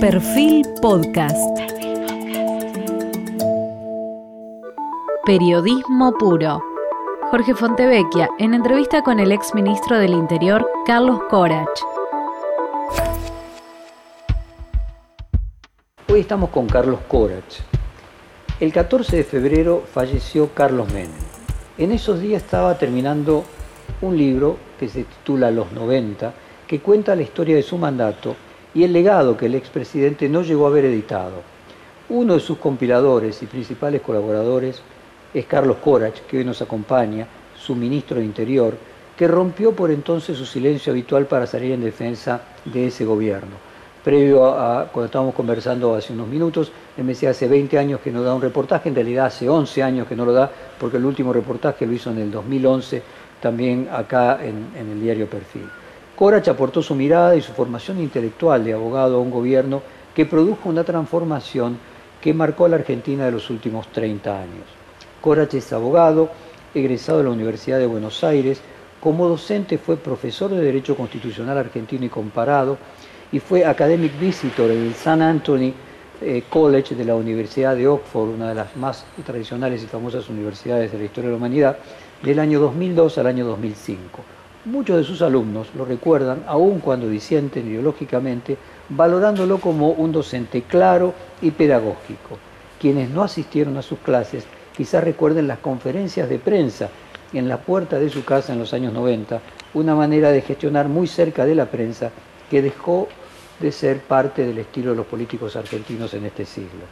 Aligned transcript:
Perfil 0.00 0.64
Podcast. 0.80 1.58
Periodismo 5.26 6.12
puro. 6.16 6.62
Jorge 7.32 7.52
Fontevecchia, 7.56 8.28
en 8.38 8.54
entrevista 8.54 9.02
con 9.02 9.18
el 9.18 9.32
ex 9.32 9.56
ministro 9.56 9.98
del 9.98 10.12
Interior, 10.12 10.64
Carlos 10.86 11.22
Corach. 11.28 11.66
Hoy 16.08 16.20
estamos 16.20 16.50
con 16.50 16.68
Carlos 16.68 17.00
Corach. 17.08 17.58
El 18.60 18.72
14 18.72 19.16
de 19.16 19.24
febrero 19.24 19.82
falleció 19.92 20.54
Carlos 20.54 20.92
Menem. 20.92 21.10
En 21.76 21.90
esos 21.90 22.20
días 22.20 22.44
estaba 22.44 22.78
terminando 22.78 23.42
un 24.00 24.16
libro 24.16 24.58
que 24.78 24.88
se 24.88 25.02
titula 25.02 25.50
Los 25.50 25.72
90, 25.72 26.32
que 26.68 26.78
cuenta 26.78 27.16
la 27.16 27.22
historia 27.22 27.56
de 27.56 27.64
su 27.64 27.76
mandato 27.78 28.36
y 28.74 28.84
el 28.84 28.92
legado 28.92 29.36
que 29.36 29.46
el 29.46 29.54
expresidente 29.54 30.28
no 30.28 30.42
llegó 30.42 30.66
a 30.66 30.70
haber 30.70 30.84
editado. 30.84 31.42
Uno 32.10 32.34
de 32.34 32.40
sus 32.40 32.58
compiladores 32.58 33.42
y 33.42 33.46
principales 33.46 34.00
colaboradores 34.00 34.82
es 35.34 35.46
Carlos 35.46 35.78
Corach, 35.82 36.20
que 36.22 36.38
hoy 36.38 36.44
nos 36.44 36.62
acompaña, 36.62 37.26
su 37.56 37.74
ministro 37.74 38.18
de 38.18 38.24
Interior, 38.24 38.74
que 39.16 39.26
rompió 39.26 39.72
por 39.72 39.90
entonces 39.90 40.38
su 40.38 40.46
silencio 40.46 40.92
habitual 40.92 41.26
para 41.26 41.46
salir 41.46 41.72
en 41.72 41.82
defensa 41.82 42.40
de 42.64 42.86
ese 42.86 43.04
gobierno. 43.04 43.56
Previo 44.04 44.46
a, 44.46 44.84
cuando 44.92 45.06
estábamos 45.06 45.34
conversando 45.34 45.94
hace 45.94 46.12
unos 46.12 46.28
minutos, 46.28 46.70
él 46.96 47.04
me 47.04 47.12
decía 47.12 47.30
hace 47.30 47.48
20 47.48 47.76
años 47.78 48.00
que 48.00 48.12
no 48.12 48.22
da 48.22 48.32
un 48.32 48.40
reportaje, 48.40 48.88
en 48.88 48.94
realidad 48.94 49.26
hace 49.26 49.48
11 49.48 49.82
años 49.82 50.06
que 50.06 50.16
no 50.16 50.24
lo 50.24 50.32
da, 50.32 50.50
porque 50.78 50.98
el 50.98 51.04
último 51.04 51.32
reportaje 51.32 51.84
lo 51.84 51.92
hizo 51.92 52.10
en 52.10 52.18
el 52.18 52.30
2011, 52.30 53.02
también 53.42 53.88
acá 53.92 54.38
en, 54.42 54.68
en 54.76 54.92
el 54.92 55.00
diario 55.00 55.28
Perfil. 55.28 55.68
Corach 56.18 56.48
aportó 56.48 56.82
su 56.82 56.96
mirada 56.96 57.36
y 57.36 57.40
su 57.40 57.52
formación 57.52 58.00
intelectual 58.00 58.64
de 58.64 58.72
abogado 58.72 59.18
a 59.18 59.20
un 59.20 59.30
gobierno 59.30 59.82
que 60.12 60.26
produjo 60.26 60.68
una 60.68 60.82
transformación 60.82 61.78
que 62.20 62.34
marcó 62.34 62.64
a 62.64 62.70
la 62.70 62.74
Argentina 62.74 63.26
de 63.26 63.30
los 63.30 63.48
últimos 63.50 63.86
30 63.92 64.36
años. 64.36 64.64
Corach 65.20 65.54
es 65.54 65.72
abogado, 65.72 66.28
egresado 66.74 67.18
de 67.18 67.24
la 67.24 67.30
Universidad 67.30 67.78
de 67.78 67.86
Buenos 67.86 68.24
Aires, 68.24 68.60
como 69.00 69.28
docente 69.28 69.78
fue 69.78 69.96
profesor 69.96 70.50
de 70.50 70.60
Derecho 70.60 70.96
Constitucional 70.96 71.56
Argentino 71.56 72.06
y 72.06 72.08
Comparado 72.08 72.78
y 73.30 73.38
fue 73.38 73.64
Academic 73.64 74.18
Visitor 74.18 74.72
en 74.72 74.88
el 74.88 74.94
San 74.94 75.22
Anthony 75.22 75.72
eh, 76.20 76.42
College 76.50 76.96
de 76.96 77.04
la 77.04 77.14
Universidad 77.14 77.76
de 77.76 77.86
Oxford, 77.86 78.30
una 78.30 78.48
de 78.48 78.56
las 78.56 78.76
más 78.76 79.04
tradicionales 79.24 79.84
y 79.84 79.86
famosas 79.86 80.28
universidades 80.28 80.90
de 80.90 80.98
la 80.98 81.04
historia 81.04 81.28
de 81.28 81.34
la 81.34 81.38
humanidad, 81.38 81.78
del 82.24 82.40
año 82.40 82.58
2002 82.58 83.18
al 83.18 83.28
año 83.28 83.46
2005. 83.46 84.37
Muchos 84.64 84.96
de 84.96 85.04
sus 85.04 85.22
alumnos 85.22 85.68
lo 85.76 85.84
recuerdan, 85.84 86.42
aun 86.46 86.80
cuando 86.80 87.08
disienten 87.08 87.68
ideológicamente, 87.68 88.56
valorándolo 88.88 89.58
como 89.58 89.90
un 89.90 90.10
docente 90.10 90.62
claro 90.62 91.14
y 91.40 91.52
pedagógico. 91.52 92.38
Quienes 92.80 93.08
no 93.08 93.22
asistieron 93.22 93.76
a 93.76 93.82
sus 93.82 94.00
clases 94.00 94.44
quizás 94.76 95.04
recuerden 95.04 95.48
las 95.48 95.58
conferencias 95.58 96.28
de 96.28 96.38
prensa 96.38 96.88
en 97.32 97.48
la 97.48 97.58
puerta 97.58 97.98
de 97.98 98.10
su 98.10 98.24
casa 98.24 98.52
en 98.52 98.58
los 98.58 98.72
años 98.72 98.92
90, 98.92 99.40
una 99.74 99.94
manera 99.94 100.32
de 100.32 100.42
gestionar 100.42 100.88
muy 100.88 101.06
cerca 101.06 101.44
de 101.44 101.54
la 101.54 101.66
prensa 101.66 102.10
que 102.50 102.60
dejó 102.60 103.08
de 103.60 103.72
ser 103.72 104.00
parte 104.00 104.46
del 104.46 104.58
estilo 104.58 104.90
de 104.90 104.96
los 104.96 105.06
políticos 105.06 105.56
argentinos 105.56 106.14
en 106.14 106.24
este 106.24 106.44
siglo. 106.44 106.84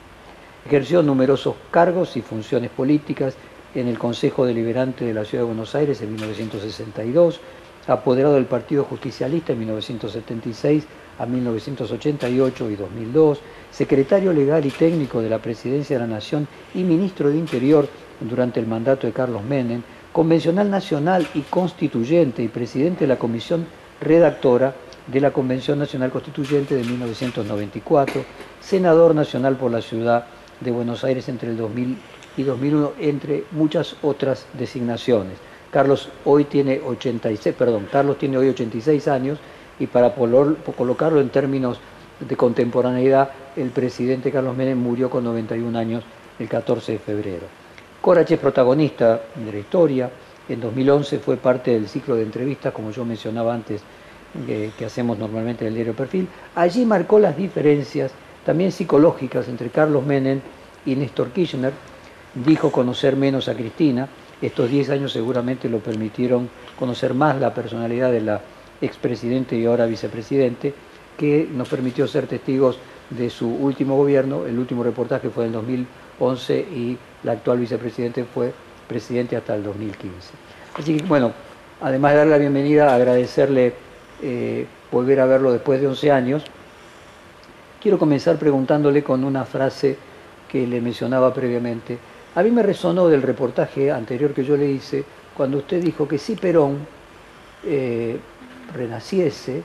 Ejerció 0.66 1.02
numerosos 1.02 1.54
cargos 1.70 2.16
y 2.16 2.22
funciones 2.22 2.70
políticas 2.70 3.36
en 3.74 3.88
el 3.88 3.98
Consejo 3.98 4.46
Deliberante 4.46 5.04
de 5.04 5.14
la 5.14 5.24
Ciudad 5.24 5.44
de 5.44 5.48
Buenos 5.48 5.74
Aires 5.74 6.00
en 6.00 6.10
1962, 6.10 7.40
apoderado 7.86 8.34
del 8.34 8.46
Partido 8.46 8.84
Justicialista 8.84 9.52
en 9.52 9.60
1976 9.60 10.84
a 11.18 11.26
1988 11.26 12.70
y 12.70 12.76
2002, 12.76 13.40
secretario 13.70 14.32
legal 14.32 14.64
y 14.66 14.70
técnico 14.70 15.20
de 15.20 15.30
la 15.30 15.38
Presidencia 15.38 15.96
de 15.96 16.06
la 16.06 16.14
Nación 16.14 16.46
y 16.74 16.82
ministro 16.82 17.30
de 17.30 17.38
Interior 17.38 17.88
durante 18.20 18.60
el 18.60 18.66
mandato 18.66 19.06
de 19.06 19.12
Carlos 19.12 19.42
Menem, 19.42 19.82
convencional 20.12 20.70
nacional 20.70 21.26
y 21.34 21.42
constituyente 21.42 22.42
y 22.42 22.48
presidente 22.48 23.00
de 23.00 23.08
la 23.08 23.18
Comisión 23.18 23.66
Redactora 24.00 24.74
de 25.06 25.20
la 25.20 25.30
Convención 25.30 25.78
Nacional 25.78 26.10
Constituyente 26.10 26.74
de 26.74 26.84
1994, 26.84 28.24
senador 28.60 29.14
nacional 29.14 29.56
por 29.56 29.70
la 29.70 29.80
ciudad 29.80 30.26
de 30.60 30.70
Buenos 30.70 31.04
Aires 31.04 31.28
entre 31.28 31.50
el 31.50 31.56
2000 31.56 31.98
y 32.36 32.42
2001, 32.42 32.92
entre 32.98 33.44
muchas 33.52 33.96
otras 34.02 34.46
designaciones. 34.54 35.38
Carlos 35.76 36.08
hoy 36.24 36.44
tiene 36.44 36.80
86, 36.82 37.54
perdón, 37.54 37.86
Carlos 37.92 38.16
tiene 38.16 38.38
hoy 38.38 38.48
86 38.48 39.08
años 39.08 39.38
y 39.78 39.86
para 39.86 40.14
colocarlo 40.14 41.20
en 41.20 41.28
términos 41.28 41.78
de 42.18 42.34
contemporaneidad, 42.34 43.28
el 43.56 43.68
presidente 43.68 44.32
Carlos 44.32 44.56
Menem 44.56 44.78
murió 44.78 45.10
con 45.10 45.22
91 45.24 45.78
años 45.78 46.02
el 46.38 46.48
14 46.48 46.92
de 46.92 46.98
febrero. 46.98 47.46
Corach 48.00 48.30
es 48.30 48.38
protagonista 48.38 49.20
de 49.34 49.52
la 49.52 49.58
historia, 49.58 50.10
en 50.48 50.62
2011 50.62 51.18
fue 51.18 51.36
parte 51.36 51.72
del 51.72 51.88
ciclo 51.88 52.16
de 52.16 52.22
entrevistas, 52.22 52.72
como 52.72 52.90
yo 52.90 53.04
mencionaba 53.04 53.52
antes, 53.52 53.82
eh, 54.48 54.70
que 54.78 54.86
hacemos 54.86 55.18
normalmente 55.18 55.66
en 55.66 55.68
el 55.68 55.74
diario 55.74 55.92
Perfil. 55.92 56.26
Allí 56.54 56.86
marcó 56.86 57.18
las 57.18 57.36
diferencias, 57.36 58.12
también 58.46 58.72
psicológicas, 58.72 59.46
entre 59.48 59.68
Carlos 59.68 60.06
Menem 60.06 60.40
y 60.86 60.96
Néstor 60.96 61.32
Kirchner. 61.32 61.74
Dijo 62.34 62.72
conocer 62.72 63.14
menos 63.14 63.46
a 63.48 63.54
Cristina, 63.54 64.08
estos 64.42 64.70
10 64.70 64.90
años 64.90 65.12
seguramente 65.12 65.68
lo 65.68 65.78
permitieron 65.78 66.48
conocer 66.78 67.14
más 67.14 67.40
la 67.40 67.54
personalidad 67.54 68.12
de 68.12 68.20
la 68.20 68.40
expresidente 68.80 69.56
y 69.56 69.66
ahora 69.66 69.86
vicepresidente, 69.86 70.74
que 71.16 71.48
nos 71.50 71.68
permitió 71.68 72.06
ser 72.06 72.26
testigos 72.26 72.78
de 73.10 73.30
su 73.30 73.48
último 73.48 73.96
gobierno. 73.96 74.46
El 74.46 74.58
último 74.58 74.82
reportaje 74.82 75.30
fue 75.30 75.46
en 75.46 75.52
2011 75.52 76.58
y 76.58 76.98
la 77.22 77.32
actual 77.32 77.58
vicepresidente 77.58 78.24
fue 78.24 78.52
presidente 78.86 79.36
hasta 79.36 79.54
el 79.54 79.62
2015. 79.62 80.12
Así 80.78 80.96
que, 80.96 81.04
bueno, 81.04 81.32
además 81.80 82.12
de 82.12 82.18
darle 82.18 82.32
la 82.32 82.38
bienvenida, 82.38 82.94
agradecerle 82.94 83.72
eh, 84.22 84.66
volver 84.90 85.20
a 85.20 85.26
verlo 85.26 85.52
después 85.52 85.80
de 85.80 85.86
11 85.86 86.10
años, 86.10 86.44
quiero 87.80 87.98
comenzar 87.98 88.36
preguntándole 88.36 89.02
con 89.02 89.24
una 89.24 89.44
frase 89.44 89.96
que 90.48 90.66
le 90.66 90.80
mencionaba 90.80 91.32
previamente. 91.32 91.98
A 92.36 92.42
mí 92.42 92.50
me 92.50 92.62
resonó 92.62 93.08
del 93.08 93.22
reportaje 93.22 93.90
anterior 93.90 94.34
que 94.34 94.44
yo 94.44 94.58
le 94.58 94.70
hice 94.70 95.02
cuando 95.34 95.56
usted 95.56 95.82
dijo 95.82 96.06
que 96.06 96.18
si 96.18 96.36
Perón 96.36 96.86
eh, 97.64 98.18
renaciese, 98.74 99.62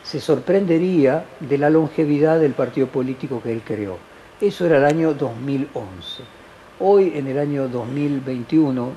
se 0.00 0.20
sorprendería 0.20 1.24
de 1.40 1.58
la 1.58 1.70
longevidad 1.70 2.38
del 2.38 2.52
partido 2.52 2.86
político 2.86 3.42
que 3.42 3.50
él 3.50 3.62
creó. 3.66 3.98
Eso 4.40 4.64
era 4.64 4.76
el 4.76 4.84
año 4.84 5.12
2011. 5.12 6.22
Hoy, 6.78 7.12
en 7.16 7.26
el 7.26 7.36
año 7.36 7.66
2021, 7.66 8.92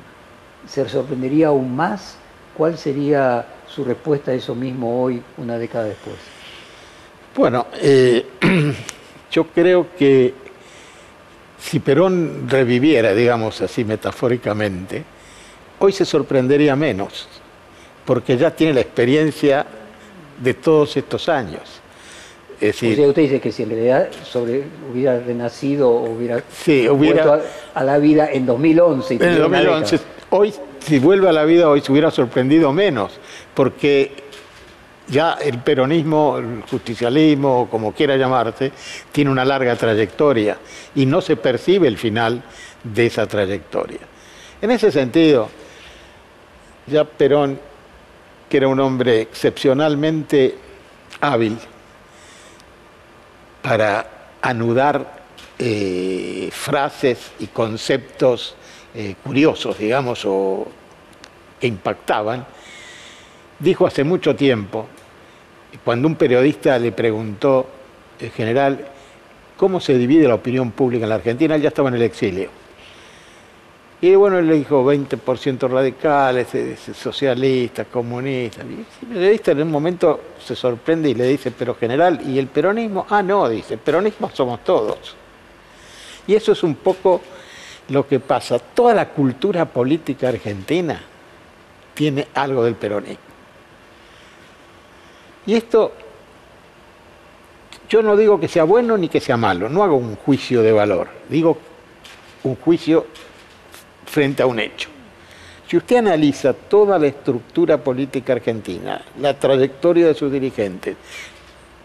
se 0.67 0.88
sorprendería 0.88 1.47
aún 1.47 1.75
más. 1.75 2.19
¿Cuál 2.56 2.77
sería 2.77 3.47
su 3.67 3.83
respuesta 3.83 4.29
a 4.29 4.35
eso 4.35 4.53
mismo 4.53 5.01
hoy, 5.03 5.23
una 5.38 5.57
década 5.57 5.85
después? 5.85 6.17
Bueno, 7.35 7.66
eh, 7.81 8.27
yo 9.31 9.47
creo 9.47 9.88
que 9.97 10.47
si 11.59 11.79
Perón 11.79 12.47
reviviera, 12.47 13.13
digamos 13.13 13.62
así 13.62 13.84
metafóricamente, 13.84 15.03
hoy 15.79 15.91
se 15.91 16.06
sorprendería 16.06 16.75
menos, 16.75 17.28
porque 18.06 18.38
ya 18.38 18.51
tiene 18.51 18.73
la 18.73 18.81
experiencia 18.81 19.66
de 20.41 20.53
todos 20.53 20.95
estos 20.97 21.29
años. 21.29 21.62
Es 22.59 22.81
decir, 22.81 23.00
usted 23.00 23.22
dice 23.22 23.40
que 23.40 23.51
si 23.51 23.63
en 23.63 23.69
realidad 23.69 24.09
sobre, 24.23 24.63
hubiera 24.91 25.19
renacido 25.19 25.91
o 25.91 26.09
hubiera, 26.09 26.41
vuelto 26.91 27.40
a, 27.75 27.84
la 27.84 28.00
vida 28.00 28.31
en 28.31 28.47
2011. 28.47 29.13
en 29.13 29.38
2011. 29.38 30.00
Hoy, 30.31 30.53
si 30.79 30.97
vuelve 30.97 31.29
a 31.29 31.31
la 31.31 31.45
vida, 31.45 31.69
hoy 31.69 31.81
se 31.81 31.91
hubiera 31.91 32.09
sorprendido 32.09 32.74
menos, 32.74 33.19
porque 33.53 34.12
ya 35.07 35.34
el 35.34 35.59
peronismo, 35.59 36.38
el 36.38 36.63
justicialismo, 36.69 37.68
como 37.69 37.94
quiera 37.94 38.18
llamarse, 38.18 38.72
tiene 39.12 39.31
una 39.31 39.45
larga 39.45 39.75
trayectoria 39.75 40.57
y 40.95 41.06
no 41.06 41.21
se 41.21 41.38
percibe 41.38 41.88
el 41.88 41.98
final 41.98 42.44
de 42.83 43.06
esa 43.06 43.25
trayectoria. 43.25 44.00
En 44.62 44.71
ese 44.71 44.92
sentido, 44.92 45.50
ya 46.88 47.06
Perón, 47.06 47.59
que 48.50 48.57
era 48.57 48.68
un 48.68 48.80
hombre 48.80 49.21
excepcionalmente 49.21 50.56
hábil 51.21 51.57
para 53.62 54.31
anudar 54.42 55.25
eh, 55.59 56.50
frases 56.51 57.31
y 57.39 57.48
conceptos 57.48 58.56
eh, 58.94 59.15
curiosos, 59.24 59.77
digamos, 59.77 60.24
o 60.25 60.68
que 61.59 61.68
impactaban, 61.68 62.45
dijo 63.59 63.88
hace 63.88 64.04
mucho 64.04 64.36
tiempo 64.36 64.88
cuando 65.83 66.07
un 66.07 66.15
periodista 66.15 66.77
le 66.79 66.91
preguntó, 66.91 67.68
en 68.19 68.31
general, 68.31 68.88
cómo 69.57 69.79
se 69.79 69.97
divide 69.97 70.27
la 70.27 70.35
opinión 70.35 70.71
pública 70.71 71.06
en 71.06 71.09
la 71.09 71.15
Argentina, 71.15 71.56
él 71.56 71.62
ya 71.62 71.69
estaba 71.69 71.89
en 71.89 71.95
el 71.95 72.03
exilio. 72.03 72.50
Y 74.00 74.13
bueno, 74.13 74.38
él 74.38 74.47
le 74.47 74.56
dijo 74.56 74.85
20% 74.85 75.68
radicales, 75.68 76.53
eh, 76.53 76.77
socialistas, 76.94 77.88
comunistas. 77.88 78.63
Y 78.65 79.06
el 79.06 79.15
periodista 79.15 79.51
en 79.53 79.63
un 79.63 79.71
momento 79.71 80.21
se 80.39 80.56
sorprende 80.56 81.09
y 81.09 81.15
le 81.15 81.25
dice, 81.25 81.51
pero 81.51 81.74
general, 81.74 82.21
¿y 82.27 82.38
el 82.38 82.47
peronismo? 82.47 83.07
Ah, 83.09 83.23
no, 83.23 83.50
dice, 83.50 83.77
peronismo 83.77 84.30
somos 84.31 84.63
todos. 84.63 85.15
Y 86.27 86.35
eso 86.35 86.51
es 86.51 86.62
un 86.62 86.75
poco 86.75 87.21
lo 87.89 88.07
que 88.07 88.19
pasa. 88.19 88.59
Toda 88.59 88.94
la 88.94 89.09
cultura 89.09 89.65
política 89.65 90.30
argentina 90.30 91.01
tiene 91.95 92.27
algo 92.35 92.63
del 92.63 92.75
peronismo. 92.75 93.26
Y 95.47 95.55
esto, 95.55 95.94
yo 97.89 98.03
no 98.03 98.15
digo 98.17 98.39
que 98.39 98.49
sea 98.49 98.65
bueno 98.65 98.97
ni 98.97 99.07
que 99.07 99.21
sea 99.21 99.38
malo, 99.38 99.69
no 99.69 99.81
hago 99.81 99.95
un 99.95 100.17
juicio 100.17 100.61
de 100.61 100.73
valor, 100.73 101.07
digo 101.29 101.57
un 102.44 102.55
juicio 102.57 103.07
frente 104.05 104.44
a 104.44 104.45
un 104.45 104.59
hecho. 104.59 104.89
Si 105.67 105.77
usted 105.77 105.97
analiza 105.97 106.53
toda 106.53 106.99
la 106.99 107.07
estructura 107.07 107.77
política 107.77 108.33
argentina, 108.33 109.01
la 109.19 109.39
trayectoria 109.39 110.07
de 110.07 110.13
sus 110.13 110.31
dirigentes, 110.31 110.97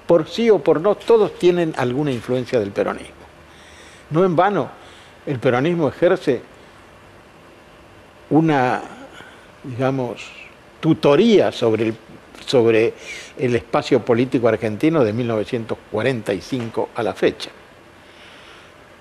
por 0.06 0.28
sí 0.28 0.50
o 0.50 0.58
por 0.58 0.80
no, 0.80 0.96
todos 0.96 1.38
tienen 1.38 1.72
alguna 1.76 2.10
influencia 2.10 2.58
del 2.58 2.72
peronismo. 2.72 3.22
No 4.10 4.24
en 4.24 4.34
vano, 4.34 4.70
el 5.24 5.38
peronismo 5.38 5.88
ejerce 5.88 6.42
una, 8.30 8.82
digamos, 9.64 10.30
tutoría 10.80 11.52
sobre 11.52 11.88
el, 11.88 11.94
sobre 12.46 12.94
el 13.38 13.54
espacio 13.56 14.04
político 14.04 14.48
argentino 14.48 15.04
de 15.04 15.12
1945 15.12 16.90
a 16.94 17.02
la 17.02 17.14
fecha. 17.14 17.50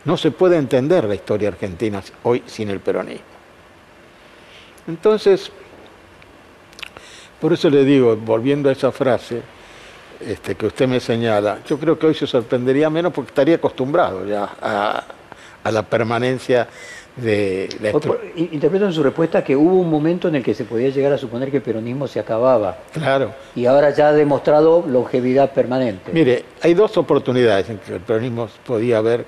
No 0.05 0.17
se 0.17 0.31
puede 0.31 0.57
entender 0.57 1.03
la 1.03 1.15
historia 1.15 1.49
argentina 1.49 2.01
hoy 2.23 2.43
sin 2.45 2.69
el 2.69 2.79
peronismo. 2.79 3.25
Entonces, 4.87 5.51
por 7.39 7.53
eso 7.53 7.69
le 7.69 7.83
digo, 7.85 8.15
volviendo 8.15 8.69
a 8.69 8.71
esa 8.71 8.91
frase 8.91 9.41
este, 10.19 10.55
que 10.55 10.67
usted 10.67 10.87
me 10.87 10.99
señala, 10.99 11.59
yo 11.67 11.79
creo 11.79 11.97
que 11.97 12.07
hoy 12.07 12.13
se 12.13 12.27
sorprendería 12.27 12.89
menos 12.89 13.11
porque 13.11 13.29
estaría 13.29 13.55
acostumbrado 13.55 14.25
ya 14.25 14.49
a, 14.61 15.03
la 15.71 15.83
permanencia 15.83 16.67
de 17.15 17.69
la 17.81 17.89
Interpreto 18.35 18.85
en 18.85 18.93
su 18.93 19.03
respuesta 19.03 19.43
que 19.43 19.55
hubo 19.55 19.75
un 19.75 19.89
momento 19.89 20.27
en 20.27 20.35
el 20.35 20.43
que 20.43 20.53
se 20.53 20.63
podía 20.63 20.89
llegar 20.89 21.13
a 21.13 21.17
suponer 21.17 21.51
que 21.51 21.57
el 21.57 21.63
peronismo 21.63 22.07
se 22.07 22.19
acababa. 22.19 22.77
Claro. 22.93 23.33
Y 23.55 23.65
ahora 23.65 23.89
ya 23.91 24.09
ha 24.09 24.13
demostrado 24.13 24.85
longevidad 24.87 25.51
permanente. 25.51 26.11
Mire, 26.13 26.45
hay 26.61 26.73
dos 26.73 26.95
oportunidades 26.97 27.69
en 27.69 27.79
que 27.79 27.95
el 27.95 28.01
peronismo 28.01 28.47
podía 28.65 28.99
haber 28.99 29.25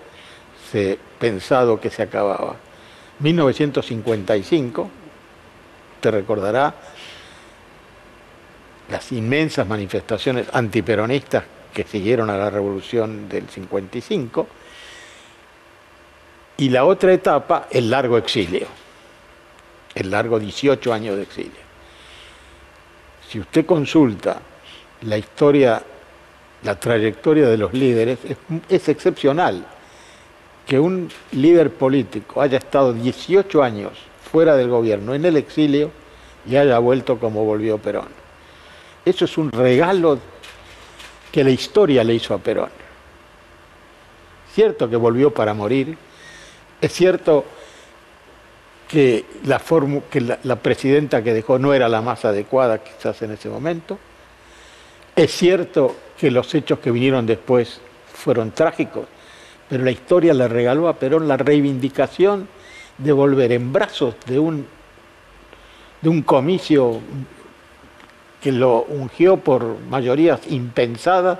pensado 1.20 1.80
que 1.80 1.90
se 1.90 2.02
acababa. 2.02 2.56
1955, 3.20 4.90
te 6.02 6.12
recordará 6.12 6.74
las 8.90 9.12
inmensas 9.12 9.68
manifestaciones 9.68 10.48
antiperonistas 10.52 11.44
que 11.74 11.84
siguieron 11.84 12.30
a 12.30 12.38
la 12.38 12.50
revolución 12.50 13.30
del 13.30 13.48
55, 13.48 14.48
y 16.58 16.70
la 16.70 16.86
otra 16.86 17.14
etapa, 17.14 17.68
el 17.72 17.90
largo 17.90 18.18
exilio, 18.18 18.68
el 19.96 20.12
largo 20.12 20.40
18 20.40 20.94
años 20.94 21.16
de 21.18 21.24
exilio. 21.24 21.64
Si 23.30 23.40
usted 23.40 23.66
consulta 23.66 24.40
la 25.02 25.18
historia, 25.18 25.82
la 26.64 26.80
trayectoria 26.80 27.48
de 27.48 27.58
los 27.58 27.74
líderes, 27.74 28.20
es 28.70 28.90
excepcional 28.90 29.66
que 30.66 30.80
un 30.80 31.10
líder 31.32 31.72
político 31.72 32.42
haya 32.42 32.58
estado 32.58 32.94
18 32.94 33.64
años 33.64 33.92
fuera 34.32 34.56
del 34.56 34.70
gobierno, 34.70 35.14
en 35.14 35.26
el 35.26 35.38
exilio, 35.38 35.92
y 36.48 36.56
haya 36.56 36.80
vuelto 36.80 37.20
como 37.20 37.46
volvió 37.46 37.78
Perón. 37.78 38.08
Eso 39.06 39.26
es 39.26 39.38
un 39.38 39.52
regalo 39.52 40.20
que 41.32 41.44
la 41.44 41.50
historia 41.50 42.04
le 42.04 42.14
hizo 42.16 42.34
a 42.34 42.38
Perón. 42.38 42.70
Cierto 44.54 44.90
que 44.90 44.96
volvió 44.96 45.34
para 45.34 45.54
morir, 45.54 45.98
es 46.84 46.92
cierto 46.92 47.46
que, 48.90 49.24
la, 49.46 49.62
que 50.12 50.38
la 50.44 50.56
presidenta 50.58 51.24
que 51.24 51.34
dejó 51.34 51.58
no 51.58 51.74
era 51.74 51.88
la 51.88 52.02
más 52.02 52.26
adecuada 52.26 52.84
quizás 52.84 53.22
en 53.22 53.32
ese 53.32 53.48
momento, 53.48 53.98
es 55.16 55.32
cierto 55.32 55.96
que 56.18 56.30
los 56.30 56.54
hechos 56.54 56.80
que 56.80 56.92
vinieron 56.92 57.26
después 57.26 57.80
fueron 58.14 58.52
trágicos, 58.52 59.06
pero 59.70 59.86
la 59.86 59.92
historia 59.92 60.34
le 60.34 60.48
regaló 60.50 60.90
a 60.90 61.00
Perón 61.00 61.26
la 61.26 61.38
reivindicación 61.38 62.50
de 62.98 63.12
volver 63.14 63.54
en 63.54 63.72
brazos 63.72 64.16
de 64.26 64.40
un, 64.40 64.68
de 66.02 66.10
un 66.10 66.22
comicio 66.22 67.00
que 68.42 68.52
lo 68.52 68.84
ungió 68.84 69.38
por 69.38 69.80
mayorías 69.90 70.42
impensadas 70.50 71.40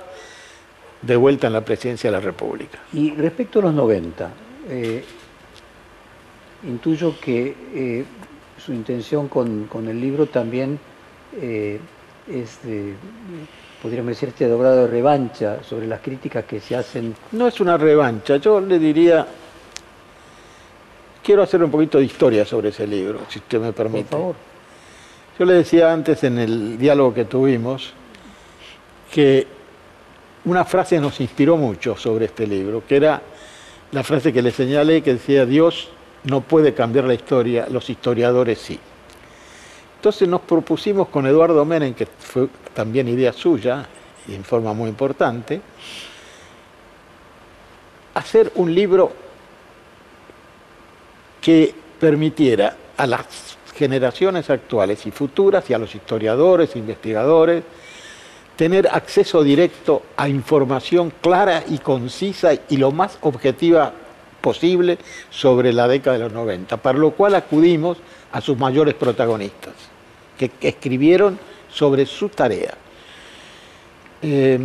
de 1.02 1.16
vuelta 1.16 1.48
en 1.48 1.52
la 1.52 1.60
presidencia 1.60 2.10
de 2.10 2.16
la 2.16 2.22
República. 2.22 2.78
Y 2.94 3.10
respecto 3.10 3.58
a 3.58 3.62
los 3.62 3.74
90, 3.74 4.30
eh, 4.70 5.04
intuyo 6.66 7.14
que 7.20 7.54
eh, 7.74 8.04
su 8.58 8.72
intención 8.72 9.28
con, 9.28 9.68
el 9.88 10.00
libro 10.00 10.26
también 10.26 10.78
eh, 11.40 11.80
es 12.28 12.62
de 12.62 12.94
podríamos 13.84 14.12
decir, 14.12 14.30
este 14.30 14.48
grado 14.48 14.86
de 14.86 14.86
revancha 14.86 15.62
sobre 15.62 15.86
las 15.86 16.00
críticas 16.00 16.46
que 16.46 16.58
se 16.58 16.74
hacen. 16.74 17.14
No 17.32 17.46
es 17.46 17.60
una 17.60 17.76
revancha, 17.76 18.38
yo 18.38 18.58
le 18.58 18.78
diría, 18.78 19.26
quiero 21.22 21.42
hacer 21.42 21.62
un 21.62 21.70
poquito 21.70 21.98
de 21.98 22.04
historia 22.04 22.46
sobre 22.46 22.70
ese 22.70 22.86
libro, 22.86 23.20
si 23.28 23.40
usted 23.40 23.60
me 23.60 23.74
permite. 23.74 24.08
Por 24.08 24.18
favor. 24.18 24.36
Yo 25.38 25.44
le 25.44 25.52
decía 25.52 25.92
antes 25.92 26.24
en 26.24 26.38
el 26.38 26.78
diálogo 26.78 27.12
que 27.12 27.26
tuvimos 27.26 27.92
que 29.12 29.46
una 30.46 30.64
frase 30.64 30.98
nos 30.98 31.20
inspiró 31.20 31.58
mucho 31.58 31.94
sobre 31.94 32.24
este 32.24 32.46
libro, 32.46 32.84
que 32.88 32.96
era 32.96 33.20
la 33.92 34.02
frase 34.02 34.32
que 34.32 34.40
le 34.40 34.50
señalé 34.50 35.02
que 35.02 35.12
decía, 35.12 35.44
Dios 35.44 35.90
no 36.24 36.40
puede 36.40 36.74
cambiar 36.74 37.04
la 37.04 37.14
historia, 37.14 37.66
los 37.70 37.88
historiadores 37.88 38.58
sí. 38.58 38.78
Entonces 39.96 40.28
nos 40.28 40.42
propusimos 40.42 41.08
con 41.08 41.26
Eduardo 41.26 41.64
Menem, 41.64 41.94
que 41.94 42.06
fue 42.06 42.48
también 42.74 43.08
idea 43.08 43.32
suya, 43.32 43.86
y 44.28 44.34
en 44.34 44.44
forma 44.44 44.72
muy 44.72 44.88
importante, 44.88 45.60
hacer 48.14 48.52
un 48.56 48.74
libro 48.74 49.12
que 51.40 51.74
permitiera 52.00 52.76
a 52.96 53.06
las 53.06 53.58
generaciones 53.74 54.48
actuales 54.50 55.04
y 55.06 55.10
futuras 55.10 55.68
y 55.68 55.74
a 55.74 55.78
los 55.78 55.94
historiadores, 55.94 56.76
investigadores, 56.76 57.64
tener 58.56 58.88
acceso 58.88 59.42
directo 59.42 60.02
a 60.16 60.28
información 60.28 61.12
clara 61.20 61.64
y 61.68 61.78
concisa 61.78 62.52
y 62.68 62.76
lo 62.76 62.92
más 62.92 63.18
objetiva 63.22 63.92
posible 64.44 64.98
sobre 65.30 65.72
la 65.72 65.88
década 65.88 66.18
de 66.18 66.24
los 66.24 66.32
90, 66.34 66.76
para 66.76 66.98
lo 66.98 67.12
cual 67.12 67.34
acudimos 67.34 67.96
a 68.30 68.42
sus 68.42 68.58
mayores 68.58 68.92
protagonistas 68.92 69.72
que, 70.36 70.50
escribieron 70.60 71.38
sobre 71.72 72.04
su 72.04 72.28
tarea. 72.28 72.74
Eh, 74.20 74.58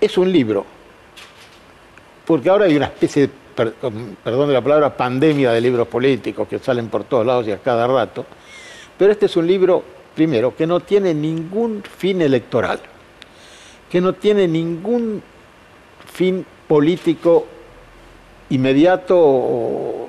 es 0.00 0.18
un 0.18 0.32
libro, 0.32 0.66
porque 2.26 2.50
ahora 2.50 2.64
hay 2.64 2.76
una 2.76 2.86
especie 2.86 3.28
de, 3.28 3.32
perdón 4.24 4.48
de 4.48 4.54
la 4.54 4.60
palabra, 4.60 4.96
pandemia 4.96 5.52
de 5.52 5.60
libros 5.60 5.86
políticos 5.86 6.48
que 6.48 6.58
salen 6.58 6.88
por 6.88 7.04
todos 7.04 7.24
lados 7.24 7.46
y 7.46 7.52
a 7.52 7.58
cada 7.58 7.86
rato, 7.86 8.26
pero 8.98 9.12
este 9.12 9.26
es 9.26 9.36
un 9.36 9.46
libro, 9.46 9.84
primero, 10.16 10.56
que 10.56 10.66
no 10.66 10.80
tiene 10.80 11.14
ningún 11.14 11.84
fin 11.84 12.20
electoral, 12.22 12.80
que 13.88 14.00
no 14.00 14.14
tiene 14.14 14.48
ningún 14.48 15.22
fin 16.12 16.44
político 16.66 17.46
inmediato 18.50 19.18
o, 19.18 20.08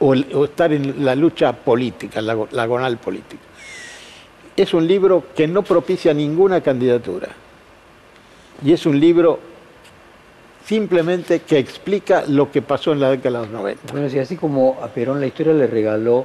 o, 0.00 0.44
estar 0.44 0.72
en 0.72 1.04
la 1.04 1.14
lucha 1.14 1.52
política, 1.52 2.20
la, 2.20 2.46
la 2.50 2.66
gonal 2.66 2.98
política. 2.98 3.42
Es 4.56 4.72
un 4.74 4.86
libro 4.86 5.24
que 5.34 5.48
no 5.48 5.62
propicia 5.62 6.14
ninguna 6.14 6.60
candidatura. 6.60 7.28
Y 8.64 8.72
es 8.72 8.86
un 8.86 9.00
libro 9.00 9.40
simplemente 10.64 11.40
que 11.40 11.58
explica 11.58 12.24
lo 12.26 12.50
que 12.50 12.62
pasó 12.62 12.92
en 12.92 13.00
la 13.00 13.10
década 13.10 13.40
de 13.40 13.46
los 13.46 13.52
90. 13.52 13.92
Bueno, 13.92 14.08
si 14.08 14.18
así 14.18 14.36
como 14.36 14.78
a 14.82 14.88
Perón 14.88 15.20
la 15.20 15.26
historia 15.26 15.52
le 15.52 15.66
regaló 15.66 16.24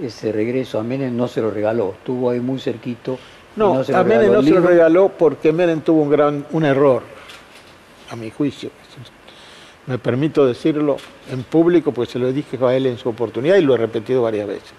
ese 0.00 0.32
regreso, 0.32 0.78
a 0.78 0.82
Menem 0.82 1.16
no 1.16 1.28
se 1.28 1.40
lo 1.40 1.50
regaló, 1.50 1.94
estuvo 1.98 2.30
ahí 2.30 2.40
muy 2.40 2.60
cerquito. 2.60 3.18
No, 3.56 3.80
a 3.80 4.04
Menem 4.04 4.32
no 4.32 4.42
se 4.42 4.50
lo 4.50 4.60
regaló 4.60 5.08
porque 5.08 5.52
Menem 5.52 5.80
tuvo 5.80 6.02
un 6.02 6.10
gran 6.10 6.46
un 6.52 6.64
error, 6.64 7.02
a 8.10 8.16
mi 8.16 8.30
juicio 8.30 8.70
me 9.86 9.98
permito 9.98 10.46
decirlo 10.46 10.96
en 11.30 11.42
público, 11.42 11.92
pues 11.92 12.10
se 12.10 12.18
lo 12.18 12.32
dije 12.32 12.58
a 12.64 12.74
él 12.74 12.86
en 12.86 12.98
su 12.98 13.08
oportunidad 13.08 13.56
y 13.56 13.62
lo 13.62 13.74
he 13.74 13.78
repetido 13.78 14.22
varias 14.22 14.46
veces. 14.46 14.72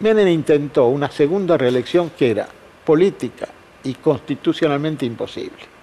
Menem 0.00 0.28
intentó 0.28 0.86
una 0.86 1.10
segunda 1.10 1.56
reelección 1.56 2.10
que 2.10 2.30
era 2.30 2.46
política 2.84 3.48
y 3.84 3.94
constitucionalmente 3.94 5.06
imposible. 5.06 5.76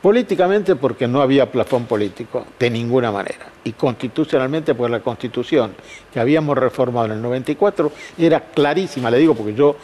Políticamente 0.00 0.76
porque 0.76 1.08
no 1.08 1.20
había 1.20 1.50
plafón 1.50 1.86
político, 1.86 2.46
de 2.58 2.70
ninguna 2.70 3.10
manera. 3.10 3.48
Y 3.64 3.72
constitucionalmente 3.72 4.74
porque 4.74 4.92
la 4.92 5.00
constitución 5.00 5.72
que 6.12 6.20
habíamos 6.20 6.56
reformado 6.56 7.06
en 7.06 7.12
el 7.12 7.22
94 7.22 7.90
era 8.16 8.40
clarísima, 8.40 9.10
le 9.10 9.18
digo 9.18 9.34
porque 9.34 9.54
yo 9.54 9.76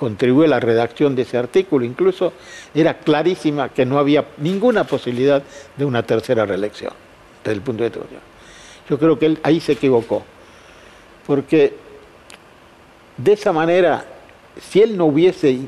contribuí 0.00 0.46
a 0.46 0.48
la 0.48 0.60
redacción 0.60 1.14
de 1.14 1.22
ese 1.22 1.36
artículo, 1.36 1.84
incluso 1.84 2.32
era 2.74 2.94
clarísima 2.94 3.68
que 3.68 3.84
no 3.84 3.98
había 3.98 4.24
ninguna 4.38 4.84
posibilidad 4.84 5.42
de 5.76 5.84
una 5.84 6.02
tercera 6.02 6.46
reelección, 6.46 6.94
desde 7.44 7.52
el 7.52 7.60
punto 7.60 7.84
de 7.84 7.90
vista. 7.90 8.06
Yo 8.88 8.98
creo 8.98 9.18
que 9.18 9.26
él 9.26 9.38
ahí 9.42 9.60
se 9.60 9.72
equivocó, 9.72 10.22
porque 11.26 11.74
de 13.14 13.32
esa 13.34 13.52
manera, 13.52 14.02
si 14.58 14.80
él 14.80 14.96
no 14.96 15.04
hubiese 15.04 15.58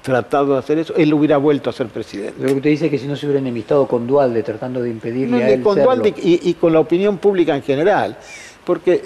tratado 0.00 0.54
de 0.54 0.58
hacer 0.60 0.78
eso, 0.78 0.94
él 0.96 1.12
hubiera 1.12 1.36
vuelto 1.36 1.68
a 1.68 1.74
ser 1.74 1.88
presidente. 1.88 2.40
Lo 2.40 2.48
que 2.48 2.54
usted 2.54 2.70
dice 2.70 2.86
es 2.86 2.90
que 2.90 2.98
si 2.98 3.06
no 3.06 3.14
se 3.14 3.26
hubiera 3.26 3.40
enemistado 3.40 3.86
con 3.86 4.06
Dualde 4.06 4.42
tratando 4.42 4.80
de 4.80 4.88
impedirle 4.88 5.44
a 5.44 5.50
él 5.50 5.60
con 5.60 5.76
Dualde 5.78 6.14
y, 6.16 6.48
y, 6.48 6.54
con 6.54 6.72
la 6.72 6.80
opinión 6.80 7.18
pública 7.18 7.54
en 7.54 7.62
general, 7.62 8.16
porque 8.64 9.02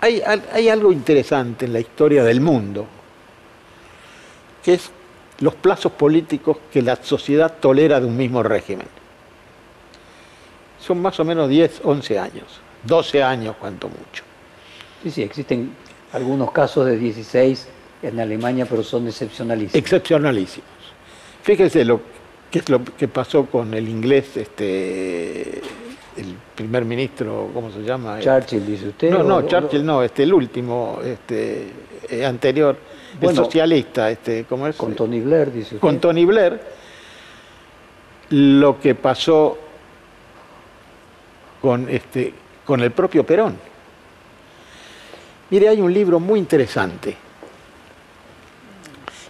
hay, 0.00 0.20
hay 0.52 0.68
algo 0.68 0.90
interesante 0.90 1.66
en 1.66 1.72
la 1.72 1.78
historia 1.78 2.24
del 2.24 2.40
mundo, 2.40 2.88
que 4.64 4.74
es 4.74 4.90
los 5.40 5.54
plazos 5.54 5.92
políticos 5.92 6.56
que 6.72 6.82
la 6.82 6.96
sociedad 6.96 7.52
tolera 7.60 8.00
de 8.00 8.06
un 8.06 8.16
mismo 8.16 8.42
régimen. 8.42 8.86
Son 10.80 11.00
más 11.00 11.18
o 11.20 11.24
menos 11.24 11.48
10, 11.48 11.82
11 11.84 12.18
años, 12.18 12.60
12 12.84 13.22
años 13.22 13.56
cuanto 13.58 13.88
mucho. 13.88 14.22
Sí, 15.02 15.10
sí, 15.10 15.22
existen 15.22 15.72
algunos 16.12 16.50
casos 16.52 16.86
de 16.86 16.96
16 16.96 17.68
en 18.02 18.20
Alemania, 18.20 18.66
pero 18.68 18.82
son 18.82 19.06
excepcionalísimos. 19.06 19.74
Excepcionalísimos. 19.74 20.68
Fíjese 21.42 21.84
lo 21.84 22.00
que 22.50 22.60
es 22.60 22.68
lo 22.68 22.84
que 22.84 23.08
pasó 23.08 23.46
con 23.46 23.74
el 23.74 23.88
inglés, 23.88 24.36
este, 24.36 25.58
el 26.16 26.36
primer 26.54 26.84
ministro, 26.84 27.50
¿cómo 27.52 27.70
se 27.72 27.82
llama? 27.82 28.20
Churchill, 28.20 28.64
dice 28.64 28.88
usted. 28.88 29.10
No, 29.10 29.24
no, 29.24 29.42
Churchill 29.42 29.84
no, 29.84 30.02
este, 30.02 30.22
el 30.22 30.32
último, 30.32 31.00
este, 31.04 31.66
eh, 32.08 32.24
anterior, 32.24 32.76
el 33.20 33.34
socialista, 33.34 34.10
este, 34.10 34.44
¿cómo 34.44 34.66
es? 34.66 34.76
Con 34.76 34.94
Tony 34.94 35.20
Blair, 35.20 35.52
dice 35.52 35.76
usted. 35.76 35.80
Con 35.80 36.00
Tony 36.00 36.24
Blair, 36.24 36.60
lo 38.30 38.80
que 38.80 38.94
pasó 38.94 39.58
con, 41.60 41.88
este, 41.88 42.34
con 42.64 42.80
el 42.80 42.90
propio 42.90 43.24
Perón. 43.24 43.56
Mire, 45.50 45.68
hay 45.68 45.80
un 45.80 45.92
libro 45.92 46.18
muy 46.18 46.38
interesante. 46.38 47.16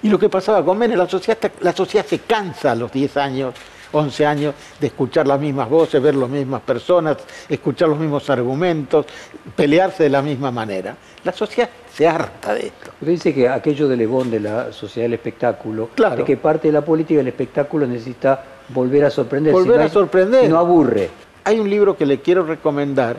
Y 0.03 0.09
lo 0.09 0.19
que 0.19 0.29
pasaba 0.29 0.65
con 0.65 0.77
Menem, 0.77 0.99
la 0.99 1.09
sociedad, 1.09 1.53
la 1.61 1.73
sociedad 1.73 2.07
se 2.07 2.21
cansa 2.21 2.73
a 2.73 2.75
los 2.75 2.93
10 2.93 3.17
años, 3.17 3.55
11 3.95 4.27
años 4.27 4.55
de 4.81 4.89
escuchar 4.89 5.27
las 5.27 5.41
mismas 5.41 5.69
voces, 5.69 6.03
ver 6.03 6.15
las 6.17 6.29
mismas 6.29 6.61
personas, 6.63 7.17
escuchar 7.49 7.89
los 7.89 7.99
mismos 7.99 8.29
argumentos, 8.29 9.07
pelearse 9.55 10.03
de 10.05 10.11
la 10.11 10.21
misma 10.21 10.51
manera. 10.51 10.97
La 11.23 11.33
sociedad 11.33 11.71
se 11.93 12.07
harta 12.07 12.55
de 12.55 12.67
esto. 12.67 12.91
Usted 13.01 13.13
dice 13.13 13.35
que 13.35 13.49
aquello 13.49 13.89
de 13.89 13.97
Lebón 13.97 14.31
de 14.31 14.41
la 14.41 14.73
sociedad 14.73 15.05
del 15.07 15.15
espectáculo, 15.15 15.91
claro. 15.95 16.21
es 16.21 16.25
que 16.25 16.37
parte 16.37 16.69
de 16.69 16.73
la 16.73 16.85
política 16.85 17.19
del 17.19 17.29
espectáculo 17.29 17.87
necesita 17.87 18.45
volver 18.69 19.05
a 19.05 19.11
sorprender. 19.11 19.53
Volver 19.53 19.81
a 19.81 19.89
sorprender. 19.89 20.51
no 20.51 20.59
aburre. 20.59 21.11
Hay 21.45 21.61
un 21.61 21.71
libro 21.71 21.97
que 21.97 22.07
le 22.07 22.21
quiero 22.21 22.45
recomendar, 22.45 23.17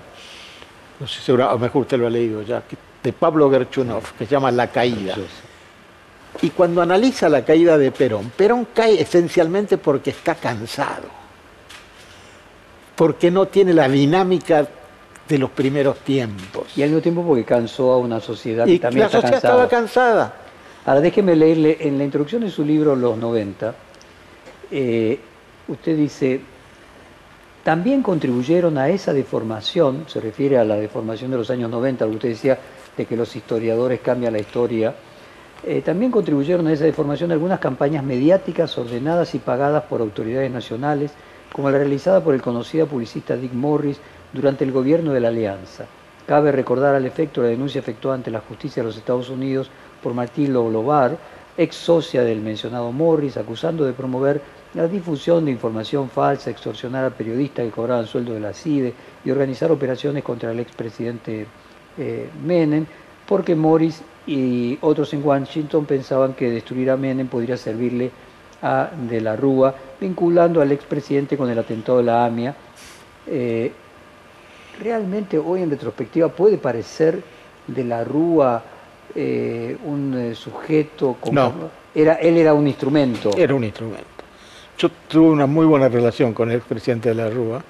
no 1.00 1.08
sé 1.08 1.22
si 1.22 1.32
a 1.32 1.36
lo 1.36 1.60
mejor 1.60 1.84
usted 1.84 1.98
lo 1.98 2.08
ha 2.08 2.10
leído 2.10 2.42
ya, 2.42 2.64
de 3.02 3.14
Pablo 3.14 3.50
Gerchunov, 3.50 4.14
que 4.18 4.26
se 4.26 4.32
llama 4.32 4.52
La 4.52 4.68
Caída. 4.68 5.16
Y 6.42 6.50
cuando 6.50 6.82
analiza 6.82 7.30
la 7.30 7.44
caída 7.46 7.78
de 7.78 7.92
Perón, 7.92 8.32
Perón 8.36 8.68
cae 8.74 9.02
esencialmente 9.02 9.78
porque 9.78 10.10
está 10.10 10.36
cansado, 10.36 11.08
porque 12.96 13.32
no 13.32 13.48
tiene 13.48 13.74
la 13.74 13.88
dinámica 13.88 14.68
de 15.28 15.38
los 15.38 15.50
primeros 15.50 16.00
tiempos. 16.00 16.78
Y 16.78 16.84
al 16.84 16.90
mismo 16.90 17.02
tiempo 17.02 17.24
porque 17.26 17.44
cansó 17.44 17.94
a 17.94 17.98
una 17.98 18.20
sociedad 18.20 18.68
y 18.68 18.74
que 18.74 18.80
también 18.80 19.06
la 19.06 19.10
sociedad 19.10 19.38
estaba 19.38 19.68
cansada. 19.68 20.34
Ahora 20.86 21.02
déjeme 21.02 21.36
leerle, 21.36 21.78
en 21.80 21.98
la 21.98 22.04
introducción 22.04 22.42
de 22.44 22.52
su 22.52 22.64
libro 22.64 22.96
Los 22.96 23.18
90, 23.18 23.74
eh, 24.72 25.20
usted 25.68 25.98
dice, 25.98 26.42
también 27.64 28.04
contribuyeron 28.04 28.78
a 28.78 28.90
esa 28.90 29.12
deformación, 29.14 30.06
se 30.08 30.20
refiere 30.20 30.60
a 30.60 30.64
la 30.64 30.76
deformación 30.76 31.32
de 31.32 31.38
los 31.38 31.50
años 31.50 31.72
90, 31.72 32.06
lo 32.06 32.12
que 32.12 32.18
usted 32.18 32.30
decía 32.30 32.60
de 32.96 33.06
que 33.06 33.16
los 33.16 33.36
historiadores 33.36 34.00
cambian 34.02 34.34
la 34.34 34.40
historia, 34.40 34.94
eh, 35.68 35.82
también 35.82 36.12
contribuyeron 36.12 36.68
a 36.68 36.74
esa 36.74 36.84
deformación 36.84 37.32
algunas 37.32 37.60
campañas 37.60 38.04
mediáticas 38.04 38.78
ordenadas 38.78 39.34
y 39.34 39.40
pagadas 39.40 39.84
por 39.86 40.00
autoridades 40.00 40.52
nacionales, 40.52 41.12
como 41.52 41.72
la 41.72 41.80
realizada 41.80 42.24
por 42.24 42.36
el 42.36 42.42
conocido 42.42 42.86
publicista 42.86 43.36
Dick 43.36 43.54
Morris 43.54 44.00
durante 44.32 44.64
el 44.64 44.72
gobierno 44.72 45.12
de 45.12 45.22
la 45.22 45.30
Alianza. 45.30 45.86
Cabe 46.28 46.52
recordar 46.52 46.94
al 46.94 47.08
efecto 47.08 47.42
la 47.42 47.48
denuncia 47.48 47.80
efectuada 47.80 48.18
ante 48.18 48.30
la 48.30 48.42
justicia 48.42 48.84
de 48.84 48.90
los 48.90 48.98
Estados 48.98 49.30
Unidos 49.30 49.72
por 50.04 50.14
Martín 50.14 50.54
Loblobar, 50.54 51.18
ex 51.58 51.76
socia 51.76 52.24
del 52.24 52.42
mencionado 52.42 52.92
Morris, 52.92 53.38
acusando 53.38 53.86
de 53.86 53.94
promover 53.94 54.42
la 54.76 54.88
difusión 54.88 55.46
de 55.46 55.52
información 55.52 56.10
falsa, 56.10 56.52
extorsionar 56.52 57.06
a 57.06 57.10
periodistas 57.10 57.66
que 57.66 57.72
cobraban 57.72 58.06
sueldo 58.06 58.34
de 58.34 58.40
la 58.40 58.54
CIDE 58.54 58.94
y 59.24 59.32
organizar 59.32 59.72
operaciones 59.72 60.24
contra 60.24 60.52
el 60.52 60.60
expresidente 60.60 61.48
eh, 61.98 62.30
Menem, 62.46 62.86
porque 63.26 63.56
Morris 63.56 64.04
y 64.28 64.78
otros 64.82 65.14
en 65.14 65.26
Washington 65.26 65.86
pensaban 65.86 66.34
que 66.34 66.50
destruir 66.50 66.90
a 66.90 66.98
Menem 66.98 67.28
podría 67.28 67.58
servirle 67.58 68.12
a 68.62 68.90
De 69.10 69.22
la 69.22 69.36
Rúa, 69.36 69.76
vinculando 70.00 70.62
al 70.62 70.72
expresidente 70.72 71.38
con 71.38 71.50
el 71.50 71.60
atentado 71.60 72.00
de 72.00 72.04
la 72.04 72.26
AMIA. 72.26 72.56
Eh, 73.28 73.72
realmente 74.82 75.38
hoy 75.38 75.62
en 75.62 75.70
retrospectiva 75.70 76.30
puede 76.30 76.58
parecer 76.58 77.22
De 77.68 77.84
la 77.84 78.04
Rúa 78.04 78.64
eh, 79.14 79.78
un 79.86 80.14
eh, 80.16 80.36
sujeto 80.36 81.18
como... 81.20 81.34
No. 81.34 81.54
Era, 81.94 82.16
él 82.16 82.38
era 82.38 82.54
un 82.54 82.68
instrumento. 82.68 83.32
Era 83.38 83.56
un 83.56 83.64
instrumento. 83.64 84.06
Yo 84.78 84.90
tuve 85.08 85.30
una 85.30 85.46
muy 85.46 85.66
buena 85.66 85.88
relación 85.88 86.34
con 86.34 86.52
el 86.52 86.58
expresidente 86.58 87.10
de 87.10 87.16
la 87.16 87.30
Rúa. 87.30 87.64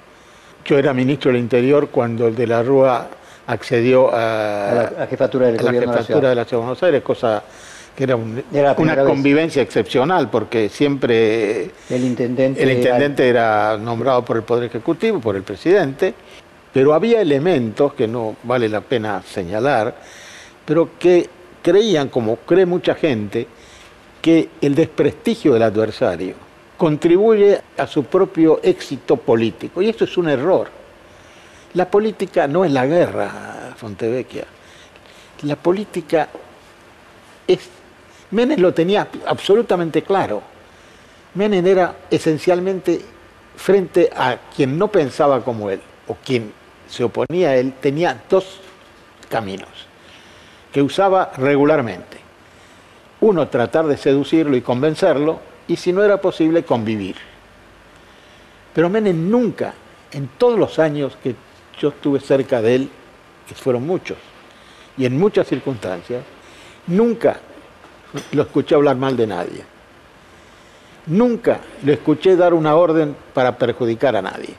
Yo 0.64 0.76
era 0.76 0.92
ministro 0.92 1.30
del 1.30 1.40
Interior 1.40 1.88
cuando 1.90 2.26
el 2.26 2.34
de 2.34 2.46
la 2.48 2.62
Rúa 2.64 3.08
accedió 3.46 4.12
a, 4.12 4.70
a 4.70 4.90
la 5.00 5.06
jefatura 5.06 5.46
del 5.46 5.54
a 5.58 5.62
la 5.62 5.68
gobierno 5.70 5.92
de 5.92 5.96
la 5.98 6.02
jefatura 6.02 6.18
ciudad. 6.18 6.28
de 6.30 6.34
la 6.34 6.44
Ciudad 6.44 6.60
de 6.60 6.64
Buenos 6.66 6.82
Aires, 6.82 7.02
cosa 7.02 7.42
que 7.94 8.04
era, 8.04 8.16
un- 8.16 8.42
Era 8.52 8.74
una 8.78 8.94
vez. 8.94 9.04
convivencia 9.06 9.62
excepcional, 9.62 10.28
porque 10.28 10.68
siempre 10.68 11.70
El 11.88 12.04
intendente, 12.04 12.62
el 12.62 12.70
intendente 12.72 13.28
era 13.28 13.78
nombrado 13.78 14.24
por 14.24 14.36
el 14.36 14.42
Poder 14.42 14.64
Ejecutivo, 14.64 15.20
por 15.20 15.36
el 15.36 15.42
presidente, 15.42 16.12
pero 16.72 16.92
había 16.92 17.20
elementos 17.22 17.94
que 17.94 18.06
no 18.06 18.36
vale 18.42 18.68
la 18.68 18.82
pena 18.82 19.22
señalar, 19.22 19.94
pero 20.64 20.90
que 20.98 21.28
creían, 21.62 22.08
como 22.08 22.36
cree 22.36 22.66
mucha 22.66 22.94
gente, 22.94 23.46
que 24.20 24.48
el 24.60 24.74
desprestigio 24.74 25.54
del 25.54 25.62
adversario 25.62 26.34
contribuye 26.76 27.60
a 27.78 27.86
su 27.86 28.04
propio 28.04 28.60
éxito 28.62 29.16
político. 29.16 29.80
Y 29.80 29.88
esto 29.88 30.04
es 30.04 30.16
un 30.18 30.28
error. 30.28 30.68
La 31.76 31.90
política 31.90 32.48
no 32.48 32.64
es 32.64 32.72
la 32.72 32.86
guerra, 32.86 33.74
Fontevecchia. 33.76 34.46
La 35.42 35.56
política 35.56 36.26
es... 37.46 37.68
Menem 38.30 38.58
lo 38.58 38.72
tenía 38.72 39.08
absolutamente 39.26 40.00
claro. 40.00 40.42
Menem 41.34 41.66
era 41.66 41.94
esencialmente 42.10 42.98
frente 43.56 44.08
a 44.16 44.38
quien 44.56 44.78
no 44.78 44.88
pensaba 44.88 45.44
como 45.44 45.68
él 45.68 45.82
o 46.08 46.16
quien 46.24 46.50
se 46.88 47.04
oponía 47.04 47.50
a 47.50 47.56
él, 47.56 47.74
tenía 47.74 48.22
dos 48.26 48.62
caminos 49.28 49.68
que 50.72 50.80
usaba 50.80 51.32
regularmente. 51.36 52.16
Uno, 53.20 53.48
tratar 53.48 53.86
de 53.86 53.98
seducirlo 53.98 54.56
y 54.56 54.62
convencerlo, 54.62 55.40
y 55.68 55.76
si 55.76 55.92
no 55.92 56.02
era 56.02 56.22
posible, 56.22 56.64
convivir. 56.64 57.16
Pero 58.72 58.88
Menem 58.88 59.30
nunca, 59.30 59.74
en 60.10 60.28
todos 60.38 60.58
los 60.58 60.78
años 60.78 61.18
que 61.22 61.34
yo 61.80 61.88
estuve 61.90 62.20
cerca 62.20 62.62
de 62.62 62.74
él, 62.74 62.90
que 63.48 63.54
fueron 63.54 63.86
muchos, 63.86 64.16
y 64.96 65.04
en 65.04 65.18
muchas 65.18 65.46
circunstancias, 65.46 66.24
nunca 66.86 67.38
lo 68.32 68.42
escuché 68.42 68.74
hablar 68.74 68.96
mal 68.96 69.16
de 69.16 69.26
nadie. 69.26 69.64
Nunca 71.06 71.60
lo 71.84 71.92
escuché 71.92 72.36
dar 72.36 72.52
una 72.52 72.74
orden 72.74 73.16
para 73.32 73.56
perjudicar 73.56 74.16
a 74.16 74.22
nadie. 74.22 74.54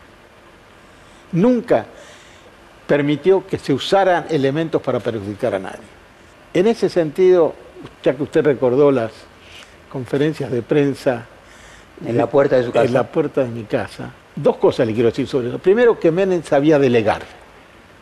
Nunca 1.34 1.86
permitió 2.86 3.46
que 3.46 3.58
se 3.58 3.74
usaran 3.74 4.26
elementos 4.30 4.82
para 4.82 5.00
perjudicar 5.00 5.56
a 5.56 5.60
nadie. 5.60 5.86
En 6.54 6.68
ese 6.68 6.88
sentido, 6.88 7.54
ya 8.02 8.16
que 8.16 8.24
usted 8.24 8.46
recordó 8.46 8.92
las 8.92 9.12
conferencias 9.92 10.52
de 10.52 10.62
prensa 10.62 11.26
En 12.06 12.16
la 12.16 12.28
puerta 12.28 12.56
de 12.56 12.64
su 12.64 12.72
casa. 12.72 12.86
en 12.86 12.94
la 12.94 13.04
puerta 13.04 13.44
de 13.44 13.50
mi 13.50 13.64
casa, 13.64 14.12
dos 14.38 14.58
cosas 14.58 14.88
le 14.88 14.94
quiero 14.94 15.10
decir 15.10 15.28
sobre 15.28 15.50
eso. 15.50 15.60
Primero, 15.60 16.00
que 16.00 16.12
Menem 16.12 16.44
sabía 16.44 16.80
delegar, 16.80 17.24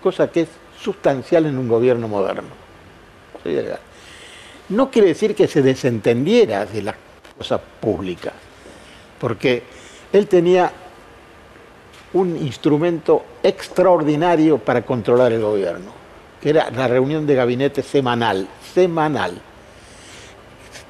cosa 0.03 0.29
que 0.29 0.41
es 0.41 0.49
sustancial 0.79 1.45
en 1.45 1.57
un 1.57 1.67
gobierno 1.67 2.07
moderno. 2.07 2.49
No 4.69 4.89
quiere 4.89 5.09
decir 5.09 5.35
que 5.35 5.47
se 5.47 5.61
desentendiera 5.61 6.65
de 6.65 6.81
las 6.81 6.95
cosas 7.37 7.61
públicas, 7.79 8.33
porque 9.19 9.63
él 10.11 10.27
tenía 10.27 10.71
un 12.13 12.35
instrumento 12.37 13.23
extraordinario 13.43 14.57
para 14.57 14.83
controlar 14.83 15.33
el 15.33 15.41
gobierno, 15.41 15.91
que 16.41 16.49
era 16.49 16.71
la 16.71 16.87
reunión 16.87 17.27
de 17.27 17.35
gabinete 17.35 17.83
semanal, 17.83 18.47
semanal, 18.73 19.33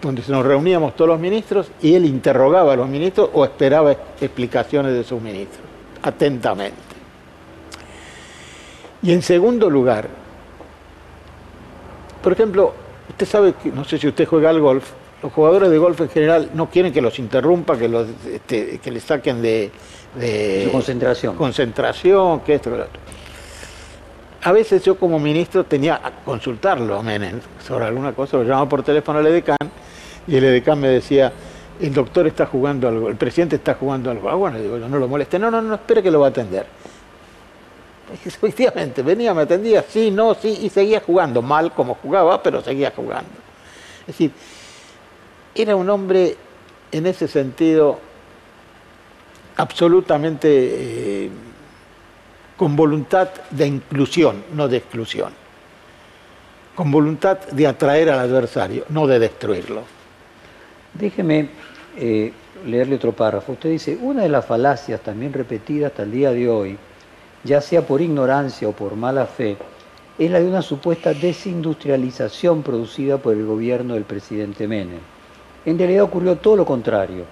donde 0.05 0.21
nos 0.27 0.45
reuníamos 0.45 0.95
todos 0.95 1.09
los 1.09 1.19
ministros 1.19 1.67
y 1.81 1.95
él 1.95 2.05
interrogaba 2.05 2.73
a 2.73 2.75
los 2.75 2.87
ministros 2.87 3.29
o 3.33 3.43
esperaba 3.43 3.91
explicaciones 4.21 4.93
de 4.93 5.03
sus 5.03 5.21
ministros, 5.21 5.61
atentamente. 6.03 6.77
Y 9.01 9.11
en 9.11 9.21
segundo 9.21 9.69
lugar, 9.69 10.07
por 12.21 12.33
ejemplo, 12.33 12.73
usted 13.09 13.25
sabe 13.25 13.53
que, 13.61 13.69
no 13.69 13.83
sé 13.83 13.97
si 13.97 14.07
usted 14.07 14.27
juega 14.27 14.49
al 14.49 14.59
golf, 14.59 14.91
los 15.23 15.33
jugadores 15.33 15.69
de 15.69 15.77
golf 15.77 15.99
en 16.01 16.09
general 16.09 16.51
no 16.53 16.69
quieren 16.69 16.93
que 16.93 17.01
los 17.01 17.17
interrumpa, 17.17 17.77
que, 17.77 17.87
los, 17.87 18.07
este, 18.31 18.77
que 18.77 18.91
les 18.91 19.03
saquen 19.03 19.41
de, 19.41 19.71
de 20.19 20.69
concentración. 20.71 21.35
Concentración, 21.35 22.41
que 22.41 22.55
esto, 22.55 22.69
que 22.69 22.77
lo 22.77 22.83
otro. 22.83 22.99
A 24.43 24.51
veces 24.51 24.83
yo 24.83 24.99
como 24.99 25.17
ministro 25.17 25.63
tenía 25.63 25.95
a 25.95 26.11
consultarlo 26.23 26.99
a 26.99 27.01
Menem 27.01 27.39
sobre 27.65 27.85
alguna 27.85 28.13
cosa, 28.13 28.37
lo 28.37 28.43
llamaba 28.43 28.69
por 28.69 28.83
teléfono 28.83 29.17
al 29.17 29.25
EDECAN 29.25 29.57
y 30.27 30.35
el 30.35 30.43
EDECAN 30.43 30.79
me 30.79 30.87
decía, 30.87 31.31
el 31.79 31.93
doctor 31.93 32.27
está 32.27 32.45
jugando 32.45 32.87
algo, 32.87 33.09
el 33.09 33.15
presidente 33.15 33.57
está 33.57 33.75
jugando 33.75 34.09
algo. 34.09 34.29
Ah, 34.29 34.35
bueno, 34.35 34.59
digo, 34.59 34.77
no 34.77 34.97
lo 34.97 35.07
moleste, 35.07 35.37
no, 35.37 35.51
no, 35.51 35.61
no, 35.61 35.75
espere 35.75 36.01
que 36.01 36.11
lo 36.11 36.19
va 36.19 36.27
a 36.27 36.29
atender. 36.29 36.65
Efectivamente, 38.25 39.01
venía, 39.01 39.33
me 39.33 39.43
atendía, 39.43 39.83
sí, 39.87 40.11
no, 40.11 40.33
sí, 40.35 40.59
y 40.61 40.69
seguía 40.69 41.01
jugando, 41.01 41.41
mal 41.41 41.73
como 41.73 41.95
jugaba, 41.95 42.41
pero 42.41 42.61
seguía 42.61 42.91
jugando. 42.95 43.31
Es 44.01 44.07
decir, 44.07 44.31
era 45.53 45.75
un 45.75 45.89
hombre 45.89 46.35
en 46.91 47.05
ese 47.07 47.27
sentido 47.27 47.99
absolutamente 49.57 50.47
eh, 50.49 51.29
con 52.57 52.75
voluntad 52.75 53.29
de 53.51 53.67
inclusión, 53.67 54.43
no 54.53 54.67
de 54.67 54.77
exclusión, 54.77 55.33
con 56.75 56.91
voluntad 56.91 57.39
de 57.39 57.67
atraer 57.67 58.09
al 58.09 58.19
adversario, 58.19 58.85
no 58.89 59.07
de 59.07 59.19
destruirlo. 59.19 59.94
Déjeme 60.97 61.49
eh, 61.97 62.31
leerle 62.65 62.95
otro 62.95 63.11
párrafo. 63.11 63.53
Usted 63.53 63.69
dice, 63.69 63.97
una 64.01 64.23
de 64.23 64.29
las 64.29 64.45
falacias 64.45 65.01
también 65.01 65.33
repetidas 65.33 65.91
hasta 65.91 66.03
el 66.03 66.11
día 66.11 66.31
de 66.31 66.49
hoy, 66.49 66.77
ya 67.43 67.61
sea 67.61 67.85
por 67.85 68.01
ignorancia 68.01 68.67
o 68.67 68.71
por 68.71 68.95
mala 68.95 69.25
fe, 69.25 69.57
es 70.17 70.31
la 70.31 70.39
de 70.39 70.47
una 70.47 70.61
supuesta 70.61 71.13
desindustrialización 71.13 72.63
producida 72.63 73.17
por 73.17 73.33
el 73.33 73.45
gobierno 73.45 73.95
del 73.95 74.03
presidente 74.03 74.67
Menem. 74.67 75.01
En 75.65 75.77
realidad 75.77 76.03
ocurrió 76.03 76.37
todo 76.37 76.55
lo 76.55 76.65
contrario 76.65 77.25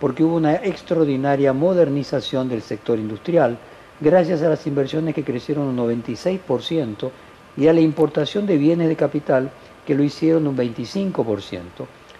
porque 0.00 0.22
hubo 0.22 0.36
una 0.36 0.56
extraordinaria 0.56 1.52
modernización 1.52 2.48
del 2.48 2.62
sector 2.62 2.98
industrial 2.98 3.58
gracias 4.00 4.42
a 4.42 4.48
las 4.48 4.66
inversiones 4.66 5.14
que 5.14 5.24
crecieron 5.24 5.66
un 5.66 5.76
96% 5.76 7.10
y 7.56 7.66
a 7.66 7.72
la 7.72 7.80
importación 7.80 8.46
de 8.46 8.56
bienes 8.56 8.88
de 8.88 8.96
capital 8.96 9.50
que 9.84 9.94
lo 9.94 10.04
hicieron 10.04 10.46
un 10.46 10.56
25%, 10.56 11.62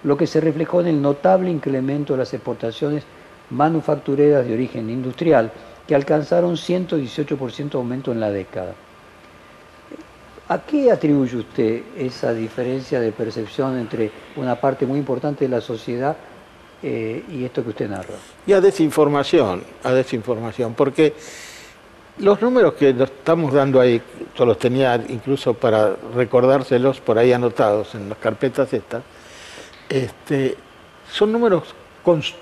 lo 0.05 0.17
que 0.17 0.26
se 0.26 0.40
reflejó 0.40 0.81
en 0.81 0.88
el 0.88 1.02
notable 1.02 1.50
incremento 1.50 2.12
de 2.12 2.21
las 2.21 2.33
exportaciones 2.35 3.05
manufactureras 3.50 4.47
de 4.47 4.55
origen 4.55 4.90
industrial 4.90 5.50
que 5.87 5.95
alcanzaron 5.95 6.55
118% 6.55 7.75
aumento 7.75 8.12
en 8.12 8.21
la 8.21 8.31
década. 8.31 8.75
¿A 10.49 10.59
qué 10.61 10.90
atribuye 10.90 11.37
usted 11.37 11.83
esa 11.97 12.33
diferencia 12.33 13.00
de 13.00 13.12
percepción 13.12 13.78
entre 13.78 14.11
una 14.37 14.55
parte 14.57 14.87
muy 14.87 14.99
importante 14.99 15.45
de 15.45 15.50
la 15.50 15.61
sociedad 15.61 16.17
eh, 16.83 17.25
y 17.28 17.45
esto 17.45 17.64
que 17.64 17.71
usted 17.71 17.88
narra. 17.88 18.14
Y 18.47 18.52
a 18.52 18.61
desinformación, 18.61 19.64
a 19.83 19.93
desinformación, 19.93 20.75
porque 20.75 21.12
los 22.19 22.40
números 22.40 22.75
que 22.75 22.90
estamos 22.90 23.52
dando 23.52 23.81
ahí, 23.81 24.00
yo 24.37 24.47
los 24.47 24.59
tenía 24.59 24.95
incluso 25.09 25.55
para 25.55 25.97
recordárselos 26.14 27.00
por 27.00 27.19
ahí 27.19 27.33
anotados 27.33 27.97
en 27.97 28.09
las 28.09 28.19
carpetas 28.19 28.73
estas, 28.73 29.02
este, 29.88 30.57
son 31.11 31.33
números 31.33 31.75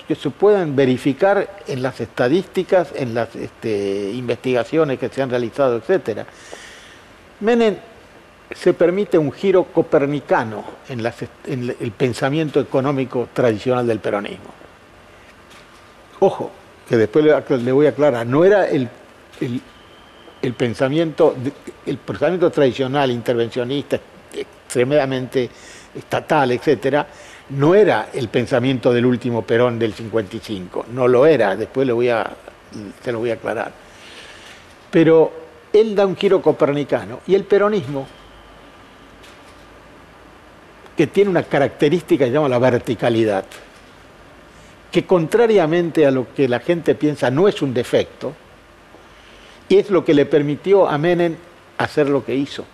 que 0.07 0.15
se 0.15 0.31
pueden 0.31 0.77
verificar 0.77 1.57
en 1.67 1.83
las 1.83 2.01
estadísticas, 2.01 2.91
en 2.95 3.15
las 3.15 3.35
este, 3.35 4.13
investigaciones 4.15 4.99
que 4.99 5.09
se 5.09 5.23
han 5.23 5.31
realizado, 5.31 5.83
etc. 5.85 6.21
Menem 7.41 7.77
se 8.55 8.75
permite 8.75 9.19
un 9.19 9.33
giro 9.33 9.65
copernicano 9.65 10.65
en, 10.89 11.05
el 11.81 11.91
pensamiento 11.91 12.61
económico 12.61 13.29
tradicional 13.33 13.87
del 13.87 13.99
peronismo. 13.99 14.55
Ojo, 16.21 16.53
que 16.89 16.97
después 16.97 17.25
le, 17.25 17.73
voy 17.73 17.87
a 17.87 17.91
aclarar, 17.91 18.25
no 18.25 18.45
era 18.45 18.69
el, 18.69 18.89
pensamiento, 20.57 21.35
el 21.85 21.99
pensamiento 21.99 22.51
tradicional, 22.51 23.11
intervencionista, 23.11 23.99
extremadamente 24.33 25.51
estatal, 25.97 26.53
etcétera, 26.53 27.07
no 27.51 27.75
era 27.75 28.09
el 28.13 28.29
pensamiento 28.29 28.93
del 28.93 29.07
último 29.07 29.43
Perón 29.43 29.79
del 29.79 29.95
55, 29.95 30.87
no 30.93 31.07
lo 31.07 31.27
era, 31.27 31.55
después 31.57 31.85
te 31.85 33.13
lo 33.13 33.19
voy 33.19 33.31
a 33.31 33.35
aclarar. 33.35 33.73
Pero 34.91 35.33
él 35.73 35.95
da 35.95 36.07
un 36.07 36.17
giro 36.17 36.43
copernicano 36.43 37.21
y 37.27 37.35
el 37.35 37.45
peronismo 37.45 38.07
que 40.97 41.07
tiene 41.07 41.31
una 41.31 41.43
característica 41.43 42.25
que 42.25 42.31
se 42.31 42.35
llama 42.35 42.49
la 42.49 42.59
verticalidad, 42.59 43.45
que 44.91 45.05
contrariamente 45.05 46.07
a 46.07 46.11
lo 46.11 46.33
que 46.33 46.49
la 46.49 46.61
gente 46.61 46.95
piensa 46.95 47.31
no 47.31 47.49
es 47.49 47.61
un 47.61 47.75
defecto, 47.75 48.33
y 49.69 49.77
es 49.77 49.91
lo 49.91 50.05
que 50.05 50.15
le 50.15 50.27
permitió 50.27 50.89
a 50.89 50.97
Menem 50.97 51.37
hacer 51.77 52.09
lo 52.09 52.25
que 52.25 52.35
hizo. 52.35 52.65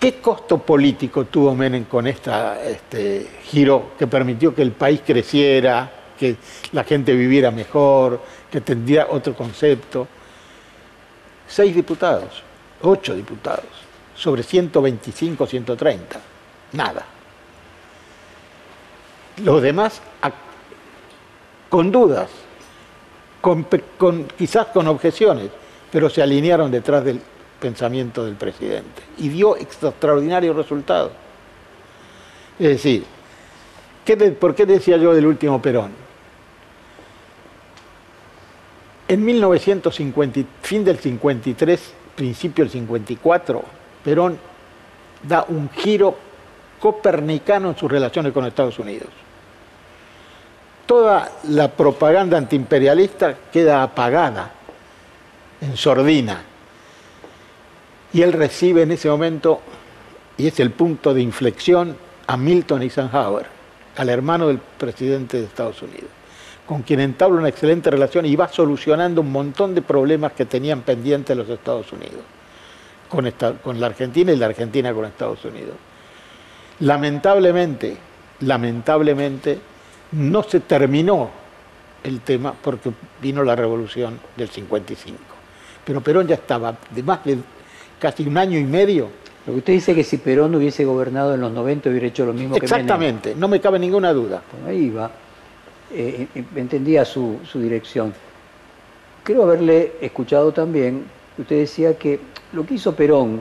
¿Qué 0.00 0.14
costo 0.14 0.56
político 0.56 1.26
tuvo 1.26 1.54
Menem 1.54 1.84
con 1.84 2.06
este 2.06 3.28
giro 3.44 3.90
que 3.98 4.06
permitió 4.06 4.54
que 4.54 4.62
el 4.62 4.72
país 4.72 5.02
creciera, 5.04 5.92
que 6.18 6.36
la 6.72 6.84
gente 6.84 7.12
viviera 7.12 7.50
mejor, 7.50 8.18
que 8.50 8.62
tendría 8.62 9.08
otro 9.10 9.34
concepto? 9.34 10.08
Seis 11.46 11.74
diputados, 11.74 12.42
ocho 12.80 13.14
diputados 13.14 13.66
sobre 14.16 14.42
125, 14.42 15.46
130. 15.46 16.20
Nada. 16.72 17.04
Los 19.44 19.60
demás 19.60 20.00
con 21.68 21.92
dudas, 21.92 22.30
quizás 24.38 24.66
con 24.68 24.88
objeciones, 24.88 25.50
pero 25.92 26.08
se 26.08 26.22
alinearon 26.22 26.70
detrás 26.70 27.04
del 27.04 27.20
pensamiento 27.60 28.24
del 28.24 28.34
presidente 28.34 29.02
y 29.18 29.28
dio 29.28 29.56
extraordinarios 29.56 30.56
resultados. 30.56 31.12
Es 32.58 32.68
decir, 32.68 33.04
¿por 34.38 34.54
qué 34.54 34.66
decía 34.66 34.96
yo 34.96 35.14
del 35.14 35.26
último 35.26 35.60
Perón? 35.62 35.92
En 39.06 39.24
1950, 39.24 40.40
fin 40.62 40.84
del 40.84 40.98
53, 40.98 41.94
principio 42.14 42.64
del 42.64 42.72
54, 42.72 43.62
Perón 44.04 44.38
da 45.22 45.44
un 45.48 45.68
giro 45.70 46.16
copernicano 46.80 47.70
en 47.70 47.76
sus 47.76 47.90
relaciones 47.90 48.32
con 48.32 48.46
Estados 48.46 48.78
Unidos. 48.78 49.08
Toda 50.86 51.30
la 51.48 51.70
propaganda 51.70 52.38
antiimperialista 52.38 53.36
queda 53.52 53.82
apagada 53.82 54.52
en 55.60 55.76
sordina. 55.76 56.49
Y 58.12 58.22
él 58.22 58.32
recibe 58.32 58.82
en 58.82 58.92
ese 58.92 59.08
momento, 59.08 59.60
y 60.36 60.46
es 60.46 60.58
el 60.60 60.70
punto 60.70 61.14
de 61.14 61.22
inflexión, 61.22 61.96
a 62.26 62.36
Milton 62.36 62.82
Eisenhower, 62.82 63.46
al 63.96 64.08
hermano 64.08 64.48
del 64.48 64.58
presidente 64.58 65.38
de 65.38 65.44
Estados 65.44 65.82
Unidos, 65.82 66.10
con 66.66 66.82
quien 66.82 67.00
entabla 67.00 67.38
una 67.38 67.48
excelente 67.48 67.90
relación 67.90 68.26
y 68.26 68.36
va 68.36 68.48
solucionando 68.48 69.20
un 69.20 69.32
montón 69.32 69.74
de 69.74 69.82
problemas 69.82 70.32
que 70.32 70.46
tenían 70.46 70.82
pendientes 70.82 71.36
los 71.36 71.48
Estados 71.48 71.92
Unidos 71.92 72.22
con, 73.10 73.80
la 73.80 73.86
Argentina 73.86 74.32
y 74.32 74.36
la 74.36 74.46
Argentina 74.46 74.94
con 74.94 75.04
Estados 75.04 75.44
Unidos. 75.44 75.74
Lamentablemente, 76.80 77.96
lamentablemente, 78.40 79.58
no 80.12 80.42
se 80.44 80.60
terminó 80.60 81.30
el 82.02 82.20
tema 82.20 82.54
porque 82.54 82.90
vino 83.20 83.42
la 83.42 83.56
revolución 83.56 84.18
del 84.36 84.48
55. 84.48 85.18
Pero 85.84 86.00
Perón 86.00 86.26
ya 86.28 86.36
estaba 86.36 86.76
de 86.90 87.02
más 87.02 87.24
de 87.24 87.38
casi 88.00 88.26
un 88.26 88.36
año 88.36 88.58
y 88.58 88.64
medio. 88.64 89.08
Lo 89.46 89.52
que 89.52 89.58
usted 89.58 89.72
dice 89.74 89.94
que 89.94 90.02
si 90.04 90.16
Perón 90.16 90.54
hubiese 90.54 90.84
gobernado 90.84 91.34
en 91.34 91.40
los 91.40 91.52
90 91.52 91.90
hubiera 91.90 92.06
hecho 92.06 92.26
lo 92.26 92.32
mismo 92.32 92.56
que 92.56 92.64
Exactamente, 92.64 93.34
no 93.36 93.48
me 93.48 93.60
cabe 93.60 93.78
ninguna 93.78 94.12
duda. 94.12 94.42
ahí 94.66 94.90
va. 94.90 95.10
Eh, 95.92 96.26
eh, 96.34 96.44
entendía 96.56 97.04
su, 97.04 97.38
su 97.44 97.60
dirección. 97.60 98.12
Creo 99.22 99.42
haberle 99.44 99.92
escuchado 100.00 100.52
también, 100.52 101.04
usted 101.38 101.58
decía 101.58 101.96
que 101.96 102.20
lo 102.52 102.66
que 102.66 102.74
hizo 102.74 102.94
Perón 102.94 103.40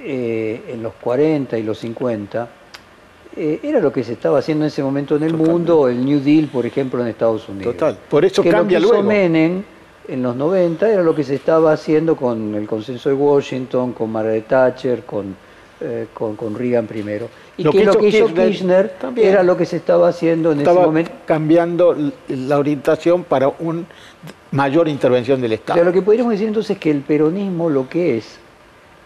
eh, 0.00 0.62
en 0.68 0.82
los 0.82 0.94
40 0.94 1.56
y 1.58 1.62
los 1.62 1.78
50 1.78 2.48
eh, 3.36 3.60
era 3.62 3.80
lo 3.80 3.92
que 3.92 4.04
se 4.04 4.12
estaba 4.12 4.38
haciendo 4.38 4.64
en 4.64 4.68
ese 4.68 4.82
momento 4.82 5.16
en 5.16 5.22
el 5.24 5.34
mundo, 5.34 5.88
el 5.88 6.04
New 6.04 6.20
Deal, 6.20 6.46
por 6.46 6.66
ejemplo, 6.66 7.00
en 7.00 7.08
Estados 7.08 7.48
Unidos. 7.48 7.74
Total, 7.74 7.98
por 8.08 8.24
eso 8.24 8.42
que 8.42 8.50
cambia 8.50 8.78
lo 8.78 8.90
que 8.90 8.96
hizo 8.96 9.02
luego. 9.02 9.08
Menem 9.08 9.62
en 10.08 10.22
los 10.22 10.36
90 10.36 10.88
era 10.90 11.02
lo 11.02 11.14
que 11.14 11.24
se 11.24 11.34
estaba 11.34 11.72
haciendo 11.72 12.16
con 12.16 12.54
el 12.54 12.66
consenso 12.66 13.08
de 13.08 13.14
Washington, 13.14 13.92
con 13.92 14.10
Margaret 14.12 14.46
Thatcher, 14.46 15.02
con, 15.04 15.34
eh, 15.80 16.06
con, 16.12 16.36
con 16.36 16.54
Reagan 16.54 16.86
primero. 16.86 17.28
Y 17.56 17.62
Lo 17.62 17.70
que, 17.72 17.78
que 17.78 17.84
lo 17.84 17.96
que 17.98 18.08
hizo 18.08 18.26
Kirchner 18.26 18.48
Kirchner 18.50 18.88
también. 19.00 19.28
era 19.28 19.42
lo 19.42 19.56
que 19.56 19.64
se 19.64 19.76
estaba 19.76 20.08
haciendo 20.08 20.52
en 20.52 20.60
ese 20.60 20.72
momento. 20.72 21.10
cambiando 21.24 21.96
la 22.28 22.58
orientación 22.58 23.24
para 23.24 23.48
una 23.60 23.84
mayor 24.50 24.88
intervención 24.88 25.40
del 25.40 25.52
O 25.52 25.54
Estado. 25.54 25.76
sea, 25.78 25.84
lo 25.84 25.92
que 25.92 26.02
podríamos 26.02 26.32
decir 26.32 26.48
entonces 26.48 26.72
es 26.76 26.78
que 26.78 26.90
el 26.90 27.00
peronismo 27.00 27.70
lo 27.70 27.88
que 27.88 28.18
es 28.18 28.38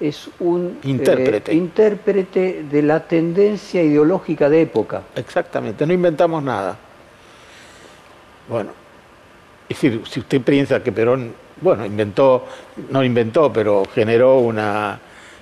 es 0.01 0.31
un 0.41 0.79
eh, 0.85 0.89
Intérprete. 0.89 1.53
intérprete 1.55 2.65
de 2.71 2.83
la 2.83 3.01
tendencia 3.07 3.83
ideológica 3.83 4.49
de 4.49 4.63
época. 4.63 5.03
Exactamente, 5.17 5.87
no 5.87 5.93
inventamos 5.93 6.43
nada. 6.43 6.77
Bueno, 8.49 8.71
es 9.69 9.81
decir, 9.81 10.03
si 10.09 10.21
usted 10.21 10.41
piensa 10.41 10.83
que 10.83 10.93
Perón, 10.93 11.33
bueno, 11.61 11.85
inventó, 11.85 12.47
no 12.91 13.05
inventó, 13.05 13.53
pero 13.53 13.83
generó 13.95 14.39
un 14.39 14.59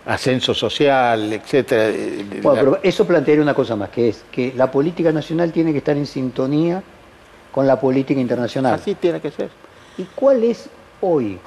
ascenso 0.07 0.55
social, 0.55 1.33
etcétera. 1.33 1.89
eh, 1.89 2.41
Bueno, 2.43 2.59
pero 2.59 2.79
eso 2.83 3.07
plantearía 3.07 3.43
una 3.43 3.55
cosa 3.55 3.77
más, 3.77 3.91
que 3.91 4.09
es 4.09 4.25
que 4.31 4.53
la 4.57 4.71
política 4.71 5.13
nacional 5.13 5.53
tiene 5.53 5.73
que 5.73 5.79
estar 5.79 5.97
en 5.97 6.07
sintonía 6.07 6.83
con 7.53 7.67
la 7.67 7.79
política 7.79 8.21
internacional. 8.21 8.75
Así 8.75 8.95
tiene 8.95 9.21
que 9.21 9.31
ser. 9.31 9.51
¿Y 9.99 10.05
cuál 10.15 10.45
es 10.45 10.69
hoy 11.01 11.39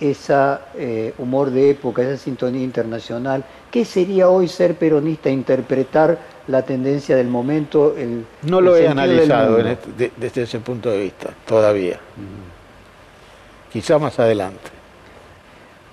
esa 0.00 0.62
eh, 0.74 1.14
humor 1.18 1.50
de 1.50 1.70
época, 1.70 2.02
esa 2.02 2.16
sintonía 2.16 2.62
internacional? 2.62 3.44
¿Qué 3.70 3.84
sería 3.84 4.28
hoy 4.28 4.48
ser 4.48 4.76
peronista, 4.76 5.30
interpretar 5.30 6.18
la 6.48 6.62
tendencia 6.62 7.16
del 7.16 7.28
momento? 7.28 7.94
El, 7.96 8.24
No 8.42 8.58
el 8.58 8.64
lo 8.64 8.76
he 8.76 8.88
analizado 8.88 9.58
este- 9.58 9.92
de- 9.92 10.12
desde 10.16 10.42
ese 10.42 10.58
punto 10.60 10.90
de 10.90 10.98
vista, 11.00 11.30
todavía. 11.46 11.98
Quizá 13.72 13.98
más 13.98 14.18
adelante. 14.18 14.70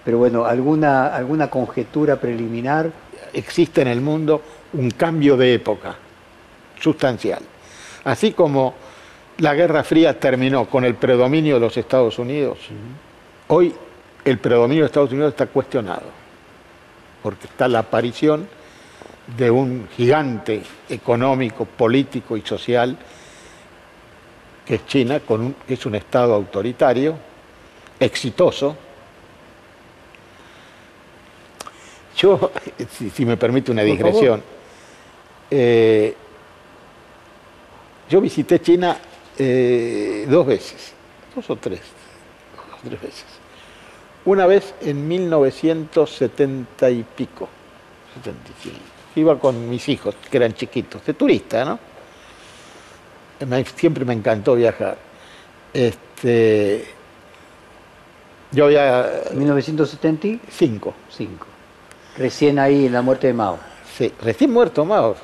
Pero 0.03 0.17
bueno, 0.17 0.45
¿alguna, 0.45 1.07
alguna 1.15 1.49
conjetura 1.49 2.15
preliminar? 2.17 2.91
existe 3.31 3.81
en 3.83 3.87
el 3.87 4.01
mundo 4.01 4.41
un 4.73 4.89
cambio 4.89 5.37
de 5.37 5.53
época 5.53 5.95
sustancial. 6.79 7.43
Así 8.05 8.31
como 8.31 8.73
la 9.37 9.53
Guerra 9.53 9.83
Fría 9.83 10.19
terminó 10.19 10.65
con 10.65 10.83
el 10.83 10.95
predominio 10.95 11.53
de 11.55 11.59
los 11.59 11.77
Estados 11.77 12.17
Unidos, 12.17 12.57
hoy 13.49 13.75
el 14.25 14.39
predominio 14.39 14.83
de 14.83 14.87
Estados 14.87 15.11
Unidos 15.11 15.33
está 15.33 15.45
cuestionado, 15.45 16.07
porque 17.21 17.45
está 17.45 17.67
la 17.67 17.79
aparición 17.79 18.47
de 19.37 19.51
un 19.51 19.87
gigante 19.95 20.61
económico, 20.89 21.65
político 21.65 22.35
y 22.37 22.41
social, 22.41 22.97
que 24.65 24.75
es 24.75 24.85
China, 24.87 25.19
con 25.19 25.41
un- 25.41 25.53
que 25.67 25.73
es 25.75 25.85
un 25.85 25.95
Estado 25.95 26.33
autoritario, 26.33 27.15
exitoso, 27.99 28.75
Yo, 32.17 32.51
si, 32.91 33.09
si 33.09 33.23
me 33.25 33.37
permite 33.37 33.71
una 33.71 33.81
digresión, 33.81 34.43
eh, 35.49 36.13
yo 38.09 38.19
visité 38.19 38.61
China 38.61 38.97
eh, 39.37 40.25
dos 40.27 40.45
veces, 40.45 40.91
dos 41.33 41.49
o 41.49 41.55
tres, 41.55 41.79
dos 42.57 42.65
o 42.83 42.87
tres 42.89 43.01
veces. 43.01 43.25
Una 44.25 44.45
vez 44.47 44.73
en 44.81 45.07
1970 45.07 46.89
y 46.89 47.03
pico, 47.03 47.47
75. 48.21 48.75
Iba 49.19 49.37
con 49.39 49.69
mis 49.69 49.87
hijos, 49.89 50.15
que 50.29 50.37
eran 50.37 50.53
chiquitos, 50.53 51.05
de 51.05 51.13
turista, 51.13 51.65
¿no? 51.65 51.79
Me- 53.47 53.65
siempre 53.65 54.05
me 54.05 54.13
encantó 54.13 54.55
viajar. 54.55 54.97
Este, 55.73 56.85
yo 58.51 58.65
había 58.65 59.23
1975. 59.33 60.93
cinco. 61.09 61.45
Recién 62.17 62.59
ahí 62.59 62.87
en 62.87 62.93
la 62.93 63.01
muerte 63.01 63.27
de 63.27 63.33
Mao. 63.33 63.59
Sí, 63.97 64.11
recién 64.21 64.51
muerto 64.51 64.83
Mao. 64.85 65.15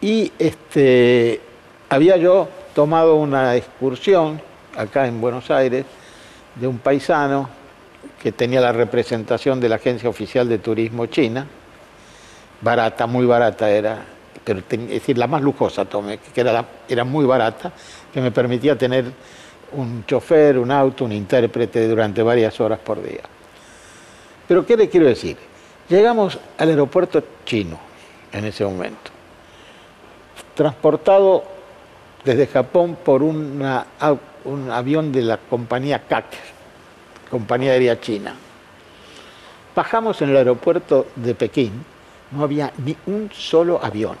Y 0.00 0.32
este, 0.38 1.40
había 1.88 2.16
yo 2.16 2.48
tomado 2.74 3.14
una 3.16 3.54
excursión 3.54 4.40
acá 4.76 5.06
en 5.06 5.20
Buenos 5.20 5.50
Aires 5.50 5.84
de 6.56 6.66
un 6.66 6.78
paisano 6.78 7.48
que 8.22 8.32
tenía 8.32 8.60
la 8.60 8.72
representación 8.72 9.60
de 9.60 9.68
la 9.68 9.76
Agencia 9.76 10.08
Oficial 10.08 10.48
de 10.48 10.58
Turismo 10.58 11.06
China, 11.06 11.46
barata, 12.60 13.06
muy 13.06 13.26
barata 13.26 13.68
era, 13.68 14.00
pero 14.44 14.60
es 14.60 14.88
decir, 14.88 15.18
la 15.18 15.26
más 15.26 15.42
lujosa 15.42 15.84
tomé, 15.84 16.18
que 16.18 16.40
era, 16.40 16.64
era 16.88 17.04
muy 17.04 17.24
barata, 17.24 17.72
que 18.12 18.20
me 18.20 18.30
permitía 18.30 18.78
tener 18.78 19.06
un 19.72 20.04
chofer, 20.06 20.58
un 20.58 20.70
auto, 20.70 21.04
un 21.04 21.12
intérprete 21.12 21.88
durante 21.88 22.22
varias 22.22 22.60
horas 22.60 22.78
por 22.78 23.02
día. 23.02 23.22
Pero 24.46 24.64
¿qué 24.64 24.76
le 24.76 24.88
quiero 24.88 25.06
decir? 25.06 25.36
Llegamos 25.88 26.38
al 26.58 26.68
aeropuerto 26.68 27.24
chino 27.44 27.78
en 28.30 28.44
ese 28.44 28.64
momento, 28.64 29.10
transportado 30.54 31.42
desde 32.24 32.46
Japón 32.46 32.96
por 33.04 33.22
una 33.22 33.86
un 34.44 34.70
avión 34.70 35.12
de 35.12 35.22
la 35.22 35.38
compañía 35.38 36.00
CAC, 36.00 36.26
compañía 37.32 37.72
aérea 37.72 37.98
china. 37.98 38.34
Bajamos 39.74 40.20
en 40.20 40.28
el 40.28 40.36
aeropuerto 40.36 41.06
de 41.16 41.34
Pekín, 41.34 41.72
no 42.30 42.44
había 42.44 42.70
ni 42.84 42.94
un 43.06 43.30
solo 43.32 43.82
avión. 43.82 44.18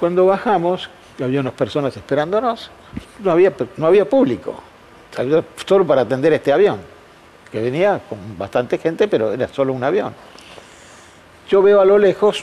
Cuando 0.00 0.24
bajamos, 0.24 0.88
había 1.22 1.40
unas 1.40 1.52
personas 1.52 1.94
esperándonos, 1.94 2.70
no 3.22 3.30
había, 3.30 3.52
no 3.76 3.86
había 3.88 4.08
público, 4.08 4.54
solo 5.66 5.86
para 5.86 6.00
atender 6.00 6.32
este 6.32 6.50
avión, 6.50 6.80
que 7.52 7.60
venía 7.60 8.00
con 8.08 8.38
bastante 8.38 8.78
gente, 8.78 9.06
pero 9.06 9.34
era 9.34 9.48
solo 9.48 9.74
un 9.74 9.84
avión. 9.84 10.14
Yo 11.50 11.60
veo 11.60 11.78
a 11.82 11.84
lo 11.84 11.98
lejos 11.98 12.42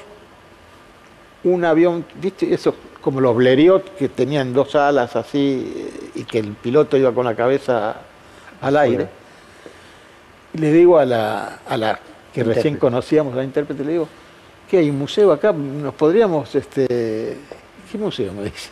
un 1.43 1.65
avión, 1.65 2.05
¿viste? 2.21 2.53
Eso 2.53 2.75
como 3.05 3.21
los 3.21 3.35
Blériot 3.35 3.95
que 3.97 4.09
tenían 4.09 4.51
dos 4.51 4.73
alas 4.73 5.15
así 5.15 5.91
y 6.15 6.23
que 6.23 6.39
el 6.39 6.53
piloto 6.53 6.97
iba 6.97 7.11
con 7.11 7.23
la 7.23 7.35
cabeza 7.35 7.97
al 8.59 8.75
aire. 8.77 9.07
Y 10.55 10.57
le 10.57 10.71
digo 10.71 10.97
a 10.97 11.05
la, 11.05 11.59
a 11.69 11.77
la 11.77 11.99
que 12.33 12.43
recién 12.43 12.77
conocíamos, 12.77 13.35
la 13.35 13.43
intérprete, 13.43 13.85
le 13.85 13.91
digo, 13.91 14.07
¿qué 14.67 14.79
hay 14.79 14.89
un 14.89 14.97
museo 14.97 15.31
acá? 15.31 15.53
¿Nos 15.53 15.93
podríamos, 15.93 16.55
este, 16.55 17.37
qué 17.91 17.97
museo? 17.99 18.33
Me 18.33 18.45
dice. 18.45 18.71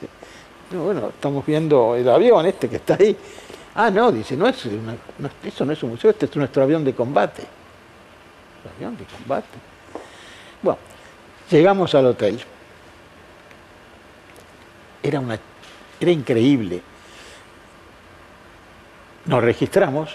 "No, 0.71 0.85
bueno, 0.85 1.09
estamos 1.09 1.45
viendo 1.45 1.95
el 1.95 2.09
avión 2.09 2.43
este 2.47 2.67
que 2.69 2.77
está 2.77 2.95
ahí. 2.99 3.15
Ah, 3.75 3.91
no, 3.91 4.11
dice, 4.11 4.35
no 4.35 4.47
es 4.47 4.65
una- 4.65 4.95
no, 5.19 5.29
eso 5.43 5.63
no 5.63 5.73
es 5.73 5.83
un 5.83 5.91
museo, 5.91 6.09
este 6.09 6.25
es 6.25 6.35
nuestro 6.35 6.63
avión 6.63 6.83
de 6.83 6.95
combate. 6.95 7.43
Avión 8.77 8.97
de 8.97 9.03
combate. 9.05 9.59
Bueno, 10.63 10.79
llegamos 11.51 11.93
al 11.93 12.07
hotel. 12.07 12.39
Era, 15.03 15.19
una, 15.19 15.37
era 15.99 16.11
increíble. 16.11 16.81
Nos 19.25 19.43
registramos. 19.43 20.09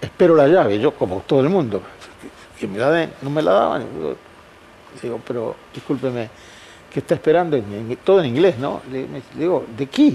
Espero 0.00 0.36
la 0.36 0.46
llave, 0.46 0.78
yo 0.78 0.92
como 0.92 1.20
todo 1.20 1.40
el 1.40 1.48
mundo. 1.48 1.80
Que 2.58 2.68
me 2.68 2.78
la 2.78 2.90
den, 2.90 3.12
no 3.22 3.30
me 3.30 3.40
la 3.40 3.52
daban. 3.52 3.86
Digo, 5.02 5.20
pero 5.26 5.56
discúlpeme, 5.72 6.28
¿qué 6.92 7.00
está 7.00 7.14
esperando? 7.14 7.58
Todo 8.04 8.20
en 8.20 8.26
inglés, 8.26 8.58
¿no? 8.58 8.82
Le 8.92 9.06
digo, 9.34 9.64
¿de 9.76 9.86
qué? 9.86 10.14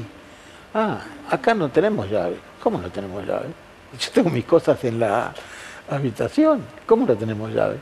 Ah, 0.73 1.01
acá 1.29 1.55
no 1.55 1.69
tenemos 1.69 2.09
llave. 2.09 2.37
¿Cómo 2.61 2.77
no 2.77 2.89
tenemos 2.91 3.25
llave? 3.25 3.47
Yo 3.99 4.11
tengo 4.11 4.29
mis 4.29 4.45
cosas 4.45 4.83
en 4.83 4.99
la 4.99 5.33
habitación. 5.89 6.63
¿Cómo 6.85 7.07
no 7.07 7.15
tenemos 7.15 7.51
llave? 7.51 7.77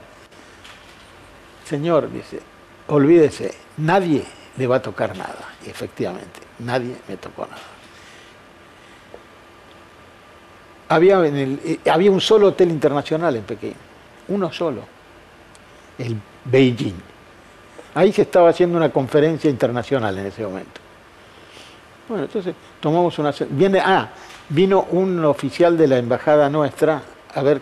Señor, 1.66 2.10
dice, 2.10 2.40
olvídese, 2.88 3.54
nadie 3.76 4.24
le 4.58 4.67
va 4.67 4.78
a 4.78 4.82
tocar 4.82 5.15
nada. 5.15 5.54
Y 5.65 5.70
efectivamente, 5.70 6.39
nadie 6.60 6.96
me 7.08 7.17
tocó 7.17 7.43
nada. 7.46 7.62
Había, 10.89 11.26
en 11.26 11.36
el- 11.36 11.60
eh, 11.65 11.80
había 11.89 12.12
un 12.12 12.22
solo 12.22 12.48
hotel 12.48 12.70
internacional 12.72 13.36
en 13.36 13.43
Pekín, 13.43 13.74
uno 14.30 14.52
solo, 14.52 14.82
el 15.98 16.15
Beijing. 16.46 16.96
Ahí 17.93 18.13
se 18.13 18.22
estaba 18.22 18.50
haciendo 18.50 18.78
una 18.78 18.89
conferencia 18.89 19.50
internacional 19.50 20.17
en 20.17 20.28
ese 20.28 20.43
momento. 20.43 20.80
Bueno, 22.08 22.24
entonces 22.24 22.56
tomamos 22.80 23.17
una... 23.20 23.34
Viene, 23.50 23.80
ah, 23.84 24.08
vino 24.50 24.88
un 24.91 25.26
oficial 25.26 25.78
de 25.78 25.88
la 25.88 25.98
embajada 25.98 26.50
nuestra 26.50 27.02
a 27.34 27.41
ver 27.41 27.60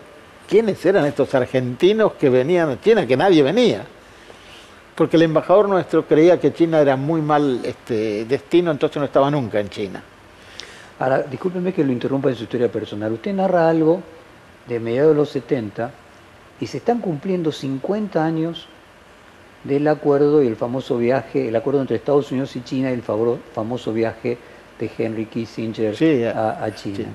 quiénes 0.48 0.84
eran 0.86 1.04
estos 1.06 1.34
argentinos 1.34 2.12
que 2.12 2.30
venían 2.30 2.80
China, 2.80 3.06
que 3.06 3.16
nadie 3.16 3.42
venía. 3.42 3.84
Porque 4.96 5.16
el 5.16 5.22
embajador 5.22 5.68
nuestro 5.68 6.06
creía 6.06 6.40
que 6.40 6.54
China 6.54 6.80
era 6.80 6.96
muy 6.96 7.20
mal 7.20 7.60
este, 7.62 8.24
destino, 8.24 8.70
entonces 8.70 8.96
no 8.96 9.04
estaba 9.04 9.30
nunca 9.30 9.60
en 9.60 9.68
China. 9.68 10.02
Ahora, 10.98 11.22
discúlpeme 11.22 11.74
que 11.74 11.84
lo 11.84 11.92
interrumpa 11.92 12.30
en 12.30 12.36
su 12.36 12.44
historia 12.44 12.72
personal. 12.72 13.12
Usted 13.12 13.34
narra 13.34 13.68
algo 13.68 14.00
de 14.66 14.80
mediados 14.80 15.12
de 15.12 15.16
los 15.16 15.28
70 15.28 15.90
y 16.58 16.66
se 16.66 16.78
están 16.78 17.00
cumpliendo 17.00 17.52
50 17.52 18.24
años 18.24 18.66
del 19.64 19.86
acuerdo 19.88 20.42
y 20.42 20.46
el 20.46 20.56
famoso 20.56 20.96
viaje, 20.96 21.48
el 21.48 21.56
acuerdo 21.56 21.82
entre 21.82 21.96
Estados 21.96 22.30
Unidos 22.30 22.56
y 22.56 22.62
China 22.62 22.90
y 22.90 22.94
el 22.94 23.02
famoso 23.02 23.92
viaje 23.92 24.38
de 24.78 24.90
Henry 24.96 25.26
Kissinger 25.26 25.94
a, 26.34 26.74
China. 26.74 27.08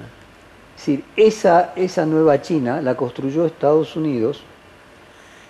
Es 0.76 0.86
decir, 0.86 1.04
esa, 1.16 1.74
esa 1.76 2.06
nueva 2.06 2.42
China 2.42 2.82
la 2.82 2.96
construyó 2.96 3.46
Estados 3.46 3.96
Unidos 3.96 4.44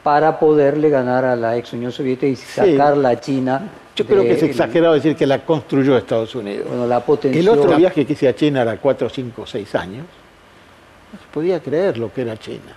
para 0.04 0.40
poderle 0.40 0.90
ganar 0.90 1.26
a 1.26 1.36
la 1.36 1.58
ex 1.58 1.74
Unión 1.74 1.92
Soviética 1.92 2.28
y 2.28 2.36
sacar 2.36 2.98
la 2.98 3.20
China. 3.20 3.70
Yo 3.96 4.06
creo 4.06 4.24
que 4.24 4.32
es 4.32 4.44
exagerado 4.44 4.94
decir 4.94 5.16
que 5.16 5.28
la 5.28 5.46
construyó 5.46 5.98
Estados 5.98 6.34
Unidos. 6.34 6.68
Bueno, 6.68 6.88
la 6.88 7.02
potenció. 7.02 7.40
El 7.40 7.50
otro 7.50 7.76
viaje 7.76 8.06
que 8.06 8.14
hice 8.14 8.28
a 8.28 8.36
China 8.36 8.62
era 8.64 8.78
4, 8.78 9.10
5, 9.10 9.46
6 9.46 9.76
años. 9.76 10.06
No 11.14 11.20
se 11.20 11.26
podía 11.32 11.60
creer 11.60 11.98
lo 11.98 12.12
que 12.12 12.22
era 12.22 12.38
China. 12.38 12.74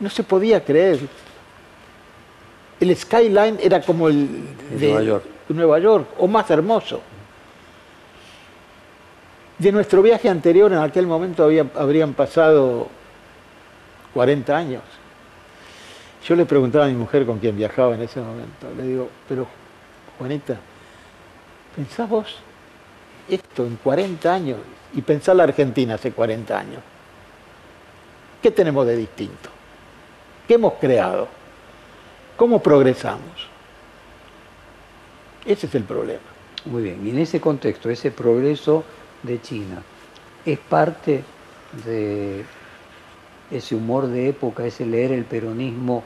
No 0.00 0.08
se 0.08 0.22
podía 0.22 0.64
creer. 0.64 1.00
El 2.80 2.96
skyline 2.96 3.58
era 3.60 3.80
como 3.82 4.08
el 4.08 4.28
de 4.78 4.86
Nueva 4.88 5.02
York. 5.02 5.24
Nueva 5.48 5.78
York, 5.78 6.06
o 6.18 6.26
más 6.26 6.50
hermoso. 6.50 7.00
De 9.58 9.70
nuestro 9.70 10.00
viaje 10.00 10.28
anterior, 10.28 10.72
en 10.72 10.78
aquel 10.78 11.06
momento 11.06 11.48
habrían 11.74 12.14
pasado 12.14 12.88
40 14.14 14.56
años. 14.56 14.82
Yo 16.26 16.36
le 16.36 16.46
preguntaba 16.46 16.84
a 16.84 16.88
mi 16.88 16.94
mujer 16.94 17.26
con 17.26 17.38
quien 17.38 17.56
viajaba 17.56 17.94
en 17.94 18.02
ese 18.02 18.20
momento, 18.20 18.68
le 18.76 18.82
digo, 18.84 19.08
pero 19.28 19.46
Juanita, 20.18 20.56
¿pensás 21.74 22.08
vos 22.08 22.38
esto 23.28 23.66
en 23.66 23.76
40 23.76 24.32
años 24.32 24.58
y 24.94 25.02
pensá 25.02 25.34
la 25.34 25.44
Argentina 25.44 25.94
hace 25.94 26.12
40 26.12 26.58
años? 26.58 26.80
¿Qué 28.40 28.50
tenemos 28.50 28.86
de 28.86 28.96
distinto? 28.96 29.50
¿Qué 30.46 30.54
hemos 30.54 30.74
creado? 30.74 31.28
¿Cómo 32.36 32.62
progresamos? 32.62 33.48
Ese 35.44 35.66
es 35.66 35.74
el 35.74 35.84
problema. 35.84 36.20
Muy 36.66 36.84
bien, 36.84 37.04
y 37.04 37.10
en 37.10 37.18
ese 37.18 37.40
contexto, 37.40 37.90
ese 37.90 38.12
progreso 38.12 38.84
de 39.24 39.40
China 39.40 39.82
es 40.44 40.58
parte 40.58 41.24
de 41.84 42.44
ese 43.50 43.74
humor 43.74 44.06
de 44.06 44.28
época, 44.28 44.64
ese 44.64 44.86
leer 44.86 45.12
el 45.12 45.24
peronismo. 45.24 46.04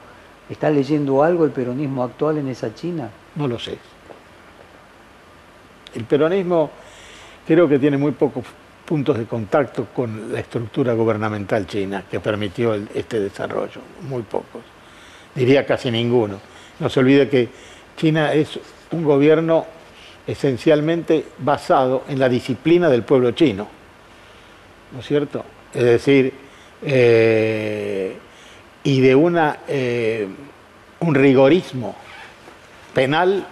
¿Está 0.49 0.69
leyendo 0.69 1.23
algo 1.23 1.45
el 1.45 1.51
peronismo 1.51 2.03
actual 2.03 2.37
en 2.37 2.47
esa 2.47 2.73
China? 2.73 3.09
No 3.35 3.47
lo 3.47 3.59
sé. 3.59 3.77
El 5.93 6.03
peronismo 6.05 6.69
creo 7.45 7.67
que 7.67 7.79
tiene 7.79 7.97
muy 7.97 8.11
pocos 8.11 8.45
puntos 8.85 9.17
de 9.17 9.25
contacto 9.25 9.87
con 9.93 10.31
la 10.31 10.39
estructura 10.39 10.93
gubernamental 10.93 11.67
china 11.67 12.05
que 12.09 12.21
permitió 12.21 12.73
este 12.73 13.19
desarrollo, 13.19 13.81
muy 14.07 14.21
pocos. 14.21 14.61
Diría 15.35 15.65
casi 15.65 15.91
ninguno. 15.91 16.39
No 16.79 16.89
se 16.89 16.99
olvide 17.01 17.27
que 17.27 17.49
China 17.97 18.31
es 18.33 18.59
un 18.91 19.03
gobierno 19.03 19.65
esencialmente 20.25 21.25
basado 21.39 22.03
en 22.07 22.19
la 22.19 22.29
disciplina 22.29 22.89
del 22.89 23.03
pueblo 23.03 23.31
chino, 23.31 23.67
¿no 24.93 24.99
es 24.99 25.05
cierto? 25.05 25.43
Es 25.73 25.83
decir, 25.83 26.33
eh, 26.81 28.06
y 28.87 29.01
de 29.01 29.13
una, 29.15 29.57
eh, 29.67 30.25
un 31.01 31.13
rigorismo 31.13 31.93
penal 32.93 33.45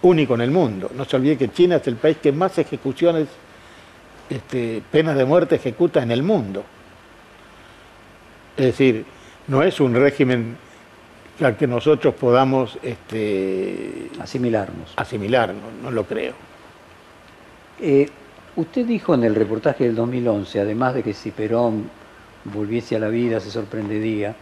único 0.00 0.34
en 0.34 0.40
el 0.40 0.50
mundo. 0.50 0.90
No 0.96 1.04
se 1.04 1.16
olvide 1.16 1.36
que 1.36 1.50
China 1.50 1.76
es 1.76 1.86
el 1.86 1.96
país 1.96 2.16
que 2.16 2.32
más 2.32 2.56
ejecuciones, 2.56 3.28
este, 4.30 4.82
penas 4.90 5.16
de 5.16 5.26
muerte 5.26 5.56
ejecuta 5.56 6.02
en 6.02 6.12
el 6.12 6.22
mundo. 6.22 6.64
Es 8.56 8.64
decir, 8.64 9.04
no 9.48 9.62
es 9.62 9.78
un 9.80 9.94
régimen 9.94 10.56
al 11.42 11.58
que 11.58 11.66
nosotros 11.66 12.14
podamos 12.14 12.78
este, 12.82 14.08
asimilarnos. 14.18 14.94
Asimilarnos, 14.96 15.74
no 15.82 15.90
lo 15.90 16.04
creo. 16.04 16.32
Eh, 17.82 18.08
usted 18.56 18.86
dijo 18.86 19.12
en 19.12 19.24
el 19.24 19.34
reportaje 19.34 19.84
del 19.84 19.94
2011, 19.94 20.58
además 20.58 20.94
de 20.94 21.02
que 21.02 21.12
si 21.12 21.32
Perón 21.32 22.01
volviese 22.44 22.96
a 22.96 22.98
la 22.98 23.08
vida 23.08 23.40
se 23.40 23.50
sorprendería, 23.50 24.34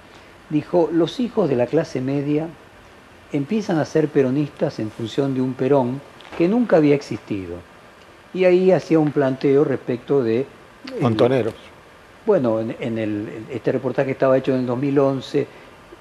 dijo, 0.49 0.89
los 0.93 1.21
hijos 1.21 1.49
de 1.49 1.57
la 1.57 1.67
clase 1.67 2.01
media 2.01 2.49
empiezan 3.33 3.79
a 3.79 3.85
ser 3.85 4.09
peronistas 4.09 4.79
en 4.79 4.91
función 4.91 5.35
de 5.35 5.41
un 5.41 5.55
Perón 5.55 6.01
que 6.37 6.49
nunca 6.49 6.77
había 6.77 6.95
existido. 6.95 7.57
Y 8.33 8.45
ahí 8.45 8.73
hacía 8.73 8.99
un 8.99 9.13
planteo 9.13 9.65
respecto 9.65 10.23
de... 10.23 10.47
Montoneros. 11.01 11.55
bueno, 12.27 12.61
en, 12.61 12.99
el, 12.99 13.29
este 13.51 13.73
reportaje 13.73 14.13
estaba 14.13 14.39
hecho 14.39 14.53
en 14.53 14.61
el 14.61 14.67
2011, 14.67 15.47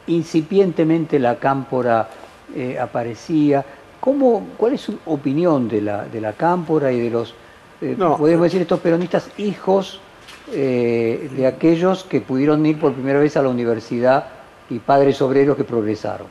incipientemente 0.07 1.19
la 1.19 1.37
cámpora 1.37 2.09
eh, 2.55 2.79
aparecía. 2.79 3.65
¿Cómo, 3.99 4.47
¿Cuál 4.57 4.73
es 4.73 4.81
su 4.81 4.97
opinión 5.05 5.67
de 5.67 5.81
la, 5.81 6.05
de 6.05 6.21
la 6.21 6.33
cámpora 6.33 6.91
y 6.91 6.99
de 6.99 7.09
los, 7.09 7.33
eh, 7.81 7.95
podemos 7.97 8.43
decir, 8.43 8.61
estos 8.61 8.79
peronistas 8.79 9.29
hijos 9.37 9.99
eh, 10.51 11.29
de 11.35 11.47
aquellos 11.47 12.03
que 12.03 12.21
pudieron 12.21 12.65
ir 12.65 12.79
por 12.79 12.93
primera 12.93 13.19
vez 13.19 13.37
a 13.37 13.41
la 13.41 13.49
universidad 13.49 14.27
y 14.69 14.79
padres 14.79 15.21
obreros 15.21 15.57
que 15.57 15.63
progresaron? 15.63 16.27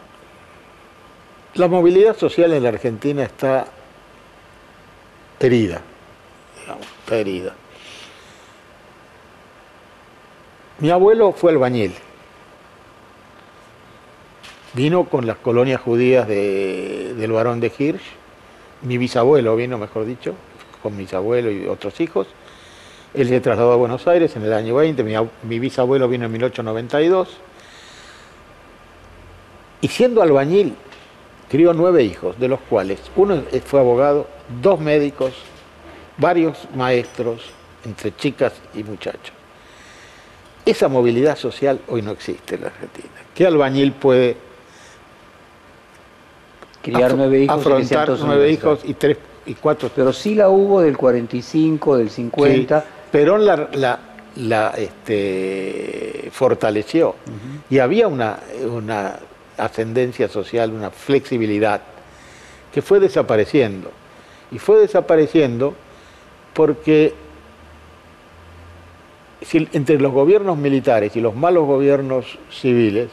La 1.55 1.69
movilidad 1.69 2.17
social 2.17 2.53
en 2.53 2.63
la 2.63 2.69
Argentina 2.69 3.23
está 3.23 3.67
herida, 5.41 5.81
está 7.01 7.17
herida. 7.17 7.55
Mi 10.81 10.91
abuelo 10.91 11.33
fue 11.33 11.51
albañil 11.51 11.93
Vino 14.75 15.05
con 15.05 15.27
las 15.27 15.39
colonias 15.39 15.81
judías 15.81 16.29
del 16.29 17.33
varón 17.33 17.59
de 17.59 17.73
Hirsch, 17.77 18.03
mi 18.83 18.99
bisabuelo 18.99 19.57
vino, 19.57 19.79
mejor 19.79 20.05
dicho, 20.05 20.35
con 20.83 20.97
mis 20.97 21.13
abuelos 21.15 21.53
y 21.53 21.67
otros 21.67 22.01
hijos. 22.01 22.29
Él 23.15 23.29
se 23.29 23.41
trasladó 23.41 23.73
a 23.73 23.77
Buenos 23.77 24.07
Aires 24.07 24.37
en 24.37 24.43
el 24.43 24.53
año 24.53 24.75
20, 24.75 25.03
mi, 25.43 25.59
bisabuelo 25.59 26.09
vino 26.09 26.27
en 26.27 26.33
1892. 26.33 27.29
Y 29.81 29.89
siendo 29.89 30.23
albañil, 30.23 30.75
crió 31.49 31.73
nueve 31.73 32.03
hijos, 32.03 32.39
de 32.39 32.49
los 32.49 32.61
cuales 32.61 33.01
uno 33.17 33.43
fue 33.65 33.81
abogado, 33.81 34.27
dos 34.61 34.81
médicos, 34.81 35.33
varios 36.19 36.59
maestros, 36.75 37.43
entre 37.85 38.15
chicas 38.15 38.55
y 38.75 38.83
muchachos. 38.83 39.33
Esa 40.67 40.89
movilidad 40.89 41.37
social 41.37 41.81
hoy 41.89 42.03
no 42.03 42.11
existe 42.11 42.57
en 42.57 42.63
la 42.63 42.67
Argentina. 42.67 43.09
¿Qué 43.35 43.47
albañil 43.47 43.93
puede 43.93 44.37
criar 46.83 47.15
nueve 47.17 47.41
hijos. 47.41 47.61
Afrontar 47.61 48.11
nueve 48.21 48.51
hijos 48.51 48.81
y 48.85 48.95
tres 48.95 49.19
y 49.47 49.55
cuatro. 49.55 49.91
Pero 49.95 50.13
sí 50.13 50.35
la 50.35 50.49
hubo 50.49 50.81
del 50.81 50.97
45, 50.97 51.97
del 51.97 52.11
50. 52.11 52.85
Perón 53.11 53.45
la, 53.45 53.99
la, 54.37 54.71
este, 54.77 56.29
fortaleció. 56.33 57.15
Y 57.71 57.79
había 57.79 58.09
una, 58.09 58.39
una 58.71 59.17
ascendencia 59.57 60.29
social, 60.29 60.73
una 60.73 60.91
flexibilidad 60.91 61.81
que 62.73 62.83
fue 62.83 63.01
desapareciendo. 63.01 63.91
Y 64.51 64.59
fue 64.59 64.79
desapareciendo 64.79 65.75
porque 66.55 67.15
entre 69.73 70.01
los 70.01 70.13
gobiernos 70.13 70.59
militares 70.59 71.15
y 71.17 71.21
los 71.21 71.35
malos 71.35 71.67
gobiernos 71.67 72.39
civiles, 72.51 73.09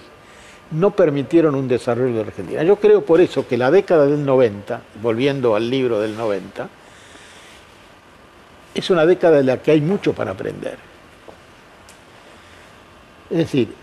no 0.72 0.92
permitieron 0.92 1.56
un 1.56 1.68
desarrollo 1.68 2.16
de 2.16 2.22
Argentina. 2.22 2.64
Yo 2.64 2.78
creo 2.78 3.06
por 3.06 3.22
eso 3.22 3.48
que 3.48 3.58
la 3.58 3.70
década 3.70 4.06
del 4.06 4.26
90, 4.26 4.82
volviendo 5.02 5.56
al 5.56 5.70
libro 5.70 6.00
del 6.00 6.18
90, 6.18 6.70
es 8.76 8.90
una 8.90 9.06
década 9.06 9.40
en 9.40 9.46
la 9.46 9.58
que 9.58 9.72
hay 9.72 9.82
mucho 9.82 10.14
para 10.14 10.32
aprender. 10.32 10.78
Es 13.30 13.38
decir, 13.38 13.74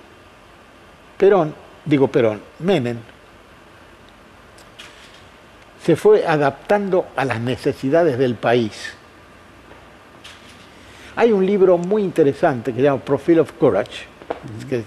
Perón, 1.17 1.55
digo 1.85 2.09
Perón, 2.09 2.41
Menem, 2.61 2.99
se 5.83 5.97
fue 5.97 6.25
adaptando 6.27 7.07
a 7.17 7.25
las 7.25 7.41
necesidades 7.41 8.19
del 8.19 8.37
país. 8.37 8.95
Hay 11.17 11.33
un 11.33 11.45
libro 11.45 11.79
muy 11.79 12.03
interesante 12.03 12.73
que 12.73 12.79
se 12.79 12.85
llama 12.85 13.03
Profile 13.03 13.41
of 13.41 13.53
Courage, 13.53 14.05
que, 14.69 14.85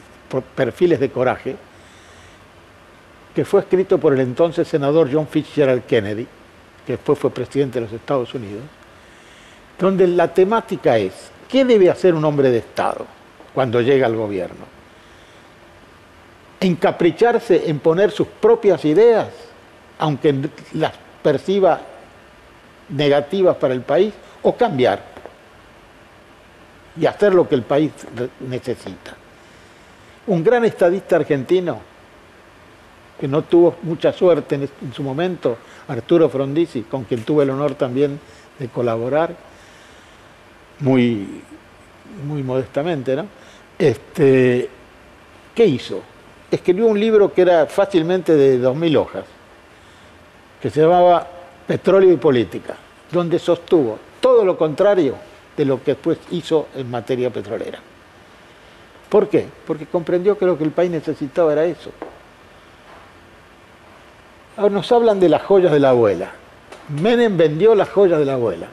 perfiles 0.56 1.00
de 1.00 1.10
coraje, 1.10 1.56
que 3.34 3.44
fue 3.44 3.62
escrito 3.62 3.98
por 3.98 4.14
el 4.14 4.22
entonces 4.22 4.68
senador 4.68 5.10
John 5.12 5.28
Fitzgerald 5.28 5.84
Kennedy, 5.86 6.28
que 6.86 6.94
después 6.94 7.20
fue 7.20 7.30
presidente 7.32 7.80
de 7.80 7.86
los 7.86 7.94
Estados 7.94 8.34
Unidos, 8.34 8.64
donde 9.80 10.08
la 10.08 10.34
temática 10.34 10.98
es, 10.98 11.14
¿qué 11.50 11.66
debe 11.66 11.90
hacer 11.90 12.14
un 12.14 12.26
hombre 12.26 12.50
de 12.52 12.60
Estado 12.60 13.06
cuando 13.54 13.82
llega 13.82 14.06
al 14.06 14.16
gobierno? 14.16 14.66
¿Encapricharse 16.60 17.70
en 17.70 17.80
poner 17.80 18.12
sus 18.12 18.28
propias 18.28 18.86
ideas, 18.86 19.28
aunque 20.00 20.50
las 20.74 20.94
perciba 21.22 21.82
negativas 22.90 23.58
para 23.58 23.74
el 23.74 23.82
país, 23.82 24.14
o 24.42 24.56
cambiar? 24.56 25.16
y 27.00 27.06
hacer 27.06 27.34
lo 27.34 27.48
que 27.48 27.56
el 27.56 27.64
país 27.64 27.92
necesita. 28.40 29.16
Un 30.28 30.44
gran 30.44 30.66
estadista 30.66 31.18
argentino, 31.18 31.80
que 33.20 33.28
no 33.28 33.44
tuvo 33.44 33.76
mucha 33.84 34.12
suerte 34.12 34.56
en, 34.56 34.94
su 34.94 35.04
momento, 35.04 35.58
Arturo 35.88 36.30
Frondizi, 36.30 36.82
con 36.84 37.04
quien 37.04 37.24
tuve 37.24 37.44
el 37.44 37.52
honor 37.52 37.76
también 37.76 38.20
de 38.60 38.68
colaborar, 38.68 39.36
muy, 40.80 41.42
muy 42.28 42.44
modestamente, 42.44 43.16
¿no? 43.16 43.26
Este, 43.78 44.70
¿Qué 45.54 45.66
hizo? 45.66 46.02
Escribió 46.52 46.88
un 46.88 47.00
libro 47.00 47.34
que 47.34 47.42
era 47.42 47.66
fácilmente 47.66 48.36
de 48.36 48.60
2.000 48.60 48.98
hojas, 48.98 49.26
que 50.62 50.70
se 50.70 50.82
llamaba 50.82 51.28
Petróleo 51.66 52.12
y 52.12 52.18
Política, 52.18 52.76
donde 53.12 53.40
sostuvo 53.40 53.98
todo 54.20 54.44
lo 54.44 54.58
contrario 54.58 55.16
de 55.56 55.66
lo 55.66 55.82
que 55.84 55.92
después 55.92 56.18
hizo 56.32 56.68
en 56.76 56.92
materia 56.92 57.30
petrolera. 57.30 57.80
¿Por 59.10 59.30
qué? 59.30 59.48
Porque 59.66 59.86
comprendió 59.86 60.38
que 60.38 60.46
lo 60.46 60.58
que 60.58 60.64
el 60.64 60.72
país 60.72 60.92
necesitaba 60.92 61.54
era 61.54 61.66
eso. 61.66 61.92
Ahora 64.58 64.74
nos 64.74 64.92
hablan 64.92 65.20
de 65.20 65.30
las 65.30 65.42
joyas 65.44 65.72
de 65.72 65.80
la 65.80 65.90
abuela. 65.90 66.32
Menem 67.02 67.38
vendió 67.38 67.76
las 67.76 67.90
joyas 67.90 68.20
de 68.20 68.26
la 68.26 68.34
abuela. 68.34 68.68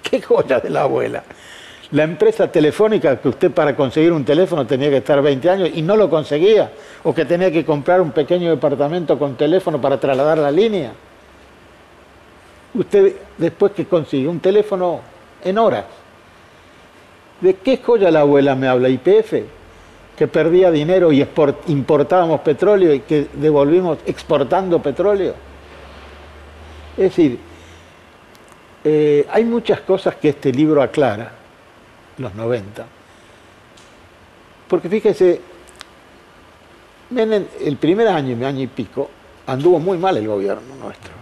¿Qué 0.10 0.20
joyas 0.20 0.62
de 0.62 0.70
la 0.70 0.82
abuela? 0.82 1.22
La 1.92 2.04
empresa 2.04 2.50
telefónica 2.50 3.20
que 3.20 3.28
usted 3.28 3.50
para 3.50 3.74
conseguir 3.74 4.12
un 4.12 4.24
teléfono 4.24 4.64
tenía 4.64 4.90
que 4.90 4.98
estar 4.98 5.20
20 5.20 5.50
años 5.50 5.70
y 5.74 5.82
no 5.82 5.96
lo 5.96 6.08
conseguía, 6.08 6.70
o 7.02 7.12
que 7.12 7.24
tenía 7.24 7.50
que 7.50 7.64
comprar 7.64 8.00
un 8.00 8.12
pequeño 8.12 8.50
departamento 8.50 9.18
con 9.18 9.34
teléfono 9.34 9.80
para 9.80 9.98
trasladar 9.98 10.38
la 10.38 10.52
línea. 10.52 10.92
Usted 12.74 13.16
después 13.36 13.72
que 13.72 13.86
consigue 13.86 14.28
un 14.28 14.38
teléfono 14.38 15.00
en 15.42 15.58
horas. 15.58 15.84
¿De 17.40 17.54
qué 17.54 17.78
joya 17.78 18.10
la 18.12 18.20
abuela 18.20 18.54
me 18.54 18.68
habla? 18.68 18.88
IPF, 18.88 19.34
que 20.16 20.28
perdía 20.28 20.70
dinero 20.70 21.10
y 21.10 21.26
importábamos 21.66 22.40
petróleo 22.42 22.94
y 22.94 23.00
que 23.00 23.26
devolvimos 23.32 23.98
exportando 24.06 24.80
petróleo. 24.80 25.34
Es 26.96 27.04
decir, 27.04 27.49
eh, 28.84 29.26
hay 29.30 29.44
muchas 29.44 29.80
cosas 29.80 30.16
que 30.16 30.30
este 30.30 30.52
libro 30.52 30.82
aclara, 30.82 31.30
los 32.18 32.34
90. 32.34 32.86
Porque 34.68 34.88
fíjese, 34.88 35.40
el 37.16 37.76
primer 37.76 38.08
año, 38.08 38.46
año 38.46 38.62
y 38.62 38.66
pico, 38.68 39.10
anduvo 39.46 39.78
muy 39.78 39.98
mal 39.98 40.16
el 40.16 40.26
gobierno 40.26 40.74
nuestro. 40.80 41.12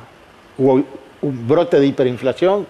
Hubo 0.58 0.84
un 1.22 1.48
brote 1.48 1.80
de 1.80 1.86
hiperinflación. 1.86 2.66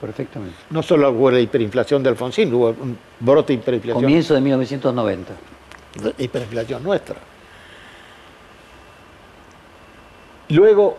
Perfectamente. 0.00 0.56
No 0.70 0.82
solo 0.82 1.10
hubo 1.10 1.30
la 1.30 1.40
hiperinflación 1.40 2.02
de 2.02 2.10
Alfonsín, 2.10 2.52
hubo 2.52 2.68
un 2.68 2.98
brote 3.20 3.54
de 3.54 3.60
hiperinflación. 3.60 4.02
Comienzo 4.02 4.34
de 4.34 4.40
1990. 4.40 5.32
De 6.02 6.24
hiperinflación 6.24 6.82
nuestra. 6.82 7.16
Luego 10.48 10.96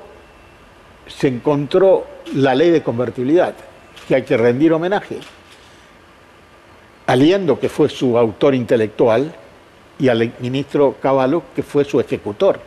se 1.08 1.28
encontró 1.28 2.06
la 2.36 2.56
ley 2.56 2.70
de 2.70 2.82
convertibilidad, 2.82 3.54
que 4.08 4.16
hay 4.16 4.24
que 4.24 4.38
rendir 4.38 4.74
homenaje. 4.74 5.18
Aliendo, 7.08 7.60
que 7.60 7.70
fue 7.70 7.90
su 7.90 8.18
autor 8.18 8.56
intelectual, 8.56 9.34
y 10.00 10.10
al 10.10 10.34
ministro 10.40 10.96
Cavallo, 11.02 11.44
que 11.56 11.64
fue 11.64 11.86
su 11.86 12.00
ejecutor. 12.00 12.60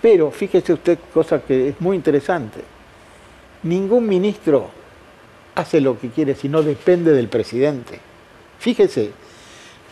Pero 0.00 0.30
fíjese 0.30 0.72
usted, 0.72 0.98
cosa 1.12 1.40
que 1.40 1.68
es 1.68 1.80
muy 1.80 1.96
interesante, 1.96 2.60
ningún 3.62 4.08
ministro 4.08 4.70
hace 5.54 5.80
lo 5.80 5.98
que 5.98 6.10
quiere 6.10 6.34
si 6.34 6.48
no 6.48 6.62
depende 6.62 7.12
del 7.12 7.28
presidente. 7.28 8.00
Fíjese, 8.58 9.12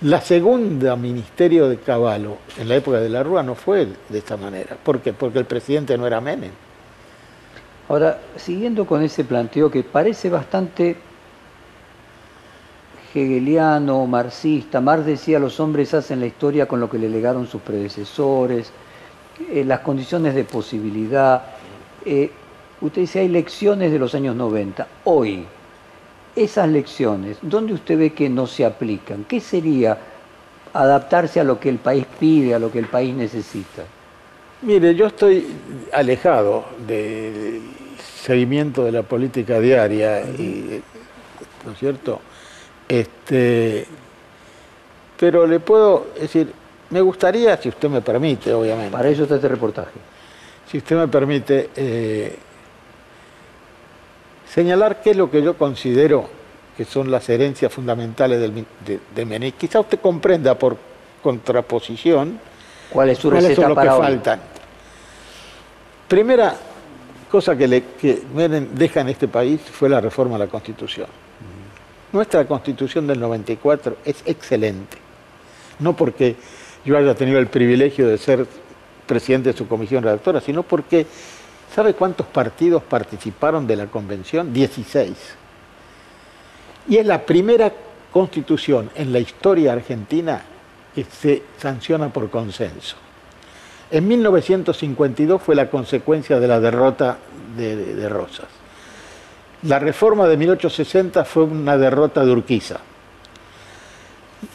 la 0.02 0.20
segunda 0.20 0.96
ministerio 0.96 1.68
de 1.68 1.76
Caballo 1.78 2.38
en 2.58 2.68
la 2.68 2.76
época 2.76 3.00
de 3.00 3.08
la 3.08 3.22
Rúa 3.22 3.42
no 3.42 3.54
fue 3.54 3.86
de 4.08 4.18
esta 4.18 4.36
manera. 4.36 4.76
¿Por 4.82 5.00
qué? 5.00 5.12
Porque 5.12 5.38
el 5.38 5.44
presidente 5.44 5.96
no 5.98 6.06
era 6.06 6.20
Menem. 6.20 6.52
Ahora, 7.90 8.20
siguiendo 8.36 8.86
con 8.86 9.02
ese 9.02 9.24
planteo 9.24 9.68
que 9.68 9.82
parece 9.82 10.30
bastante 10.30 10.96
hegeliano, 13.12 14.06
marxista, 14.06 14.80
Marx 14.80 15.04
decía 15.04 15.40
los 15.40 15.58
hombres 15.58 15.92
hacen 15.92 16.20
la 16.20 16.26
historia 16.26 16.68
con 16.68 16.78
lo 16.78 16.88
que 16.88 17.00
le 17.00 17.08
legaron 17.08 17.48
sus 17.48 17.60
predecesores, 17.60 18.70
eh, 19.50 19.64
las 19.64 19.80
condiciones 19.80 20.36
de 20.36 20.44
posibilidad. 20.44 21.42
Eh, 22.04 22.30
Usted 22.80 23.02
dice, 23.02 23.18
hay 23.18 23.28
lecciones 23.28 23.90
de 23.90 23.98
los 23.98 24.14
años 24.14 24.36
90. 24.36 24.86
Hoy, 25.04 25.44
esas 26.34 26.68
lecciones, 26.68 27.38
¿dónde 27.42 27.74
usted 27.74 27.98
ve 27.98 28.12
que 28.14 28.30
no 28.30 28.46
se 28.46 28.64
aplican? 28.64 29.24
¿Qué 29.24 29.40
sería 29.40 29.98
adaptarse 30.72 31.40
a 31.40 31.44
lo 31.44 31.58
que 31.58 31.68
el 31.68 31.78
país 31.78 32.06
pide, 32.20 32.54
a 32.54 32.60
lo 32.60 32.70
que 32.70 32.78
el 32.78 32.86
país 32.86 33.14
necesita? 33.14 33.82
Mire, 34.62 34.94
yo 34.94 35.06
estoy 35.06 35.46
alejado 35.92 36.66
del 36.86 37.62
seguimiento 38.22 38.84
de 38.84 38.92
la 38.92 39.02
política 39.02 39.58
diaria, 39.58 40.22
¿no 41.64 41.72
es 41.72 41.78
cierto? 41.78 42.20
Este, 42.88 43.86
pero 45.18 45.46
le 45.46 45.60
puedo 45.60 46.08
decir, 46.18 46.52
me 46.90 47.00
gustaría, 47.00 47.56
si 47.56 47.68
usted 47.70 47.88
me 47.88 48.02
permite, 48.02 48.52
obviamente. 48.52 48.90
Para 48.90 49.08
eso 49.08 49.22
está 49.22 49.36
este 49.36 49.48
reportaje. 49.48 49.98
Si 50.70 50.78
usted 50.78 50.96
me 50.96 51.08
permite, 51.08 51.70
eh, 51.74 52.38
señalar 54.46 55.00
qué 55.00 55.10
es 55.10 55.16
lo 55.16 55.30
que 55.30 55.42
yo 55.42 55.56
considero 55.56 56.28
que 56.76 56.84
son 56.84 57.10
las 57.10 57.28
herencias 57.28 57.72
fundamentales 57.72 58.40
del, 58.40 58.64
de, 59.14 59.24
Menem. 59.24 59.52
Quizá 59.52 59.80
usted 59.80 60.00
comprenda 60.00 60.54
por 60.54 60.76
contraposición 61.22 62.40
cuál 62.90 63.10
es 63.10 63.18
su 63.18 63.30
cuáles 63.30 63.54
son 63.54 63.68
los 63.68 63.78
que 63.78 63.88
faltan. 63.88 64.40
Primera 66.10 66.54
cosa 67.30 67.56
que, 67.56 67.66
le, 67.66 67.84
que 68.00 68.22
deja 68.74 69.00
en 69.00 69.08
este 69.08 69.28
país 69.28 69.60
fue 69.60 69.88
la 69.88 70.00
reforma 70.00 70.36
a 70.36 70.40
la 70.40 70.48
Constitución. 70.48 71.06
Nuestra 72.12 72.44
Constitución 72.46 73.06
del 73.06 73.20
94 73.20 73.98
es 74.04 74.22
excelente. 74.26 74.98
No 75.78 75.96
porque 75.96 76.36
yo 76.84 76.98
haya 76.98 77.14
tenido 77.14 77.38
el 77.38 77.46
privilegio 77.46 78.06
de 78.08 78.18
ser 78.18 78.46
presidente 79.06 79.52
de 79.52 79.56
su 79.56 79.66
comisión 79.66 80.02
redactora, 80.02 80.42
sino 80.42 80.62
porque 80.62 81.06
¿Sabe 81.74 81.94
cuántos 81.94 82.26
partidos 82.26 82.82
participaron 82.82 83.66
de 83.66 83.76
la 83.76 83.86
convención? 83.86 84.52
16. 84.52 85.16
Y 86.88 86.96
es 86.96 87.06
la 87.06 87.24
primera 87.24 87.72
constitución 88.10 88.90
en 88.96 89.12
la 89.12 89.20
historia 89.20 89.72
argentina 89.72 90.42
que 90.92 91.04
se 91.04 91.44
sanciona 91.58 92.12
por 92.12 92.28
consenso. 92.28 92.96
En 93.90 94.06
1952 94.06 95.42
fue 95.42 95.54
la 95.56 95.68
consecuencia 95.68 96.38
de 96.38 96.46
la 96.46 96.60
derrota 96.60 97.18
de, 97.56 98.08
Rosas. 98.08 98.46
La 99.64 99.78
reforma 99.78 100.28
de 100.28 100.36
1860 100.36 101.24
fue 101.24 101.42
una 101.44 101.76
derrota 101.76 102.24
de 102.24 102.30
Urquiza. 102.30 102.80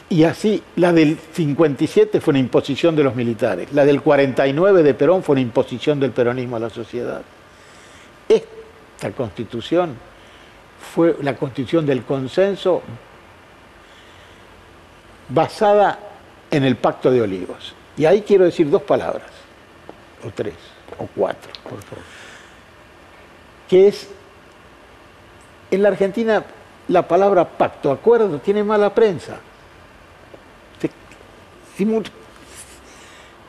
Y 0.09 0.23
así, 0.23 0.63
la 0.77 0.93
del 0.93 1.19
57 1.33 2.21
fue 2.21 2.31
una 2.31 2.39
imposición 2.39 2.95
de 2.95 3.03
los 3.03 3.15
militares, 3.15 3.71
la 3.73 3.85
del 3.85 4.01
49 4.01 4.81
de 4.81 4.93
Perón 4.93 5.21
fue 5.21 5.33
una 5.33 5.41
imposición 5.41 5.99
del 5.99 6.11
peronismo 6.11 6.55
a 6.55 6.59
la 6.59 6.69
sociedad. 6.69 7.21
Esta 8.27 9.11
constitución 9.11 9.95
fue 10.93 11.17
la 11.21 11.35
constitución 11.35 11.85
del 11.85 12.03
consenso 12.03 12.81
basada 15.29 15.99
en 16.49 16.63
el 16.63 16.77
pacto 16.77 17.11
de 17.11 17.21
olivos. 17.21 17.75
Y 17.97 18.05
ahí 18.05 18.21
quiero 18.21 18.45
decir 18.45 18.69
dos 18.69 18.81
palabras, 18.81 19.29
o 20.25 20.31
tres, 20.33 20.55
o 20.99 21.07
cuatro, 21.15 21.51
por 21.63 21.81
favor. 21.81 22.03
Que 23.69 23.87
es, 23.87 24.09
en 25.71 25.81
la 25.81 25.89
Argentina 25.89 26.43
la 26.87 27.07
palabra 27.07 27.45
pacto, 27.45 27.91
acuerdo, 27.91 28.39
tiene 28.39 28.63
mala 28.63 28.93
prensa 28.93 29.39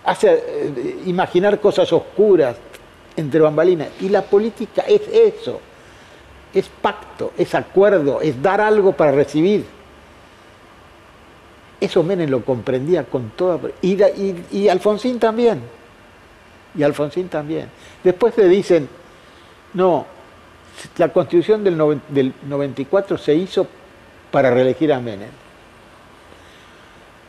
hace 0.05 0.33
eh, 0.33 1.03
imaginar 1.07 1.61
cosas 1.61 1.93
oscuras 1.93 2.57
entre 3.17 3.41
bambalinas. 3.41 3.89
Y 4.01 4.09
la 4.09 4.23
política 4.23 4.83
es 4.83 5.03
eso, 5.09 5.61
es 6.55 6.69
pacto, 6.69 7.33
es 7.37 7.55
acuerdo, 7.55 8.21
es 8.21 8.41
dar 8.41 8.61
algo 8.61 8.93
para 8.93 9.13
recibir. 9.13 9.67
Eso 11.87 12.03
Menem 12.03 12.29
lo 12.29 12.45
comprendía 12.45 13.05
con 13.05 13.31
toda... 13.31 13.61
Y, 13.81 13.97
y, 14.51 14.69
Alfonsín 14.69 15.21
también. 15.21 15.61
Y 16.77 16.83
Alfonsín 16.83 17.29
también. 17.29 17.69
Después 18.03 18.37
le 18.37 18.49
dicen, 18.49 18.89
no, 19.75 20.05
la 20.99 21.13
constitución 21.13 21.63
del, 21.63 22.01
del 22.09 22.33
94 22.49 23.17
se 23.17 23.35
hizo 23.35 23.67
para 24.33 24.51
reelegir 24.51 24.93
a 24.93 25.01
Menem 25.01 25.31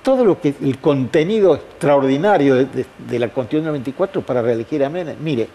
todo 0.07 0.23
lo 0.23 0.39
que 0.39 0.55
el 0.61 0.77
contenido 0.77 1.53
extraordinario 1.53 2.65
de, 2.65 3.19
la 3.19 3.27
Constitución 3.27 3.65
94 3.65 4.21
para 4.21 4.41
reelegir 4.41 4.81
a 4.85 4.89
Menem. 4.89 5.17
Mire, 5.21 5.49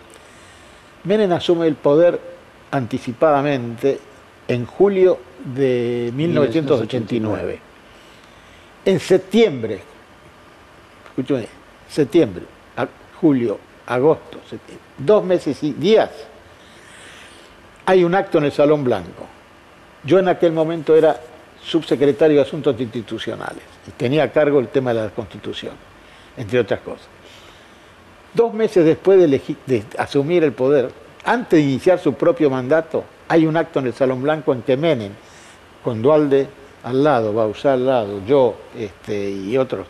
Menem 1.05 1.33
asume 1.33 1.67
el 1.67 1.75
poder 1.75 2.21
anticipadamente 2.71 3.99
en 4.47 4.67
julio 4.67 5.19
de 5.43 6.13
1989. 6.15 7.72
En 8.85 8.99
septiembre, 8.99 9.81
escúchame, 11.09 11.47
septiembre, 11.89 12.45
julio, 13.21 13.59
agosto, 13.87 14.39
septiembre, 14.49 14.85
dos 14.99 15.25
meses 15.25 15.63
y 15.63 15.73
días, 15.73 16.11
hay 17.87 18.03
un 18.03 18.15
acto 18.15 18.39
en 18.39 18.45
el 18.45 18.53
Salón 18.53 18.83
Blanco. 18.83 19.27
Yo 20.05 20.19
en 20.19 20.29
aquel 20.29 20.53
momento 20.53 20.97
era 20.97 21.21
subsecretario 21.63 22.37
de 22.37 22.43
Asuntos 22.43 22.81
Institucionales 22.81 23.63
y 23.87 23.93
tenía 23.93 24.25
a 24.25 24.33
cargo 24.33 24.59
el 24.59 24.69
tema 24.69 24.93
de 24.93 25.03
la 25.03 25.11
Constitución, 25.11 25.75
entre 26.37 26.59
otras 26.59 26.81
cosas. 26.81 27.07
Dos 28.35 28.53
meses 28.53 28.85
después 28.85 29.19
de, 29.19 29.85
asumir 29.99 30.43
el 30.43 30.53
poder, 30.53 30.91
antes 31.25 31.59
de 31.59 31.63
iniciar 31.63 32.01
su 32.01 32.15
propio 32.15 32.51
mandato, 32.51 33.05
hay 33.29 33.47
un 33.47 33.57
acto 33.57 33.79
en 33.79 33.87
el 33.87 33.95
Salón 33.95 34.23
Blanco 34.23 34.53
en 34.53 34.63
que 34.63 34.77
Menem, 34.77 35.13
con 35.85 36.03
Dualde 36.03 36.49
al 36.85 37.05
lado, 37.05 37.33
Bausá 37.33 37.75
al 37.75 37.87
lado, 37.87 38.21
yo 38.27 38.57
este, 38.77 39.31
y 39.31 39.57
otros 39.57 39.87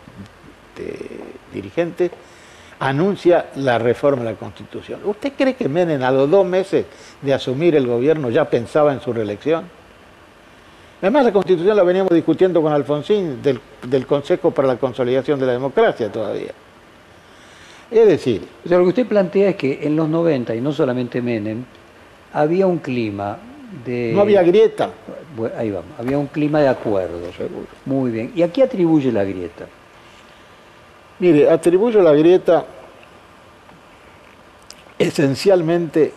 este, 0.75 1.19
dirigentes, 1.53 2.11
anuncia 2.79 3.47
la 3.55 3.77
reforma 3.79 4.23
de 4.23 4.31
la 4.31 4.37
Constitución. 4.37 4.99
¿Usted 5.05 5.33
cree 5.37 5.55
que 5.55 5.69
Menem 5.69 6.03
a 6.03 6.11
los 6.11 6.29
dos 6.29 6.45
meses 6.45 6.85
de 7.21 7.33
asumir 7.33 7.75
el 7.75 7.87
gobierno 7.87 8.29
ya 8.29 8.49
pensaba 8.49 8.93
en 8.93 9.01
su 9.01 9.13
reelección? 9.13 9.65
Además, 11.01 11.25
la 11.25 11.33
Constitución 11.33 11.75
la 11.75 11.83
veníamos 11.83 12.11
discutiendo 12.11 12.61
con 12.61 12.71
Alfonsín 12.71 13.41
del, 13.41 13.59
del 13.87 14.05
Consejo 14.05 14.51
para 14.51 14.67
la 14.67 14.77
Consolidación 14.77 15.39
de 15.39 15.45
la 15.45 15.51
Democracia 15.53 16.11
todavía. 16.11 16.51
Es 17.91 18.07
decir... 18.07 18.47
O 18.65 18.67
sea, 18.67 18.77
lo 18.77 18.85
que 18.85 18.89
usted 18.89 19.07
plantea 19.07 19.49
es 19.49 19.55
que 19.55 19.79
en 19.83 19.95
los 19.95 20.07
90, 20.09 20.55
y 20.55 20.61
no 20.61 20.71
solamente 20.71 21.21
Menem, 21.21 21.65
había 22.33 22.67
un 22.67 22.79
clima 22.79 23.37
de... 23.85 24.11
No 24.13 24.21
había 24.21 24.43
grieta. 24.43 24.89
ahí 25.57 25.71
vamos, 25.71 25.91
había 25.97 26.17
un 26.17 26.27
clima 26.27 26.61
de 26.61 26.67
acuerdo. 26.67 27.31
Seguro. 27.33 27.67
Muy 27.85 28.11
bien. 28.11 28.31
¿Y 28.35 28.43
a 28.43 28.51
qué 28.51 28.63
atribuye 28.63 29.11
la 29.11 29.23
grieta? 29.23 29.67
Mire, 31.19 31.49
atribuyo 31.49 32.01
la 32.01 32.13
grieta 32.13 32.65
esencialmente 34.97 36.13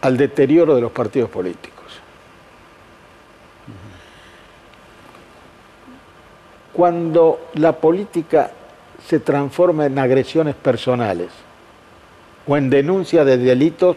al 0.00 0.16
deterioro 0.16 0.74
de 0.74 0.80
los 0.80 0.92
partidos 0.92 1.30
políticos. 1.30 1.72
Cuando 6.72 7.48
la 7.54 7.72
política 7.72 8.50
se 9.06 9.20
transforma 9.20 9.86
en 9.86 9.98
agresiones 9.98 10.54
personales 10.54 11.28
o 12.46 12.56
en 12.56 12.70
denuncia 12.70 13.24
de 13.24 13.36
delitos 13.36 13.96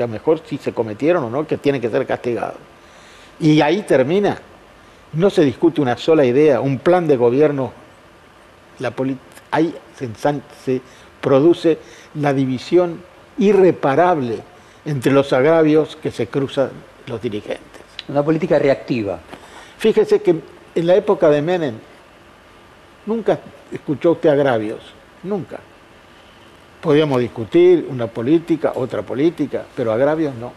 que 0.00 0.04
a 0.04 0.06
lo 0.06 0.12
mejor 0.14 0.40
sí 0.46 0.56
se 0.56 0.72
cometieron 0.72 1.24
o 1.24 1.28
no, 1.28 1.46
que 1.46 1.58
tienen 1.58 1.78
que 1.78 1.90
ser 1.90 2.06
castigados. 2.06 2.56
Y 3.38 3.60
ahí 3.60 3.82
termina. 3.82 4.40
No 5.12 5.28
se 5.28 5.44
discute 5.44 5.82
una 5.82 5.98
sola 5.98 6.24
idea, 6.24 6.62
un 6.62 6.78
plan 6.78 7.06
de 7.06 7.18
gobierno. 7.18 7.70
La 8.78 8.94
ahí 9.50 9.74
se, 10.64 10.80
produce 11.20 11.76
la 12.14 12.32
división 12.32 13.02
irreparable 13.36 14.38
entre 14.86 15.12
los 15.12 15.34
agravios 15.34 15.96
que 15.96 16.10
se 16.10 16.28
cruzan 16.28 16.70
los 17.06 17.20
dirigentes. 17.20 17.82
Una 18.08 18.22
política 18.22 18.58
reactiva. 18.58 19.20
Fíjese 19.76 20.22
que 20.22 20.30
en 20.76 20.86
la 20.86 20.94
época 20.94 21.28
de 21.28 21.42
Menem 21.42 21.74
nunca 23.04 23.38
escuchó 23.70 24.12
usted 24.12 24.30
agravios, 24.30 24.80
nunca. 25.24 25.60
Podíamos 26.80 27.20
discutir 27.20 27.86
una 27.90 28.06
política, 28.06 28.72
otra 28.74 29.02
política, 29.02 29.64
pero 29.76 29.92
agravios 29.92 30.34
no. 30.34 30.52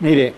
Mire, 0.00 0.34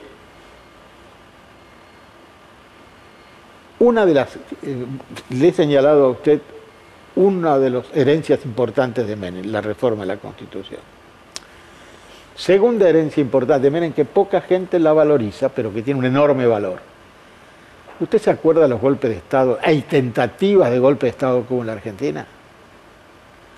una 3.78 4.04
de 4.04 4.14
las, 4.14 4.36
eh, 4.62 4.86
le 5.30 5.48
he 5.48 5.52
señalado 5.52 6.06
a 6.06 6.10
usted 6.10 6.40
una 7.16 7.58
de 7.58 7.70
las 7.70 7.84
herencias 7.94 8.44
importantes 8.44 9.06
de 9.06 9.16
Menem, 9.16 9.46
la 9.46 9.60
reforma 9.60 10.02
de 10.02 10.08
la 10.08 10.16
Constitución. 10.16 10.80
Segunda 12.34 12.88
herencia 12.88 13.20
importante 13.20 13.64
de 13.64 13.70
Menem, 13.70 13.92
que 13.92 14.04
poca 14.04 14.40
gente 14.40 14.78
la 14.78 14.92
valoriza, 14.92 15.48
pero 15.48 15.72
que 15.72 15.82
tiene 15.82 16.00
un 16.00 16.06
enorme 16.06 16.46
valor. 16.46 16.80
¿Usted 18.00 18.18
se 18.18 18.30
acuerda 18.30 18.62
de 18.62 18.68
los 18.68 18.80
golpes 18.80 19.10
de 19.10 19.16
Estado? 19.16 19.58
¿Hay 19.62 19.82
tentativas 19.82 20.70
de 20.70 20.78
golpe 20.78 21.06
de 21.06 21.10
Estado 21.10 21.44
como 21.44 21.60
en 21.60 21.66
la 21.68 21.74
Argentina? 21.74 22.26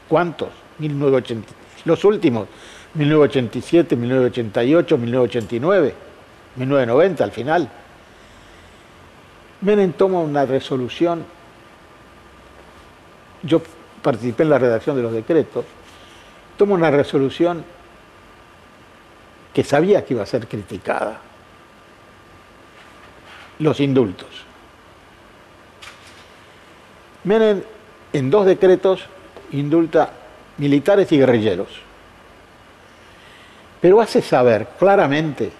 ¿Cuántos? 0.09 0.50
1980, 0.78 1.52
los 1.84 2.05
últimos, 2.05 2.48
1987, 2.94 3.96
1988, 3.96 4.98
1989, 4.98 5.94
1990 6.57 7.24
al 7.24 7.30
final. 7.30 7.70
Menem 9.61 9.92
toma 9.92 10.20
una 10.20 10.44
resolución, 10.44 11.24
yo 13.42 13.62
participé 14.02 14.42
en 14.42 14.50
la 14.50 14.59
redacción 14.59 14.96
de 14.96 15.02
los 15.02 15.12
decretos, 15.12 15.64
toma 16.59 16.74
una 16.74 16.90
resolución 16.90 17.64
que 19.52 19.64
sabía 19.64 20.05
que 20.05 20.14
iba 20.14 20.22
a 20.22 20.26
ser 20.26 20.46
criticada, 20.48 21.20
los 23.61 23.80
indultos. 23.80 24.28
Menem 27.22 27.62
en 28.12 28.30
dos 28.30 28.44
decretos 28.44 29.09
indulta 29.55 30.11
militares 30.59 31.11
y 31.12 31.18
guerrilleros, 31.18 31.68
pero 33.80 34.00
hace 34.00 34.22
saber 34.22 34.68
claramente 34.78 35.50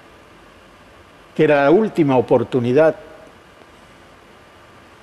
que 1.34 1.45
era 1.45 1.64
la 1.64 1.70
última 1.70 2.16
oportunidad 2.16 2.97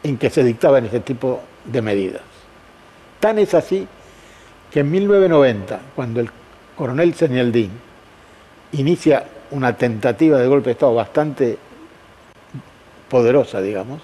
en 0.03 0.17
que 0.17 0.29
se 0.29 0.43
dictaban 0.43 0.85
ese 0.85 1.01
tipo 1.01 1.41
de 1.65 1.81
medidas. 1.81 2.21
Tan 3.19 3.37
es 3.37 3.53
así 3.53 3.87
que 4.71 4.79
en 4.79 4.91
1990, 4.91 5.79
cuando 5.95 6.21
el 6.21 6.29
coronel 6.75 7.13
Señaldín 7.13 7.71
inicia 8.71 9.25
una 9.51 9.75
tentativa 9.77 10.37
de 10.39 10.47
golpe 10.47 10.69
de 10.69 10.71
Estado 10.71 10.95
bastante 10.95 11.57
poderosa, 13.09 13.61
digamos, 13.61 14.01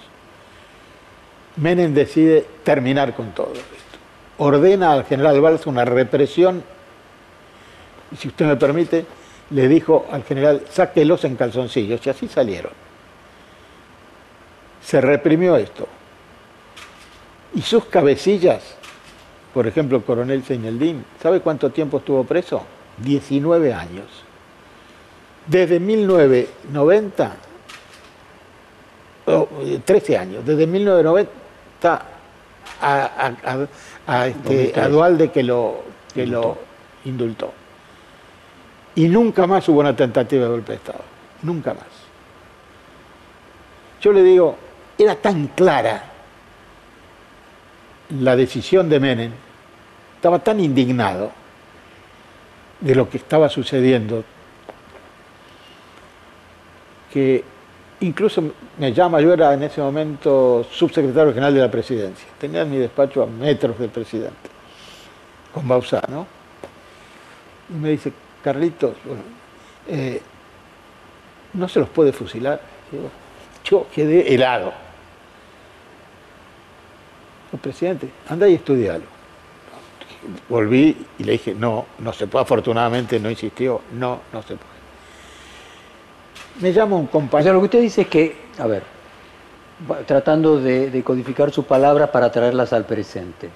Menem 1.56 1.92
decide 1.92 2.46
terminar 2.62 3.14
con 3.16 3.32
todo 3.32 3.54
ordena 4.38 4.92
al 4.92 5.04
general 5.04 5.40
Valls 5.40 5.66
una 5.66 5.84
represión, 5.84 6.62
y 8.10 8.16
si 8.16 8.28
usted 8.28 8.46
me 8.46 8.56
permite, 8.56 9.04
le 9.50 9.68
dijo 9.68 10.06
al 10.10 10.24
general, 10.24 10.62
sáquelos 10.70 11.24
en 11.24 11.36
calzoncillos, 11.36 12.06
y 12.06 12.10
así 12.10 12.28
salieron. 12.28 12.72
Se 14.82 15.00
reprimió 15.00 15.56
esto. 15.56 15.86
Y 17.54 17.62
sus 17.62 17.86
cabecillas, 17.86 18.76
por 19.52 19.66
ejemplo, 19.66 19.96
el 19.98 20.04
coronel 20.04 20.44
Seineldín, 20.44 21.04
¿sabe 21.22 21.40
cuánto 21.40 21.70
tiempo 21.70 21.98
estuvo 21.98 22.24
preso? 22.24 22.62
19 22.98 23.72
años. 23.72 24.06
Desde 25.46 25.80
1990, 25.80 27.36
13 29.84 30.18
años, 30.18 30.44
desde 30.44 30.66
1990 30.66 32.02
a, 32.80 33.32
a, 33.44 33.66
este, 34.08 34.72
Dualde 34.88 35.30
que 35.30 35.42
lo, 35.42 35.82
que 36.14 36.26
lo 36.26 36.56
indultó. 37.04 37.52
Y 38.94 39.08
nunca 39.08 39.46
más 39.46 39.68
hubo 39.68 39.80
una 39.80 39.94
tentativa 39.94 40.44
de 40.44 40.50
golpe 40.50 40.72
de 40.72 40.76
Estado. 40.76 41.00
Nunca 41.42 41.74
más. 41.74 41.84
Yo 44.00 44.12
le 44.12 44.22
digo, 44.22 44.56
era 44.96 45.14
tan 45.14 45.48
clara 45.48 46.04
la 48.20 48.34
decisión 48.34 48.88
de 48.88 49.00
Menem, 49.00 49.32
estaba 50.16 50.38
tan 50.38 50.60
indignado 50.60 51.30
de 52.80 52.94
lo 52.94 53.08
que 53.08 53.18
estaba 53.18 53.48
sucediendo, 53.48 54.24
que 57.12 57.44
incluso 58.00 58.42
me 58.78 58.92
llama, 58.92 59.20
yo 59.20 59.32
era 59.32 59.54
en 59.54 59.62
ese 59.62 59.80
momento 59.80 60.64
subsecretario 60.70 61.32
general 61.32 61.54
de 61.54 61.60
la 61.60 61.70
presidencia, 61.70 62.26
tenía 62.38 62.64
mi 62.64 62.76
despacho 62.76 63.22
a 63.22 63.26
metros 63.26 63.78
del 63.78 63.90
presidente, 63.90 64.50
con 65.52 65.66
Bausá, 65.66 66.02
¿no? 66.08 66.26
Y 67.70 67.72
me 67.74 67.90
dice, 67.90 68.12
Carlitos, 68.42 68.94
eh, 69.88 70.22
no 71.54 71.68
se 71.68 71.80
los 71.80 71.88
puede 71.88 72.12
fusilar. 72.12 72.60
yo 73.64 73.86
quedé 73.94 74.32
helado. 74.34 74.72
El 77.52 77.58
presidente, 77.58 78.08
anda 78.28 78.48
y 78.48 78.54
estudialo. 78.54 79.04
Volví 80.48 81.06
y 81.18 81.24
le 81.24 81.32
dije, 81.32 81.54
no, 81.54 81.86
no 81.98 82.12
se 82.12 82.26
puede, 82.26 82.42
afortunadamente 82.42 83.18
no 83.18 83.30
insistió, 83.30 83.80
no, 83.92 84.20
no 84.32 84.42
se 84.42 84.56
puede. 84.56 84.77
Me 86.60 86.72
llama 86.72 86.96
un 86.96 87.06
compañero. 87.06 87.54
lo 87.54 87.60
que 87.60 87.64
usted 87.66 87.80
dice 87.80 88.02
es 88.02 88.08
que, 88.08 88.36
a 88.58 88.66
ver, 88.66 88.82
tratando 90.06 90.60
de, 90.60 91.02
codificar 91.04 91.52
sus 91.52 91.64
palabras 91.64 92.10
para 92.10 92.30
traerlas 92.30 92.72
al 92.72 92.84
presente. 92.84 93.48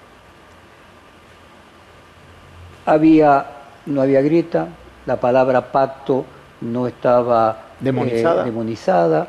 Había, 2.86 3.46
no 3.86 4.02
había 4.02 4.22
grieta, 4.22 4.68
la 5.06 5.16
palabra 5.16 5.72
pacto 5.72 6.24
no 6.60 6.86
estaba 6.86 7.50
eh, 7.50 7.84
Demonizada. 7.84 8.44
demonizada. 8.44 9.28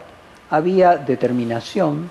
Había 0.49 0.97
determinación, 0.97 2.09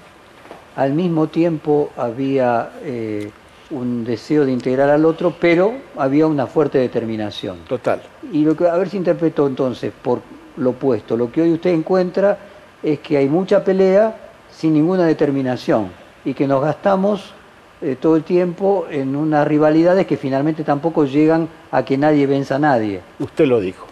al 0.75 0.93
mismo 0.95 1.29
tiempo 1.29 1.91
había 1.97 2.71
eh, 2.83 3.31
un 3.71 4.05
deseo 4.05 4.45
de 4.45 4.53
integrar 4.53 4.91
al 4.91 5.05
otro, 5.05 5.35
pero 5.41 5.75
había 5.97 6.27
una 6.27 6.47
fuerte 6.47 6.79
determinación. 6.79 7.59
Total. 7.69 8.03
Y 8.33 8.45
lo 8.45 8.57
que, 8.57 8.67
a 8.67 8.77
ver 8.77 8.89
si 8.89 8.97
interpreto 8.97 9.47
entonces 9.47 9.93
por 10.03 10.21
lo 10.57 10.71
opuesto. 10.71 11.17
Lo 11.17 11.31
que 11.31 11.43
hoy 11.43 11.53
usted 11.53 11.71
encuentra 11.71 12.39
es 12.83 12.99
que 13.01 13.17
hay 13.17 13.29
mucha 13.29 13.63
pelea 13.65 14.17
sin 14.51 14.75
ninguna 14.75 15.07
determinación 15.07 15.91
y 16.25 16.35
que 16.35 16.47
nos 16.47 16.63
gastamos 16.63 17.33
eh, 17.81 17.97
todo 18.01 18.17
el 18.17 18.23
tiempo 18.23 18.87
en 18.91 19.17
unas 19.17 19.47
rivalidades 19.47 20.07
que 20.07 20.17
finalmente 20.17 20.63
tampoco 20.65 21.05
llegan 21.05 21.49
a 21.71 21.85
que 21.85 21.97
nadie 21.97 22.27
venza 22.27 22.57
a 22.57 22.59
nadie. 22.59 23.01
Usted 23.19 23.47
lo 23.47 23.61
dijo. 23.61 23.87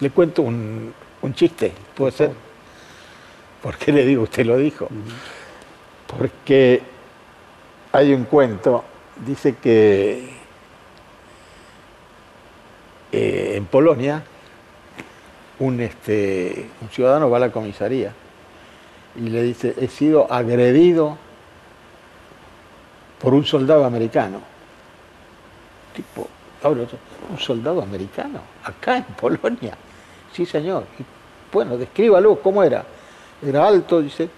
Le 0.00 0.10
cuento 0.10 0.42
un, 0.42 0.92
un 1.22 1.34
chiste, 1.34 1.72
¿puede 1.94 2.12
ser? 2.12 2.32
¿Por 3.62 3.76
qué 3.76 3.92
le 3.92 4.04
digo 4.04 4.24
usted 4.24 4.44
lo 4.44 4.58
dijo? 4.58 4.88
Porque 6.18 6.82
hay 7.92 8.12
un 8.12 8.24
cuento, 8.24 8.84
dice 9.24 9.54
que 9.56 10.28
eh, 13.10 13.52
en 13.54 13.64
Polonia 13.66 14.22
un, 15.58 15.80
este, 15.80 16.68
un 16.80 16.88
ciudadano 16.88 17.30
va 17.30 17.36
a 17.38 17.40
la 17.40 17.52
comisaría 17.52 18.12
y 19.16 19.28
le 19.28 19.42
dice, 19.42 19.74
he 19.80 19.88
sido 19.88 20.30
agredido 20.32 21.16
por 23.20 23.34
un 23.34 23.44
soldado 23.44 23.84
americano. 23.84 24.40
Tipo, 25.94 26.28
un 27.30 27.38
soldado 27.38 27.82
americano, 27.82 28.40
acá 28.64 28.96
en 28.96 29.04
Polonia. 29.04 29.76
Sí, 30.32 30.44
señor. 30.46 30.84
Y, 30.98 31.04
bueno, 31.52 31.76
descríbalo, 31.76 32.40
¿cómo 32.40 32.62
era? 32.62 32.84
Era 33.46 33.66
alto, 33.66 34.00
dice, 34.00 34.28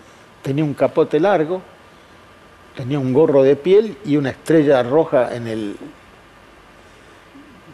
tenía 0.42 0.64
un 0.64 0.74
capote 0.74 1.18
largo, 1.18 1.62
tenía 2.76 2.98
un 2.98 3.12
gorro 3.12 3.42
de 3.42 3.56
piel 3.56 3.96
y 4.04 4.16
una 4.16 4.30
estrella 4.30 4.82
roja 4.82 5.34
en 5.34 5.46
el... 5.46 5.76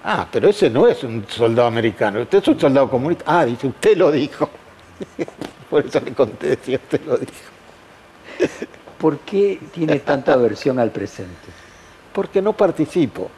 Ah, 0.04 0.26
pero 0.30 0.48
ese 0.48 0.68
no 0.68 0.88
es 0.88 1.04
un 1.04 1.24
soldado 1.28 1.68
americano, 1.68 2.20
usted 2.22 2.38
es 2.38 2.48
un 2.48 2.58
soldado 2.58 2.90
comunista. 2.90 3.24
Ah, 3.26 3.44
dice, 3.44 3.68
usted 3.68 3.96
lo 3.96 4.10
dijo. 4.10 4.48
Por 5.70 5.86
eso 5.86 6.00
le 6.00 6.12
conté, 6.12 6.48
decía, 6.48 6.76
usted 6.82 7.00
lo 7.06 7.16
dijo. 7.18 7.32
¿Por 8.98 9.18
qué 9.20 9.58
tiene 9.72 9.98
tanta 10.00 10.32
aversión 10.34 10.78
al 10.78 10.90
presente? 10.90 11.48
Porque 12.12 12.40
no 12.42 12.52
participo. 12.52 13.30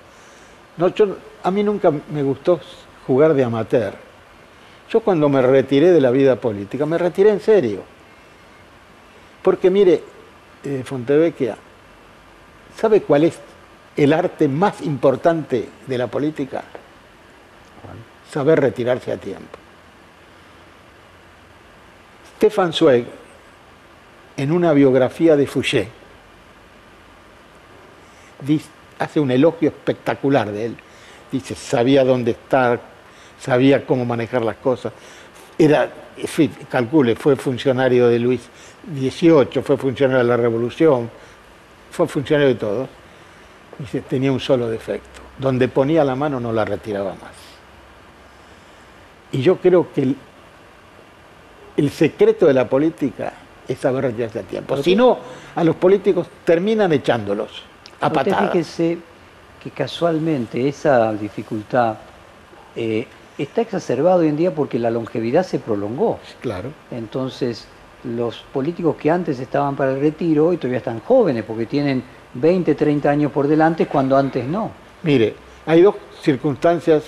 No, 0.77 0.89
yo- 0.89 1.17
a 1.43 1.51
mí 1.51 1.62
nunca 1.62 1.91
me 1.91 2.23
gustó 2.23 2.61
jugar 3.07 3.35
de 3.35 3.45
amateur. 3.45 3.95
Yo 4.91 5.01
cuando 5.01 5.29
me 5.29 5.43
retiré 5.43 5.91
de 5.93 6.01
la 6.01 6.11
vida 6.11 6.37
política, 6.37 6.87
me 6.87 6.99
retiré 6.99 7.31
en 7.31 7.41
serio. 7.41 7.83
Porque 9.43 9.71
mire, 9.71 10.03
eh, 10.65 10.83
Fontevecchia, 10.85 11.57
¿sabe 12.77 13.03
cuál 13.03 13.25
es 13.25 13.39
el 13.97 14.13
arte 14.13 14.49
más 14.49 14.81
importante 14.83 15.69
de 15.87 15.99
la 15.99 16.07
política? 16.07 16.65
Saber 18.31 18.61
retirarse 18.61 19.13
a 19.13 19.17
tiempo. 19.17 19.59
Stefan 22.37 22.73
Zweig, 22.73 23.07
en 24.37 24.51
una 24.51 24.73
biografía 24.73 25.37
de 25.37 25.47
Fouché, 25.47 25.89
hace 28.99 29.21
un 29.21 29.31
elogio 29.31 29.69
espectacular 29.69 30.51
de 30.51 30.67
él. 30.67 30.77
Dice, 31.31 31.55
sabía 31.55 32.05
dónde 32.05 32.33
estar, 32.33 32.81
sabía 33.41 33.87
cómo 33.87 34.05
manejar 34.05 34.45
las 34.45 34.57
cosas. 34.57 34.93
Era, 35.57 35.91
calcule, 36.69 37.17
fue 37.17 37.37
funcionario 37.37 38.09
de 38.09 38.19
Luis 38.19 38.43
XVIII, 38.93 39.63
fue 39.63 39.77
funcionario 39.77 40.23
de 40.23 40.29
la 40.29 40.37
Revolución, 40.37 41.11
fue 41.91 42.09
funcionario 42.09 42.49
de 42.49 42.55
Dice, 43.79 44.01
tenía 44.03 44.33
un 44.33 44.41
solo 44.41 44.68
defecto. 44.68 45.20
Donde 45.39 45.68
ponía 45.68 46.05
la 46.05 46.14
mano 46.14 46.39
no 46.41 46.53
la 46.53 46.64
retiraba 46.64 47.11
más. 47.11 47.33
Y 49.33 49.43
yo 49.43 49.57
creo 49.57 49.93
que 49.93 50.03
el, 50.03 50.16
el 51.77 51.91
secreto 51.91 52.47
de 52.47 52.55
la 52.55 52.68
política 52.68 53.33
es 53.66 53.79
saber 53.79 54.05
retirarse 54.05 54.41
a 54.41 54.43
tiempo. 54.43 54.77
Si 54.83 54.95
no, 54.95 55.18
a 55.55 55.64
los 55.64 55.77
políticos 55.77 56.29
terminan 56.45 56.93
echándolos 56.93 57.62
a 58.01 58.12
patadas. 58.12 58.53
fíjese 58.53 58.99
que 59.62 59.70
casualmente 59.70 60.68
esa 60.68 61.12
dificultad 61.14 61.97
eh, 62.77 63.07
está 63.39 63.62
exacerbada 63.62 64.16
hoy 64.16 64.29
en 64.29 64.37
día 64.37 64.55
porque 64.55 64.79
la 64.79 64.91
longevidad 64.91 65.45
se 65.45 65.59
prolongó. 65.59 66.18
Claro. 66.41 66.70
Entonces, 66.91 67.66
los 68.05 68.37
políticos 68.53 68.97
que 68.97 69.11
antes 69.11 69.41
estaban 69.41 69.75
para 69.75 69.93
el 69.93 70.01
retiro 70.01 70.49
hoy 70.49 70.59
todavía 70.59 70.79
están 70.79 71.01
jóvenes 71.01 71.45
porque 71.45 71.66
tienen 71.66 72.03
20, 72.35 72.74
30 72.74 73.11
años 73.11 73.32
por 73.32 73.47
delante 73.47 73.87
cuando 73.87 74.16
antes 74.16 74.45
no. 74.47 74.70
Mire, 75.03 75.35
hay 75.66 75.82
dos 75.82 75.97
circunstancias 76.20 77.05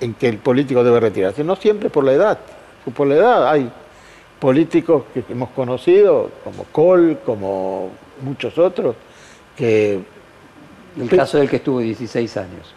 en 0.00 0.14
que 0.14 0.28
el 0.28 0.38
político 0.38 0.82
debe 0.82 1.00
retirarse. 1.00 1.44
No 1.44 1.56
siempre 1.56 1.90
por 1.90 2.04
la 2.04 2.12
edad. 2.12 2.38
Por 2.94 3.06
la 3.06 3.14
edad 3.14 3.48
hay 3.50 3.70
políticos 4.38 5.04
que 5.12 5.24
hemos 5.30 5.50
conocido, 5.50 6.30
como 6.42 6.64
Kohl, 6.64 7.18
como 7.24 7.90
muchos 8.22 8.58
otros, 8.58 8.96
que, 9.56 10.00
El 11.00 11.08
caso 11.08 11.38
del 11.38 11.48
que 11.48 11.56
estuvo 11.56 11.80
16 11.80 12.36
años. 12.36 12.74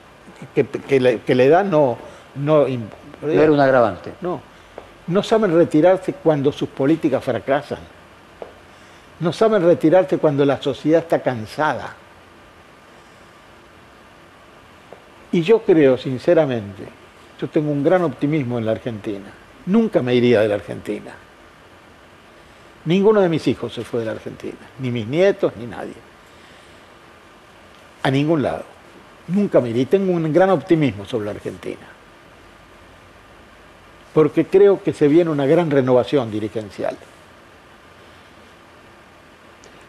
que, 0.56 0.66
que 0.66 1.00
la, 1.00 1.16
que 1.18 1.36
la 1.36 1.44
edad 1.44 1.66
no, 1.66 1.98
no, 2.36 2.66
No 2.68 3.30
era 3.32 3.52
un 3.52 3.60
agravante. 3.60 4.14
no, 4.22 4.40
no 5.08 5.24
saben 5.24 5.54
retirarse 5.56 6.14
cuando 6.14 6.52
sus 6.52 6.70
políticas 6.70 7.24
fracasan. 7.24 7.80
No 9.20 9.34
saben 9.34 9.64
retirarse 9.64 10.18
cuando 10.18 10.46
la 10.46 10.62
sociedad 10.62 11.02
está 11.02 11.22
cansada. 11.22 11.96
Y 15.32 15.42
yo 15.42 15.62
creo, 15.64 15.98
sinceramente, 15.98 16.84
yo 17.40 17.50
tengo 17.50 17.72
un 17.72 17.84
gran 17.84 18.04
optimismo 18.04 18.58
en 18.58 18.66
la 18.66 18.72
Argentina. 18.72 19.32
Nunca 19.66 20.02
me 20.02 20.16
iría 20.16 20.42
de 20.42 20.48
la 20.48 20.56
Argentina. 20.56 21.12
Ninguno 22.86 23.20
de 23.20 23.28
mis 23.28 23.46
hijos 23.48 23.74
se 23.74 23.84
fue 23.84 24.02
de 24.02 24.06
la 24.06 24.14
Argentina, 24.14 24.58
ni 24.80 24.92
mis 24.92 25.08
nietos, 25.08 25.54
ni 25.58 25.66
nadie. 25.66 25.94
A 28.04 28.12
ningún 28.12 28.42
lado. 28.42 28.64
Nunca 29.28 29.60
me 29.60 29.70
iría. 29.70 29.84
Y 29.84 29.88
tengo 29.88 30.14
un 30.14 30.32
gran 30.32 30.52
optimismo 30.52 31.06
sobre 31.06 31.26
la 31.26 31.32
Argentina. 31.32 31.86
Porque 34.14 34.46
creo 34.46 34.82
que 34.82 34.94
se 34.94 35.08
viene 35.08 35.30
una 35.30 35.46
gran 35.46 35.70
renovación 35.70 36.32
dirigencial. 36.32 36.96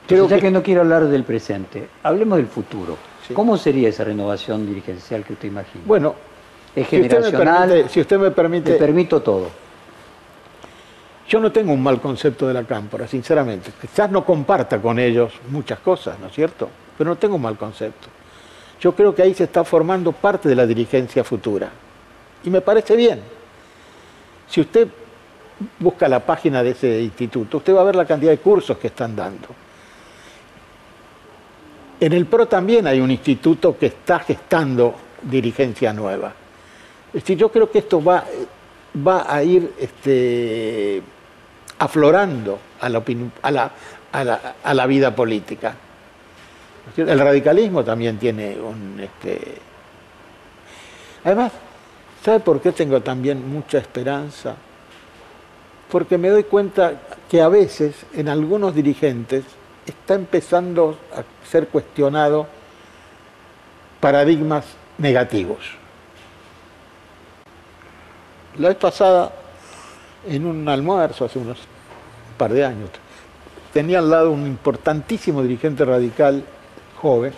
Creo 0.08 0.28
ya 0.28 0.36
que- 0.36 0.42
que 0.42 0.50
no 0.50 0.62
quiero 0.62 0.80
hablar 0.80 1.04
del 1.06 1.22
presente, 1.24 1.88
hablemos 2.02 2.38
del 2.38 2.46
futuro. 2.48 2.96
Sí. 3.26 3.34
¿Cómo 3.34 3.56
sería 3.58 3.88
esa 3.90 4.04
renovación 4.04 4.66
dirigencial 4.66 5.22
que 5.24 5.34
usted 5.34 5.48
imagina? 5.48 5.84
Bueno, 5.86 6.14
es 6.74 6.88
si 6.88 6.96
usted, 6.96 7.02
me 7.02 7.08
generacional, 7.08 7.68
permite, 7.68 7.88
si 7.90 8.00
usted 8.00 8.18
me 8.18 8.28
te 8.28 8.34
permite, 8.34 8.72
permito 8.74 9.20
todo. 9.22 9.50
yo 11.28 11.40
no 11.40 11.52
tengo 11.52 11.72
un 11.74 11.82
mal 11.82 12.00
concepto 12.00 12.48
de 12.48 12.54
la 12.54 12.64
cámpora, 12.64 13.06
sinceramente. 13.06 13.70
Quizás 13.78 14.10
no 14.10 14.24
comparta 14.24 14.80
con 14.80 14.98
ellos 14.98 15.34
muchas 15.50 15.78
cosas, 15.80 16.18
¿no 16.18 16.28
es 16.28 16.32
cierto? 16.32 16.70
Pero 16.96 17.10
no 17.10 17.16
tengo 17.16 17.36
un 17.36 17.42
mal 17.42 17.58
concepto. 17.58 18.08
Yo 18.80 18.92
creo 18.94 19.14
que 19.14 19.22
ahí 19.22 19.34
se 19.34 19.44
está 19.44 19.62
formando 19.62 20.12
parte 20.12 20.48
de 20.48 20.54
la 20.54 20.66
dirigencia 20.66 21.22
futura. 21.24 21.68
Y 22.44 22.48
me 22.50 22.62
parece 22.62 22.96
bien. 22.96 23.20
Si 24.48 24.62
usted 24.62 24.88
busca 25.80 26.08
la 26.08 26.20
página 26.24 26.62
de 26.62 26.70
ese 26.70 27.02
instituto, 27.02 27.58
usted 27.58 27.74
va 27.74 27.82
a 27.82 27.84
ver 27.84 27.96
la 27.96 28.06
cantidad 28.06 28.30
de 28.30 28.38
cursos 28.38 28.78
que 28.78 28.86
están 28.86 29.14
dando. 29.14 29.48
En 32.00 32.12
el 32.12 32.26
PRO 32.26 32.46
también 32.46 32.86
hay 32.86 33.00
un 33.00 33.10
instituto 33.10 33.76
que 33.76 33.86
está 33.86 34.20
gestando 34.20 34.94
dirigencia 35.22 35.92
nueva. 35.92 36.32
Es 37.08 37.22
decir, 37.22 37.38
yo 37.38 37.50
creo 37.50 37.70
que 37.70 37.78
esto 37.78 38.02
va, 38.02 38.24
a 39.26 39.42
ir 39.42 39.74
este, 39.80 41.02
aflorando 41.78 42.58
a 42.80 42.88
la, 44.74 44.86
vida 44.86 45.14
política. 45.14 45.74
El 46.96 47.18
radicalismo 47.18 47.84
también 47.84 48.18
tiene 48.18 48.56
un... 48.58 49.00
Este... 49.00 49.56
Además, 51.24 51.52
¿sabe 52.24 52.40
por 52.40 52.60
qué 52.60 52.72
tengo 52.72 53.00
también 53.00 53.50
mucha 53.50 53.78
esperanza? 53.78 54.54
Porque 55.90 56.16
me 56.16 56.28
doy 56.28 56.44
cuenta 56.44 56.92
que 57.28 57.42
a 57.42 57.48
veces 57.48 57.94
en 58.14 58.28
algunos 58.28 58.74
dirigentes 58.74 59.44
está 59.92 60.14
empezando 60.14 60.98
a 61.14 61.22
ser 61.46 61.68
cuestionado 61.68 62.46
paradigmas 64.00 64.64
negativos. 64.98 65.58
La 68.58 68.68
vez 68.68 68.76
pasada, 68.76 69.32
en 70.26 70.46
un 70.46 70.68
almuerzo, 70.68 71.24
hace 71.24 71.38
unos 71.38 71.58
par 72.36 72.52
de 72.52 72.64
años, 72.64 72.90
tenía 73.72 73.98
al 74.00 74.10
lado 74.10 74.30
un 74.30 74.46
importantísimo 74.46 75.42
dirigente 75.42 75.84
radical 75.84 76.42
joven, 77.00 77.32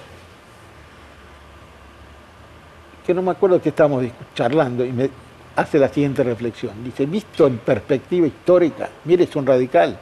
que 3.07 3.15
no 3.15 3.23
me 3.23 3.33
acuerdo 3.33 3.61
que 3.61 3.71
estábamos 3.71 4.05
charlando, 4.35 4.85
y 4.85 4.93
me 4.93 5.11
hace 5.57 5.79
la 5.79 5.89
siguiente 5.89 6.23
reflexión. 6.23 6.83
Dice, 6.85 7.07
visto 7.07 7.47
en 7.47 7.59
perspectiva 7.59 8.27
histórica, 8.27 8.89
mire, 9.05 9.25
es 9.25 9.37
un 9.37 9.47
radical, 9.47 9.99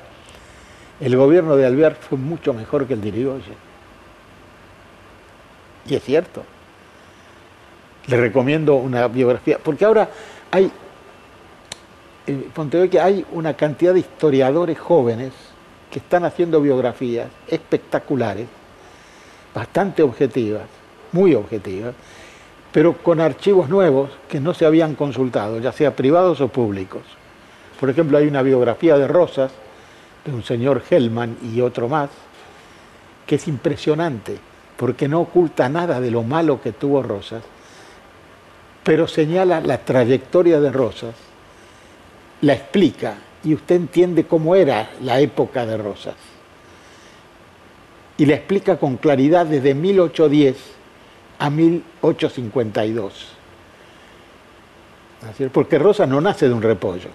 el 1.00 1.16
gobierno 1.16 1.56
de 1.56 1.66
Alvear 1.66 1.94
fue 1.94 2.18
mucho 2.18 2.52
mejor 2.52 2.86
que 2.86 2.94
el 2.94 3.00
de 3.00 3.08
Irigoyen. 3.08 3.68
Y 5.88 5.94
es 5.94 6.02
cierto. 6.02 6.44
Le 8.06 8.16
recomiendo 8.16 8.74
una 8.76 9.06
biografía, 9.06 9.58
porque 9.62 9.84
ahora 9.84 10.08
hay, 10.50 10.70
en 12.26 12.42
Pontevedra 12.54 13.04
hay 13.04 13.24
una 13.32 13.54
cantidad 13.54 13.92
de 13.92 14.00
historiadores 14.00 14.78
jóvenes 14.78 15.32
que 15.90 15.98
están 15.98 16.24
haciendo 16.24 16.60
biografías 16.60 17.28
espectaculares, 17.46 18.46
bastante 19.54 20.02
objetivas, 20.02 20.64
muy 21.12 21.34
objetivas, 21.34 21.94
pero 22.72 22.94
con 22.94 23.20
archivos 23.20 23.68
nuevos 23.68 24.10
que 24.28 24.40
no 24.40 24.54
se 24.54 24.66
habían 24.66 24.94
consultado, 24.94 25.58
ya 25.58 25.72
sea 25.72 25.94
privados 25.96 26.40
o 26.40 26.48
públicos. 26.48 27.02
Por 27.80 27.90
ejemplo, 27.90 28.18
hay 28.18 28.26
una 28.26 28.42
biografía 28.42 28.98
de 28.98 29.06
Rosas, 29.06 29.52
de 30.24 30.32
un 30.32 30.42
señor 30.42 30.82
Hellman 30.88 31.38
y 31.42 31.60
otro 31.60 31.88
más, 31.88 32.10
que 33.26 33.36
es 33.36 33.48
impresionante, 33.48 34.38
porque 34.76 35.08
no 35.08 35.20
oculta 35.20 35.68
nada 35.68 36.00
de 36.00 36.10
lo 36.10 36.22
malo 36.22 36.60
que 36.60 36.72
tuvo 36.72 37.02
Rosas, 37.02 37.42
pero 38.84 39.06
señala 39.06 39.60
la 39.60 39.78
trayectoria 39.78 40.60
de 40.60 40.72
Rosas, 40.72 41.14
la 42.40 42.54
explica 42.54 43.16
y 43.44 43.54
usted 43.54 43.76
entiende 43.76 44.24
cómo 44.24 44.54
era 44.54 44.90
la 45.02 45.20
época 45.20 45.66
de 45.66 45.76
Rosas. 45.76 46.14
Y 48.16 48.26
la 48.26 48.34
explica 48.34 48.78
con 48.78 48.96
claridad 48.96 49.46
desde 49.46 49.74
1810 49.74 50.56
a 51.38 51.50
1852. 51.50 53.28
Porque 55.52 55.78
Rosas 55.78 56.08
no 56.08 56.20
nace 56.20 56.48
de 56.48 56.54
un 56.54 56.62
repollo, 56.62 57.10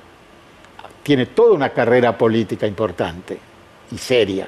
tiene 1.03 1.27
toda 1.27 1.53
una 1.53 1.69
carrera 1.69 2.17
política 2.17 2.65
importante 2.65 3.37
y 3.91 3.97
seria. 3.97 4.47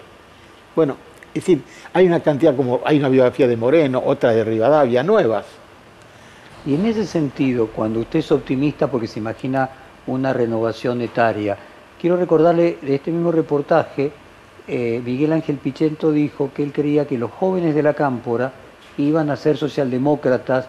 Bueno, 0.75 0.97
es 1.27 1.43
decir, 1.43 1.61
hay 1.93 2.07
una 2.07 2.21
cantidad 2.21 2.55
como, 2.55 2.81
hay 2.85 2.97
una 2.97 3.09
biografía 3.09 3.47
de 3.47 3.57
Moreno, 3.57 4.01
otra 4.05 4.31
de 4.31 4.43
Rivadavia, 4.43 5.03
nuevas. 5.03 5.45
Y 6.65 6.75
en 6.75 6.85
ese 6.85 7.05
sentido, 7.05 7.67
cuando 7.67 7.99
usted 7.99 8.19
es 8.19 8.31
optimista 8.31 8.87
porque 8.87 9.07
se 9.07 9.19
imagina 9.19 9.69
una 10.07 10.33
renovación 10.33 11.01
etaria, 11.01 11.57
quiero 11.99 12.17
recordarle 12.17 12.77
de 12.81 12.95
este 12.95 13.11
mismo 13.11 13.31
reportaje, 13.31 14.11
eh, 14.67 15.01
Miguel 15.03 15.33
Ángel 15.33 15.57
Pichento 15.57 16.11
dijo 16.11 16.49
que 16.55 16.63
él 16.63 16.71
creía 16.71 17.05
que 17.05 17.17
los 17.17 17.31
jóvenes 17.31 17.75
de 17.75 17.83
la 17.83 17.93
cámpora 17.93 18.51
iban 18.97 19.29
a 19.29 19.35
ser 19.35 19.57
socialdemócratas. 19.57 20.67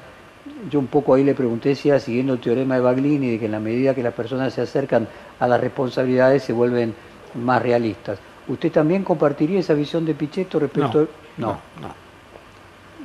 Yo 0.70 0.78
un 0.78 0.86
poco 0.86 1.14
ahí 1.14 1.24
le 1.24 1.34
pregunté 1.34 1.74
si 1.74 1.88
era 1.88 2.00
siguiendo 2.00 2.34
el 2.34 2.40
teorema 2.40 2.74
de 2.76 2.80
Baglini, 2.80 3.30
de 3.30 3.38
que 3.38 3.46
en 3.46 3.52
la 3.52 3.60
medida 3.60 3.94
que 3.94 4.02
las 4.02 4.14
personas 4.14 4.52
se 4.52 4.62
acercan 4.62 5.06
a 5.38 5.46
las 5.46 5.60
responsabilidades 5.60 6.42
se 6.42 6.52
vuelven 6.52 6.94
más 7.34 7.62
realistas. 7.62 8.18
¿Usted 8.48 8.70
también 8.70 9.02
compartiría 9.02 9.60
esa 9.60 9.74
visión 9.74 10.04
de 10.04 10.14
Pichetto 10.14 10.58
respecto 10.58 11.08
no, 11.36 11.48
no, 11.48 11.52
no. 11.80 12.06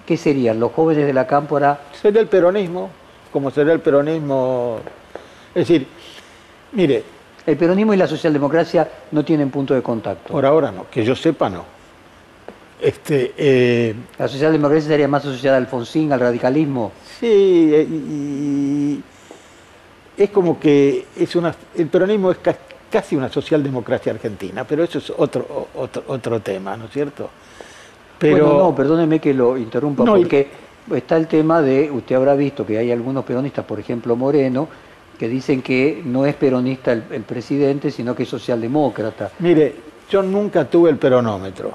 ¿Qué 0.06 0.18
serían 0.18 0.60
los 0.60 0.72
jóvenes 0.72 1.06
de 1.06 1.14
la 1.14 1.26
cámpora? 1.26 1.82
Sería 2.00 2.22
el 2.22 2.28
peronismo, 2.28 2.90
como 3.32 3.52
sería 3.52 3.74
el 3.74 3.82
peronismo. 3.82 4.80
Es 5.54 5.68
decir, 5.68 5.88
mire. 6.74 7.04
El 7.46 7.58
peronismo 7.58 7.94
y 7.94 7.98
la 7.98 8.08
socialdemocracia 8.08 8.88
no 9.12 9.26
tienen 9.26 9.50
punto 9.50 9.74
de 9.74 9.82
contacto. 9.82 10.32
Por 10.32 10.46
ahora 10.46 10.72
no, 10.72 10.86
que 10.90 11.04
yo 11.04 11.16
sepa 11.16 11.50
no. 11.50 11.81
Este, 12.82 13.34
eh, 13.38 13.94
la 14.18 14.28
socialdemocracia 14.28 14.90
sería 14.90 15.08
más 15.08 15.24
asociada 15.24 15.58
al 15.58 15.64
Alfonsín, 15.64 16.12
al 16.12 16.20
radicalismo. 16.20 16.92
Sí, 17.20 17.70
eh, 17.74 17.88
y, 17.88 19.04
es 20.18 20.30
como 20.32 20.60
que 20.60 21.06
es 21.16 21.36
una, 21.36 21.54
el 21.76 21.88
peronismo 21.88 22.32
es 22.32 22.40
casi 22.90 23.16
una 23.16 23.30
socialdemocracia 23.30 24.12
argentina, 24.12 24.64
pero 24.64 24.84
eso 24.84 24.98
es 24.98 25.12
otro, 25.16 25.68
otro, 25.76 26.04
otro 26.08 26.40
tema, 26.40 26.76
¿no 26.76 26.86
es 26.86 26.92
cierto? 26.92 27.30
Pero, 28.18 28.48
bueno, 28.48 28.64
no, 28.64 28.76
perdóneme 28.76 29.20
que 29.20 29.34
lo 29.34 29.58
interrumpa, 29.58 30.04
porque 30.04 30.48
está 30.94 31.18
el 31.18 31.28
tema 31.28 31.62
de, 31.62 31.90
usted 31.90 32.16
habrá 32.16 32.36
visto 32.36 32.66
que 32.66 32.80
hay 32.80 32.92
algunos 32.92 33.24
peronistas, 33.24 33.64
por 33.64 33.80
ejemplo 33.80 34.16
Moreno, 34.16 34.68
que 35.18 35.28
dicen 35.28 35.62
que 35.62 36.02
no 36.04 36.26
es 36.26 36.36
peronista 36.36 36.92
el, 36.92 37.02
presidente, 37.02 37.92
sino 37.92 38.16
que 38.16 38.24
es 38.24 38.30
socialdemócrata. 38.30 39.32
Mire, 39.40 39.76
yo 40.10 40.24
nunca 40.24 40.66
tuve 40.66 40.90
el 40.90 40.98
peronómetro 40.98 41.74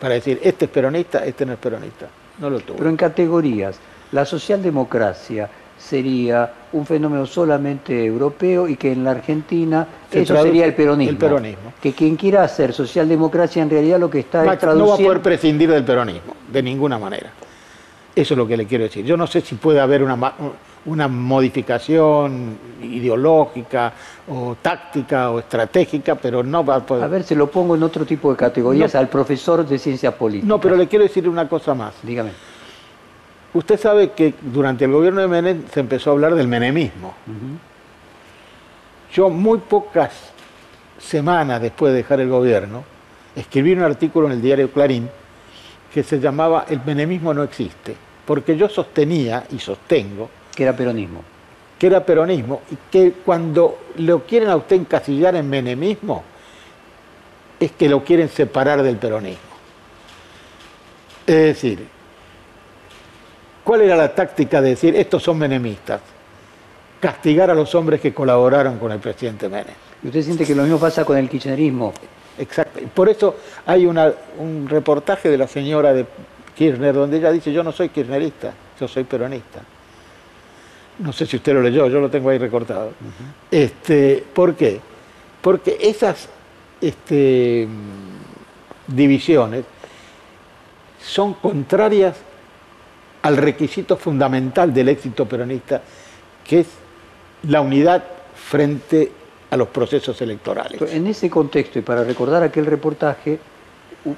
para 0.00 0.14
decir, 0.14 0.40
este 0.42 0.64
es 0.64 0.70
peronista, 0.70 1.24
este 1.24 1.46
no 1.46 1.52
es 1.52 1.58
peronista. 1.58 2.08
No 2.38 2.50
lo 2.50 2.60
tuve. 2.60 2.78
Pero 2.78 2.90
en 2.90 2.96
categorías, 2.96 3.78
la 4.12 4.24
socialdemocracia 4.24 5.48
sería 5.78 6.52
un 6.72 6.84
fenómeno 6.84 7.26
solamente 7.26 8.04
europeo 8.04 8.68
y 8.68 8.76
que 8.76 8.92
en 8.92 9.04
la 9.04 9.12
Argentina 9.12 9.86
eso 10.10 10.42
sería 10.42 10.66
el 10.66 10.74
peronismo. 10.74 11.10
El 11.10 11.16
peronismo. 11.16 11.72
Que 11.80 11.92
quien 11.92 12.16
quiera 12.16 12.44
hacer 12.44 12.72
socialdemocracia 12.72 13.62
en 13.62 13.70
realidad 13.70 13.98
lo 13.98 14.10
que 14.10 14.20
está 14.20 14.40
es 14.40 14.58
traduciendo... 14.58 14.84
No 14.84 14.88
va 14.90 14.94
a 14.94 15.06
poder 15.06 15.22
prescindir 15.22 15.70
del 15.70 15.84
peronismo, 15.84 16.34
de 16.50 16.62
ninguna 16.62 16.98
manera. 16.98 17.30
Eso 18.14 18.34
es 18.34 18.38
lo 18.38 18.46
que 18.46 18.56
le 18.56 18.66
quiero 18.66 18.84
decir. 18.84 19.04
Yo 19.04 19.16
no 19.16 19.26
sé 19.26 19.40
si 19.40 19.54
puede 19.54 19.80
haber 19.80 20.02
una, 20.02 20.16
una 20.86 21.08
modificación 21.08 22.58
ideológica 22.82 23.92
o 24.28 24.56
táctica 24.60 25.30
o 25.30 25.38
estratégica, 25.38 26.14
pero 26.14 26.42
no 26.42 26.64
va 26.64 26.76
a 26.76 26.86
poder... 26.86 27.04
A 27.04 27.08
ver, 27.08 27.22
se 27.22 27.34
lo 27.34 27.50
pongo 27.50 27.74
en 27.74 27.82
otro 27.82 28.06
tipo 28.06 28.30
de 28.30 28.36
categorías 28.36 28.94
al 28.94 29.08
profesor 29.08 29.66
de 29.66 29.78
ciencia 29.78 30.16
política. 30.16 30.48
No, 30.48 30.60
pero 30.60 30.76
le 30.76 30.88
quiero 30.88 31.04
decir 31.04 31.28
una 31.28 31.48
cosa 31.48 31.74
más. 31.74 31.94
Dígame. 32.02 32.30
Usted 33.52 33.78
sabe 33.78 34.12
que 34.12 34.34
durante 34.40 34.84
el 34.84 34.92
gobierno 34.92 35.20
de 35.20 35.28
Menem 35.28 35.64
se 35.72 35.80
empezó 35.80 36.10
a 36.10 36.12
hablar 36.14 36.34
del 36.34 36.48
menemismo. 36.48 37.14
Yo 39.12 39.28
muy 39.28 39.58
pocas 39.58 40.32
semanas 40.98 41.60
después 41.60 41.92
de 41.92 41.98
dejar 41.98 42.20
el 42.20 42.28
gobierno, 42.28 42.84
escribí 43.34 43.72
un 43.72 43.82
artículo 43.82 44.28
en 44.28 44.34
el 44.34 44.42
diario 44.42 44.70
Clarín 44.70 45.08
que 45.92 46.02
se 46.04 46.20
llamaba 46.20 46.66
El 46.68 46.80
menemismo 46.86 47.34
no 47.34 47.42
existe, 47.42 47.96
porque 48.24 48.56
yo 48.56 48.68
sostenía 48.68 49.44
y 49.50 49.58
sostengo 49.58 50.30
que 50.60 50.64
era 50.64 50.76
peronismo. 50.76 51.24
Que 51.78 51.86
era 51.86 52.04
peronismo 52.04 52.60
y 52.70 52.76
que 52.92 53.12
cuando 53.24 53.78
lo 53.96 54.26
quieren 54.26 54.50
a 54.50 54.56
usted 54.56 54.76
encasillar 54.76 55.34
en 55.34 55.48
menemismo 55.48 56.22
es 57.58 57.72
que 57.72 57.88
lo 57.88 58.04
quieren 58.04 58.28
separar 58.28 58.82
del 58.82 58.98
peronismo. 58.98 59.40
Es 61.26 61.36
decir, 61.36 61.86
¿Cuál 63.64 63.82
era 63.82 63.96
la 63.96 64.14
táctica 64.14 64.60
de 64.60 64.70
decir 64.70 64.94
estos 64.96 65.22
son 65.22 65.38
menemistas? 65.38 66.02
Castigar 67.00 67.50
a 67.50 67.54
los 67.54 67.74
hombres 67.74 68.02
que 68.02 68.12
colaboraron 68.12 68.78
con 68.78 68.92
el 68.92 68.98
presidente 68.98 69.48
Menem. 69.48 69.74
¿Y 70.02 70.08
usted 70.08 70.22
siente 70.22 70.44
que 70.44 70.54
lo 70.54 70.64
mismo 70.64 70.78
pasa 70.78 71.06
con 71.06 71.16
el 71.16 71.28
kirchnerismo? 71.28 71.94
Exacto. 72.36 72.80
Por 72.92 73.08
eso 73.08 73.36
hay 73.64 73.86
un 73.86 74.68
reportaje 74.68 75.30
de 75.30 75.38
la 75.38 75.46
señora 75.46 75.94
de 75.94 76.04
Kirchner 76.54 76.94
donde 76.94 77.16
ella 77.16 77.30
dice 77.30 77.50
yo 77.50 77.62
no 77.62 77.72
soy 77.72 77.88
kirchnerista, 77.88 78.52
yo 78.78 78.86
soy 78.86 79.04
peronista. 79.04 79.60
No 81.00 81.12
sé 81.12 81.26
si 81.26 81.36
usted 81.36 81.54
lo 81.54 81.62
leyó, 81.62 81.88
yo 81.88 82.00
lo 82.00 82.10
tengo 82.10 82.30
ahí 82.30 82.38
recortado. 82.38 82.92
este, 83.50 84.24
¿Por 84.34 84.54
qué? 84.54 84.80
Porque 85.40 85.78
esas 85.80 86.28
este, 86.80 87.66
divisiones 88.86 89.64
son 91.02 91.34
contrarias 91.34 92.16
al 93.22 93.36
requisito 93.36 93.96
fundamental 93.96 94.72
del 94.72 94.88
éxito 94.90 95.26
peronista, 95.26 95.82
que 96.46 96.60
es 96.60 96.66
la 97.48 97.60
unidad 97.60 98.04
frente 98.34 99.12
a 99.50 99.56
los 99.56 99.68
procesos 99.68 100.20
electorales. 100.20 100.80
En 100.92 101.06
ese 101.06 101.28
contexto, 101.28 101.78
y 101.78 101.82
para 101.82 102.04
recordar 102.04 102.42
aquel 102.42 102.66
reportaje, 102.66 103.38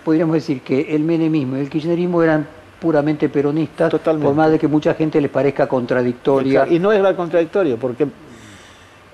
podríamos 0.05 0.35
decir 0.35 0.61
que 0.61 0.95
el 0.95 1.03
menemismo 1.03 1.57
y 1.57 1.61
el 1.61 1.71
kirchnerismo 1.71 2.23
eran 2.23 2.47
puramente 2.83 3.29
peronistas, 3.29 3.91
Totalmente. 3.91 4.27
por 4.27 4.35
más 4.35 4.51
de 4.51 4.59
que 4.59 4.67
mucha 4.67 4.95
gente 4.95 5.21
les 5.21 5.31
parezca 5.31 5.69
contradictoria. 5.69 6.67
Y 6.69 6.81
no 6.81 6.91
es 6.91 7.01
la 7.01 7.15
contradictoria, 7.15 7.77
porque, 7.77 8.09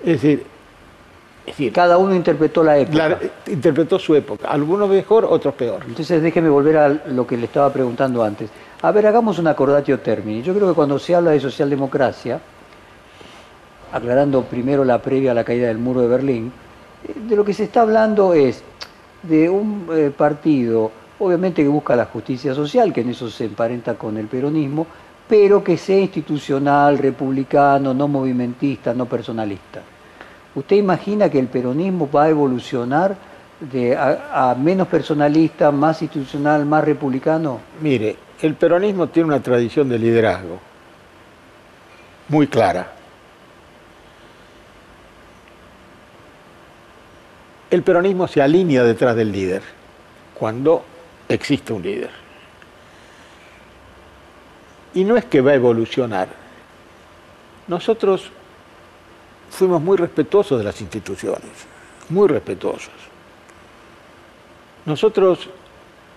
es 0.03 0.19
decir, 0.19 0.43
cada 1.71 1.99
uno 1.99 2.15
interpretó 2.15 2.63
la 2.63 2.79
época. 2.79 3.19
interpretó 3.45 3.99
su 3.99 4.15
época, 4.15 4.47
algunos 4.47 4.89
mejor, 4.89 5.25
otros 5.25 5.53
peor. 5.53 5.83
Entonces 5.87 6.19
déjeme 6.23 6.49
volver 6.49 6.77
a 6.77 6.89
lo 6.89 7.27
que 7.27 7.37
le 7.37 7.45
estaba 7.45 7.71
preguntando 7.71 8.23
antes. 8.23 8.49
A 8.81 8.91
ver, 8.91 9.05
hagamos 9.05 9.37
una 9.37 9.51
acordatio 9.51 9.99
termini. 9.99 10.41
Yo 10.41 10.55
creo 10.55 10.67
que 10.67 10.73
cuando 10.73 10.97
se 10.97 11.13
habla 11.13 11.29
de 11.29 11.39
socialdemocracia, 11.39 12.39
aclarando 13.91 14.41
primero 14.45 14.83
la 14.83 14.99
previa 14.99 15.29
a 15.29 15.35
la 15.35 15.43
caída 15.43 15.67
del 15.67 15.77
muro 15.77 16.01
de 16.01 16.07
Berlín, 16.07 16.51
eh, 17.07 17.13
de 17.15 17.35
lo 17.35 17.45
que 17.45 17.53
se 17.53 17.65
está 17.65 17.81
hablando 17.81 18.33
es 18.33 18.63
de 19.21 19.47
un 19.47 19.87
eh, 19.91 20.11
partido, 20.15 20.91
obviamente 21.19 21.61
que 21.61 21.67
busca 21.67 21.95
la 21.95 22.05
justicia 22.05 22.53
social, 22.53 22.93
que 22.93 23.01
en 23.01 23.09
eso 23.09 23.29
se 23.29 23.45
emparenta 23.45 23.95
con 23.95 24.17
el 24.17 24.27
peronismo, 24.27 24.87
pero 25.27 25.63
que 25.63 25.77
sea 25.77 25.99
institucional, 25.99 26.97
republicano, 26.97 27.93
no 27.93 28.07
movimentista, 28.07 28.93
no 28.93 29.05
personalista. 29.05 29.81
¿Usted 30.55 30.77
imagina 30.77 31.29
que 31.29 31.39
el 31.39 31.47
peronismo 31.47 32.09
va 32.09 32.23
a 32.23 32.29
evolucionar 32.29 33.15
a 34.33 34.55
menos 34.57 34.87
personalista, 34.87 35.71
más 35.71 36.01
institucional, 36.01 36.65
más 36.65 36.83
republicano? 36.83 37.59
Mire, 37.81 38.15
el 38.41 38.55
peronismo 38.55 39.07
tiene 39.07 39.27
una 39.27 39.41
tradición 39.41 39.89
de 39.89 39.99
liderazgo 39.99 40.59
muy 42.29 42.47
clara. 42.47 42.93
El 47.69 47.83
peronismo 47.83 48.27
se 48.27 48.41
alinea 48.41 48.83
detrás 48.83 49.15
del 49.15 49.31
líder 49.31 49.61
cuando 50.33 50.83
existe 51.29 51.71
un 51.71 51.81
líder. 51.81 52.09
Y 54.93 55.03
no 55.03 55.15
es 55.15 55.25
que 55.25 55.41
va 55.41 55.51
a 55.51 55.55
evolucionar. 55.55 56.27
Nosotros 57.67 58.31
fuimos 59.51 59.81
muy 59.81 59.97
respetuosos 59.97 60.57
de 60.57 60.63
las 60.63 60.81
instituciones, 60.81 61.51
muy 62.09 62.27
respetuosos. 62.27 62.93
Nosotros, 64.85 65.47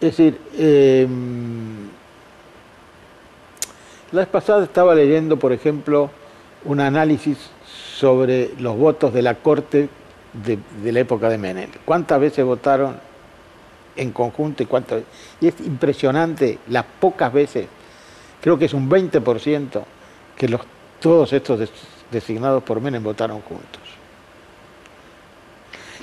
es 0.01 0.17
decir, 0.17 0.41
eh, 0.57 1.07
la 4.13 4.21
vez 4.21 4.29
pasada 4.29 4.65
estaba 4.65 4.95
leyendo, 4.95 5.39
por 5.39 5.53
ejemplo, 5.53 6.11
un 6.65 6.81
análisis 6.81 7.39
sobre 7.97 8.51
los 8.59 8.77
votos 8.77 9.13
de 9.13 9.23
la 9.23 9.35
Corte 9.35 9.89
de, 10.33 10.93
la 10.93 11.01
época 11.01 11.29
de 11.29 11.39
Menem. 11.39 11.71
¿Cuántas 11.85 12.21
veces 12.21 12.45
votaron 12.45 12.97
en 13.97 14.13
conjunto 14.13 14.63
y 14.63 14.67
cuántas? 14.67 15.03
Y 15.41 15.49
es 15.49 15.61
impresionante 15.61 16.59
las 16.69 16.85
pocas 17.01 17.33
veces, 17.33 17.67
creo 18.41 18.59
que 18.59 18.67
es 18.67 18.75
un 18.75 18.89
20%, 18.89 19.83
que 20.37 20.49
los, 20.49 20.61
todos 21.01 21.33
estos 21.33 21.71
designados 22.11 22.63
por 22.63 22.81
Menem 22.81 23.03
votaron 23.03 23.41
juntos. 23.43 23.81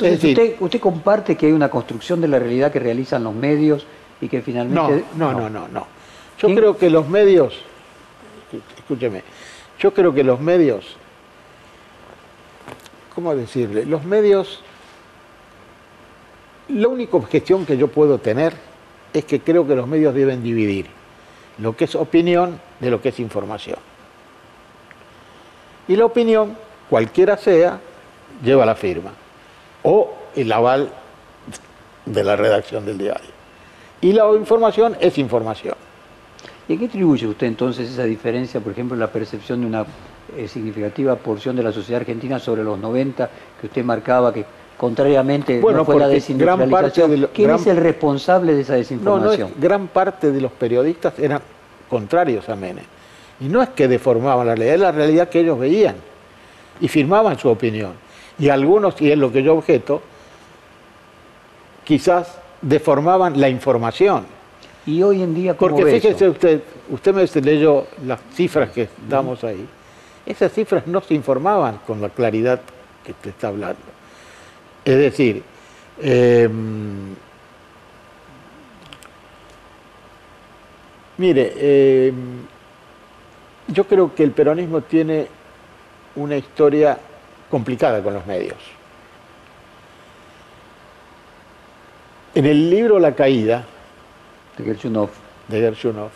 Entonces, 0.01 0.57
usted, 0.59 0.79
comparte 0.79 1.35
que 1.35 1.47
hay 1.47 1.51
una 1.51 1.69
construcción 1.69 2.21
de 2.21 2.29
la 2.29 2.39
realidad 2.39 2.71
que 2.71 2.79
realizan 2.79 3.23
los 3.23 3.33
medios 3.33 3.85
y 4.21 4.29
que 4.29 4.41
finalmente... 4.41 5.03
No, 5.15 5.33
no, 5.33 5.41
no, 5.41 5.49
no. 5.49 5.67
no. 5.67 5.87
Yo 6.39 6.55
creo 6.55 6.77
que 6.77 6.89
los 6.89 7.09
medios, 7.09 7.59
escúcheme, 8.77 9.23
yo 9.77 9.93
creo 9.93 10.13
que 10.13 10.23
los 10.23 10.39
medios, 10.39 10.95
¿cómo 13.13 13.35
decirle? 13.35 13.85
Los 13.85 14.05
medios, 14.05 14.61
la 16.69 16.87
única 16.87 17.17
objeción 17.17 17.65
que 17.65 17.77
yo 17.77 17.87
puedo 17.87 18.19
tener 18.19 18.53
es 19.13 19.25
que 19.25 19.39
creo 19.39 19.67
que 19.67 19.75
los 19.75 19.87
medios 19.87 20.13
deben 20.13 20.43
dividir 20.43 20.85
lo 21.57 21.75
que 21.75 21.85
es 21.85 21.95
opinión 21.95 22.59
de 22.79 22.89
lo 22.89 23.01
que 23.01 23.09
es 23.09 23.19
información. 23.19 23.77
Y 25.87 25.95
la 25.95 26.05
opinión, 26.05 26.55
cualquiera 26.89 27.35
sea, 27.37 27.79
lleva 28.43 28.65
la 28.65 28.75
firma 28.75 29.11
o 29.83 30.13
el 30.35 30.51
aval 30.51 30.89
de 32.05 32.23
la 32.23 32.35
redacción 32.35 32.85
del 32.85 32.97
diario. 32.97 33.31
Y 34.01 34.13
la 34.13 34.31
información 34.33 34.95
es 34.99 35.17
información. 35.17 35.75
¿Y 36.67 36.75
a 36.75 36.79
qué 36.79 36.85
atribuye 36.85 37.27
usted 37.27 37.47
entonces 37.47 37.89
esa 37.89 38.03
diferencia, 38.03 38.59
por 38.61 38.71
ejemplo, 38.71 38.93
en 38.95 38.99
la 38.99 39.11
percepción 39.11 39.61
de 39.61 39.67
una 39.67 39.85
eh, 40.37 40.47
significativa 40.47 41.15
porción 41.15 41.55
de 41.55 41.63
la 41.63 41.71
sociedad 41.71 42.01
argentina 42.01 42.37
sobre 42.37 42.63
los 42.63 42.77
90 42.77 43.29
que 43.59 43.67
usted 43.67 43.83
marcaba 43.83 44.31
que 44.31 44.45
contrariamente 44.79 45.59
bueno, 45.59 45.79
no 45.79 45.85
fue 45.85 45.99
la 45.99 46.07
desindustrialización? 46.07 47.29
¿Quién 47.33 47.51
es 47.51 47.67
el 47.67 47.77
responsable 47.77 48.53
de 48.53 48.61
esa 48.61 48.75
desinformación? 48.75 49.49
No, 49.49 49.55
gran 49.61 49.89
parte 49.89 50.31
de 50.31 50.39
los 50.39 50.53
periodistas 50.53 51.19
eran 51.19 51.41
contrarios 51.89 52.47
a 52.47 52.55
Menem. 52.55 52.85
Y 53.41 53.49
no 53.49 53.61
es 53.61 53.69
que 53.69 53.89
deformaban 53.89 54.47
la 54.47 54.55
realidad, 54.55 54.75
es 54.75 54.81
la 54.81 54.91
realidad 54.93 55.27
que 55.27 55.41
ellos 55.41 55.59
veían 55.59 55.95
y 56.79 56.87
firmaban 56.87 57.37
su 57.37 57.49
opinión. 57.49 57.91
Y 58.39 58.47
algunos, 58.47 58.99
y 59.01 59.11
es 59.11 59.17
lo 59.17 59.29
que 59.33 59.43
yo 59.43 59.55
objeto, 59.55 60.01
quizás 61.83 62.39
deformaban 62.61 63.39
la 63.39 63.49
información. 63.49 64.25
Y 64.85 65.03
hoy 65.03 65.21
en 65.21 65.35
día, 65.35 65.57
¿cómo 65.57 65.75
Porque 65.75 65.91
fíjese 65.91 66.29
usted, 66.29 66.61
usted 66.89 67.13
me 67.13 67.41
leyó 67.41 67.85
las 68.05 68.21
cifras 68.33 68.69
que 68.69 68.87
damos 69.09 69.43
ahí. 69.43 69.67
Esas 70.25 70.53
cifras 70.53 70.87
no 70.87 71.01
se 71.01 71.15
informaban 71.15 71.81
con 71.85 72.01
la 72.01 72.07
claridad 72.07 72.61
que 73.03 73.11
usted 73.11 73.31
está 73.31 73.49
hablando. 73.49 73.98
Es 74.89 74.97
decir, 74.97 75.43
em, 76.01 77.13
mire, 81.15 82.07
em, 82.07 82.15
yo 83.67 83.83
creo 83.83 84.15
que 84.15 84.23
el 84.23 84.31
peronismo 84.31 84.81
tiene 84.81 85.27
una 86.15 86.37
historia 86.37 86.97
complicada 87.51 88.01
con 88.01 88.15
los 88.15 88.25
medios. 88.25 88.57
En 92.33 92.47
el 92.47 92.71
libro 92.71 92.97
La 92.97 93.13
Caída, 93.13 93.63
de 94.57 94.63
Gershunov, 95.59 96.09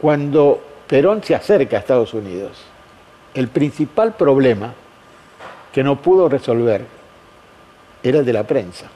cuando 0.00 0.62
Perón 0.86 1.24
se 1.24 1.34
acerca 1.34 1.76
a 1.76 1.80
Estados 1.80 2.14
Unidos, 2.14 2.62
el 3.34 3.48
principal 3.48 4.14
problema 4.14 4.74
que 5.72 5.82
no 5.82 6.00
pudo 6.00 6.28
resolver 6.28 6.99
era 8.02 8.18
el 8.18 8.24
de 8.24 8.32
la 8.32 8.46
prensa. 8.46 8.86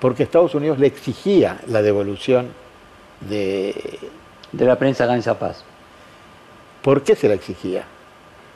Porque 0.00 0.22
Estados 0.22 0.54
Unidos 0.54 0.78
le 0.78 0.86
exigía 0.86 1.60
la 1.66 1.82
devolución 1.82 2.48
de... 3.20 3.98
De 4.52 4.64
la 4.64 4.76
prensa 4.76 5.06
Gansa 5.06 5.38
Paz. 5.38 5.62
¿Por 6.82 7.04
qué 7.04 7.14
se 7.14 7.28
la 7.28 7.34
exigía? 7.34 7.84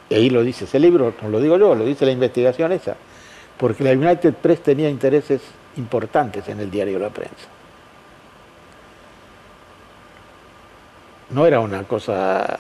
Y 0.09 0.15
ahí 0.15 0.29
lo 0.29 0.43
dice 0.43 0.65
ese 0.65 0.81
libro, 0.81 1.15
no 1.23 1.29
lo 1.29 1.41
digo 1.41 1.57
yo, 1.57 1.77
lo 1.77 1.85
dice 1.85 2.05
la 2.05 2.11
investigación 2.11 2.73
esa. 2.73 2.97
Porque 3.57 3.85
la 3.85 3.93
United 3.93 4.35
Press 4.35 4.61
tenía 4.61 4.91
intereses 4.91 5.41
importantes 5.77 6.49
en 6.49 6.59
el 6.59 6.69
diario 6.71 6.99
La 6.99 7.11
Prensa. 7.11 7.47
No 11.31 11.47
era 11.47 11.61
una 11.61 11.85
cosa... 11.85 12.59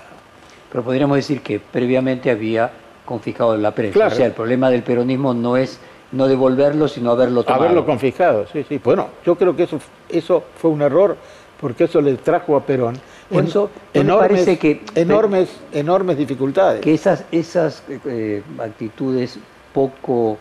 Pero 0.71 0.85
podríamos 0.85 1.17
decir 1.17 1.41
que 1.41 1.59
previamente 1.59 2.31
había 2.31 2.71
confiscado 3.05 3.57
la 3.57 3.75
prensa. 3.75 4.07
O 4.07 4.11
sea, 4.11 4.27
el 4.27 4.33
problema 4.33 4.71
del 4.71 4.83
peronismo 4.83 5.35
no 5.35 5.57
es 5.57 5.79
no 6.13 6.29
devolverlo, 6.29 6.89
sino 6.89 7.11
haberlo 7.11 7.43
tomado. 7.43 7.65
Haberlo 7.65 7.85
confiscado, 7.85 8.47
sí, 8.53 8.65
sí. 8.69 8.81
Bueno, 8.83 9.09
yo 9.27 9.35
creo 9.35 9.57
que 9.57 9.65
eso, 9.65 9.79
eso 10.09 10.45
fue 10.57 10.71
un 10.71 10.83
error 10.83 11.17
porque 11.61 11.85
eso 11.85 12.01
le 12.01 12.15
trajo 12.15 12.57
a 12.57 12.61
Perón 12.61 12.97
enormes, 13.31 14.29
parece 14.29 14.59
que, 14.59 14.83
enormes, 14.95 15.49
enormes 15.73 16.17
dificultades. 16.17 16.81
Que 16.81 16.95
esas, 16.95 17.25
esas 17.33 17.83
eh, 17.89 18.43
actitudes 18.59 19.39
poco 19.73 20.39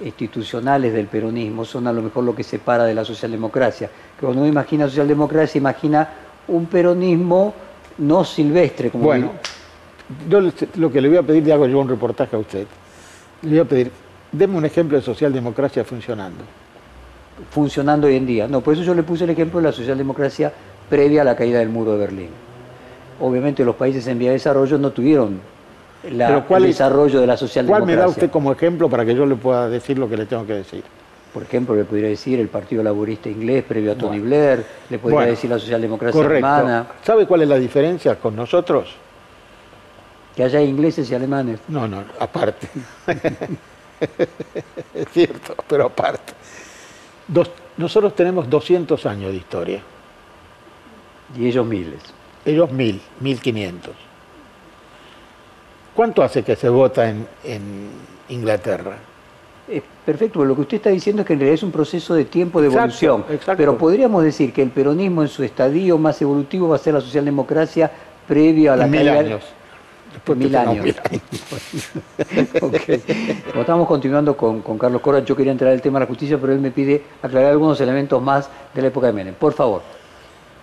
institucionales 0.00 0.92
del 0.92 1.06
peronismo 1.06 1.64
son 1.64 1.86
a 1.86 1.92
lo 1.92 2.02
mejor 2.02 2.24
lo 2.24 2.34
que 2.34 2.42
separa 2.42 2.84
de 2.84 2.94
la 2.94 3.04
socialdemocracia. 3.04 3.88
Que 4.18 4.26
cuando 4.26 4.42
uno 4.42 4.48
imagina 4.48 4.86
socialdemocracia, 4.86 5.58
imagina 5.58 6.08
un 6.48 6.66
peronismo 6.66 7.54
no 7.98 8.24
silvestre. 8.24 8.90
Como 8.90 9.04
bueno, 9.04 9.32
yo 10.28 10.40
lo 10.76 10.90
que 10.90 11.00
le 11.00 11.08
voy 11.08 11.18
a 11.18 11.22
pedir, 11.22 11.44
le 11.46 11.52
hago 11.52 11.66
yo 11.66 11.78
un 11.78 11.88
reportaje 11.88 12.34
a 12.34 12.38
usted, 12.38 12.66
le 13.42 13.50
voy 13.50 13.58
a 13.58 13.64
pedir, 13.64 13.90
deme 14.32 14.56
un 14.56 14.64
ejemplo 14.64 14.96
de 14.96 15.02
socialdemocracia 15.02 15.84
funcionando. 15.84 16.44
Funcionando 17.50 18.06
hoy 18.06 18.16
en 18.16 18.26
día. 18.26 18.48
No, 18.48 18.60
por 18.60 18.74
eso 18.74 18.82
yo 18.82 18.94
le 18.94 19.02
puse 19.02 19.24
el 19.24 19.30
ejemplo 19.30 19.60
de 19.60 19.66
la 19.66 19.72
socialdemocracia 19.72 20.52
previa 20.88 21.22
a 21.22 21.24
la 21.24 21.36
caída 21.36 21.58
del 21.60 21.68
muro 21.68 21.92
de 21.92 21.98
Berlín. 21.98 22.30
Obviamente 23.20 23.64
los 23.64 23.76
países 23.76 24.06
en 24.06 24.18
vía 24.18 24.30
de 24.30 24.34
desarrollo 24.34 24.78
no 24.78 24.90
tuvieron 24.90 25.40
el 26.02 26.18
desarrollo 26.62 27.20
de 27.20 27.26
la 27.26 27.36
socialdemocracia. 27.36 27.86
¿Cuál 27.86 27.96
me 27.96 28.00
da 28.00 28.08
usted 28.08 28.30
como 28.30 28.52
ejemplo 28.52 28.88
para 28.88 29.04
que 29.04 29.14
yo 29.14 29.26
le 29.26 29.36
pueda 29.36 29.68
decir 29.68 29.98
lo 29.98 30.08
que 30.08 30.16
le 30.16 30.26
tengo 30.26 30.46
que 30.46 30.54
decir? 30.54 30.82
Por 31.32 31.42
ejemplo, 31.42 31.74
le 31.76 31.84
podría 31.84 32.08
decir 32.08 32.40
el 32.40 32.48
Partido 32.48 32.82
Laborista 32.82 33.28
Inglés 33.28 33.62
previo 33.62 33.92
a 33.92 33.94
Tony 33.94 34.18
Blair, 34.18 34.64
le 34.88 34.98
podría 34.98 35.26
decir 35.26 35.50
la 35.50 35.58
socialdemocracia 35.58 36.24
alemana. 36.24 36.86
¿Sabe 37.02 37.26
cuál 37.26 37.42
es 37.42 37.48
la 37.48 37.58
diferencia 37.58 38.16
con 38.16 38.34
nosotros? 38.34 38.96
Que 40.38 40.44
haya 40.44 40.62
ingleses 40.62 41.10
y 41.10 41.16
alemanes. 41.16 41.58
No, 41.66 41.88
no, 41.88 42.04
aparte. 42.20 42.68
es 44.94 45.08
cierto, 45.10 45.56
pero 45.66 45.86
aparte. 45.86 46.32
nosotros 47.76 48.14
tenemos 48.14 48.48
200 48.48 49.04
años 49.06 49.32
de 49.32 49.36
historia. 49.36 49.82
Y 51.36 51.48
ellos 51.48 51.66
miles. 51.66 51.98
Ellos 52.44 52.70
mil, 52.70 53.02
mil 53.18 53.40
quinientos. 53.40 53.96
¿Cuánto 55.96 56.22
hace 56.22 56.44
que 56.44 56.54
se 56.54 56.68
vota 56.68 57.10
en, 57.10 57.26
Inglaterra? 58.28 58.96
perfecto, 60.06 60.44
lo 60.44 60.54
que 60.54 60.60
usted 60.60 60.76
está 60.76 60.90
diciendo 60.90 61.22
es 61.22 61.26
que 61.26 61.32
en 61.32 61.40
realidad 61.40 61.54
es 61.54 61.62
un 61.64 61.72
proceso 61.72 62.14
de 62.14 62.26
tiempo 62.26 62.60
de 62.60 62.68
evolución. 62.68 63.24
Pero 63.56 63.76
podríamos 63.76 64.22
decir 64.22 64.52
que 64.52 64.62
el 64.62 64.70
peronismo 64.70 65.22
en 65.22 65.28
su 65.28 65.42
estadio 65.42 65.98
más 65.98 66.22
evolutivo 66.22 66.68
va 66.68 66.76
a 66.76 66.78
ser 66.78 66.94
la 66.94 67.00
socialdemocracia 67.00 67.90
previo 68.28 68.72
a 68.72 68.76
la 68.76 68.86
mil 68.86 69.08
años. 69.08 69.42
Después 70.12 70.38
mil 70.38 70.54
años. 70.56 70.86
Como 72.60 73.60
estamos 73.60 73.86
continuando 73.86 74.36
con, 74.36 74.62
Carlos 74.78 75.02
Cora, 75.02 75.20
yo 75.20 75.36
quería 75.36 75.52
entrar 75.52 75.72
al 75.72 75.82
tema 75.82 75.98
de 75.98 76.04
la 76.04 76.08
justicia, 76.08 76.38
pero 76.38 76.52
él 76.52 76.60
me 76.60 76.70
pide 76.70 77.02
aclarar 77.22 77.50
algunos 77.52 77.80
elementos 77.80 78.22
más 78.22 78.48
de 78.74 78.82
la 78.82 78.88
época 78.88 79.08
de 79.08 79.12
Menem. 79.12 79.34
Por 79.34 79.52
favor. 79.52 79.82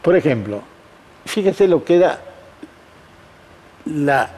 Por 0.01 0.15
ejemplo, 0.15 0.61
fíjese 1.25 1.67
lo 1.67 1.83
que 1.83 1.95
era 1.97 2.19
la 3.85 4.29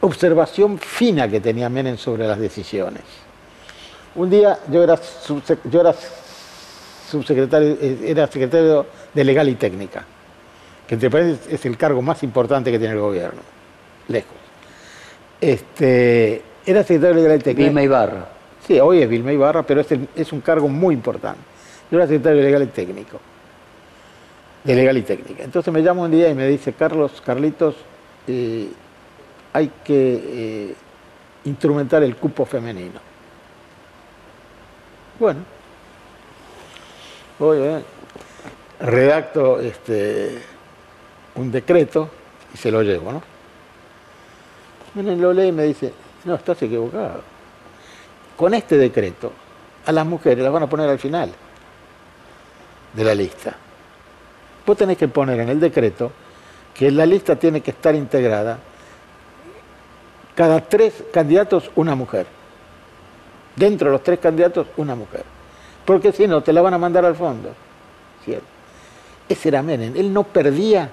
observación 0.00 0.78
fina 0.78 1.28
que 1.28 1.40
tenía 1.40 1.68
Menem 1.68 1.96
sobre 1.96 2.26
las 2.26 2.38
decisiones. 2.38 3.02
Un 4.14 4.30
día 4.30 4.58
yo 4.70 4.82
era, 4.82 4.98
yo 5.64 5.80
era 5.80 5.94
subsecretario, 7.10 7.76
era 7.80 8.26
secretario 8.26 8.86
de 9.12 9.24
Legal 9.24 9.48
y 9.48 9.54
Técnica, 9.54 10.04
que 10.86 10.94
entre 10.94 11.10
paréntesis 11.10 11.52
es 11.52 11.66
el 11.66 11.76
cargo 11.76 12.00
más 12.00 12.22
importante 12.22 12.70
que 12.70 12.78
tiene 12.78 12.94
el 12.94 13.00
gobierno, 13.00 13.40
lejos. 14.08 14.36
Este, 15.40 16.42
Era 16.66 16.82
secretario 16.82 17.22
legal 17.22 17.38
y 17.38 17.42
técnico. 17.42 17.64
Vilma 17.66 17.82
Ibarra. 17.82 18.28
Sí, 18.66 18.80
hoy 18.80 19.02
es 19.02 19.08
Vilma 19.08 19.32
Ibarra, 19.32 19.62
pero 19.62 19.82
es, 19.82 19.92
el- 19.92 20.08
es 20.16 20.32
un 20.32 20.40
cargo 20.40 20.68
muy 20.68 20.94
importante. 20.94 21.40
Yo 21.90 21.98
era 21.98 22.06
secretario 22.06 22.42
legal 22.42 22.62
y 22.62 22.66
técnico. 22.68 23.20
De 24.64 24.74
legal 24.74 24.96
y 24.96 25.02
técnica. 25.02 25.44
Entonces 25.44 25.70
me 25.72 25.82
llama 25.82 26.02
un 26.02 26.10
día 26.10 26.30
y 26.30 26.34
me 26.34 26.48
dice, 26.48 26.72
Carlos, 26.72 27.20
Carlitos, 27.24 27.74
eh, 28.26 28.68
hay 29.52 29.70
que 29.84 30.22
eh, 30.70 30.74
instrumentar 31.44 32.02
el 32.02 32.16
cupo 32.16 32.46
femenino. 32.46 32.98
Bueno. 35.20 35.40
Voy, 37.38 37.58
eh, 37.60 37.82
redacto 38.80 39.60
este, 39.60 40.38
un 41.34 41.52
decreto 41.52 42.08
y 42.54 42.56
se 42.56 42.70
lo 42.70 42.82
llevo, 42.82 43.12
¿no? 43.12 43.22
Menem 44.94 45.20
lo 45.20 45.32
lee 45.32 45.48
y 45.48 45.52
me 45.52 45.64
dice, 45.64 45.92
no, 46.24 46.34
estás 46.34 46.62
equivocado. 46.62 47.22
Con 48.36 48.54
este 48.54 48.76
decreto, 48.76 49.32
a 49.86 49.92
las 49.92 50.06
mujeres 50.06 50.42
las 50.42 50.52
van 50.52 50.62
a 50.62 50.68
poner 50.68 50.88
al 50.88 50.98
final 50.98 51.30
de 52.92 53.04
la 53.04 53.14
lista. 53.14 53.54
Vos 54.66 54.76
tenés 54.76 54.96
que 54.96 55.08
poner 55.08 55.40
en 55.40 55.48
el 55.48 55.60
decreto 55.60 56.10
que 56.72 56.90
la 56.90 57.06
lista 57.06 57.36
tiene 57.36 57.60
que 57.60 57.72
estar 57.72 57.94
integrada 57.94 58.58
cada 60.34 60.60
tres 60.60 61.04
candidatos 61.12 61.70
una 61.76 61.94
mujer. 61.94 62.26
Dentro 63.54 63.88
de 63.88 63.92
los 63.92 64.02
tres 64.02 64.18
candidatos 64.18 64.66
una 64.76 64.94
mujer. 64.94 65.24
Porque 65.84 66.12
si 66.12 66.26
no, 66.26 66.42
te 66.42 66.52
la 66.52 66.62
van 66.62 66.74
a 66.74 66.78
mandar 66.78 67.04
al 67.04 67.14
fondo. 67.14 67.50
¿Cierto? 68.24 68.46
Ese 69.28 69.48
era 69.48 69.62
Menem. 69.62 69.94
Él 69.96 70.12
no 70.12 70.24
perdía 70.24 70.90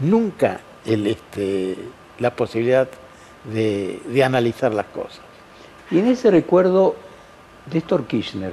nunca 0.00 0.60
este, 0.84 1.76
la 2.18 2.30
posibilidad 2.30 2.88
de, 3.52 4.00
de 4.06 4.24
analizar 4.24 4.72
las 4.72 4.86
cosas. 4.86 5.20
Y 5.90 5.98
en 5.98 6.06
ese 6.08 6.30
recuerdo, 6.30 6.94
Néstor 7.72 8.06
Kirchner, 8.06 8.52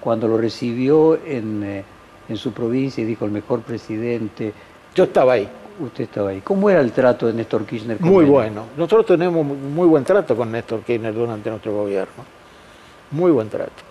cuando 0.00 0.26
lo 0.28 0.38
recibió 0.38 1.18
en, 1.24 1.62
eh, 1.62 1.84
en 2.28 2.36
su 2.36 2.52
provincia 2.52 3.02
y 3.02 3.06
dijo 3.06 3.24
el 3.24 3.30
mejor 3.30 3.60
presidente, 3.60 4.52
Yo 4.94 5.04
estaba 5.04 5.34
ahí. 5.34 5.48
usted 5.78 6.04
estaba 6.04 6.30
ahí. 6.30 6.40
¿Cómo 6.40 6.68
era 6.70 6.80
el 6.80 6.92
trato 6.92 7.26
de 7.26 7.32
Néstor 7.34 7.64
Kirchner 7.66 7.98
con 7.98 8.08
Muy 8.08 8.24
bueno. 8.24 8.64
Nosotros 8.76 9.06
tenemos 9.06 9.44
muy 9.44 9.86
buen 9.88 10.04
trato 10.04 10.34
con 10.36 10.50
Néstor 10.50 10.80
Kirchner 10.80 11.12
durante 11.14 11.50
nuestro 11.50 11.72
gobierno. 11.72 12.24
Muy 13.10 13.30
buen 13.30 13.48
trato. 13.48 13.82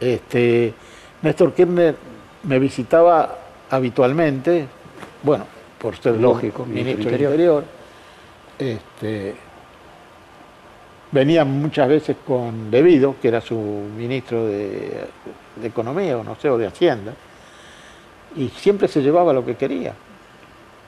Este, 0.00 0.74
Néstor 1.22 1.52
Kirchner 1.54 1.96
me 2.42 2.58
visitaba 2.58 3.38
habitualmente, 3.70 4.66
bueno, 5.22 5.46
por 5.80 5.96
ser 5.96 6.16
Lógico, 6.20 6.64
ministro 6.66 6.84
ministro 6.84 7.10
del 7.10 7.20
Interior. 7.22 7.64
Este, 8.58 9.34
venía 11.12 11.44
muchas 11.44 11.88
veces 11.88 12.16
con 12.26 12.70
Devido, 12.70 13.16
que 13.20 13.28
era 13.28 13.40
su 13.40 13.54
ministro 13.54 14.46
de, 14.46 15.06
Economía, 15.62 16.18
o 16.18 16.24
no 16.24 16.36
sé, 16.36 16.50
o 16.50 16.58
de 16.58 16.66
Hacienda, 16.66 17.14
y 18.36 18.48
siempre 18.50 18.88
se 18.88 19.00
llevaba 19.00 19.32
lo 19.32 19.44
que 19.44 19.56
quería 19.56 19.94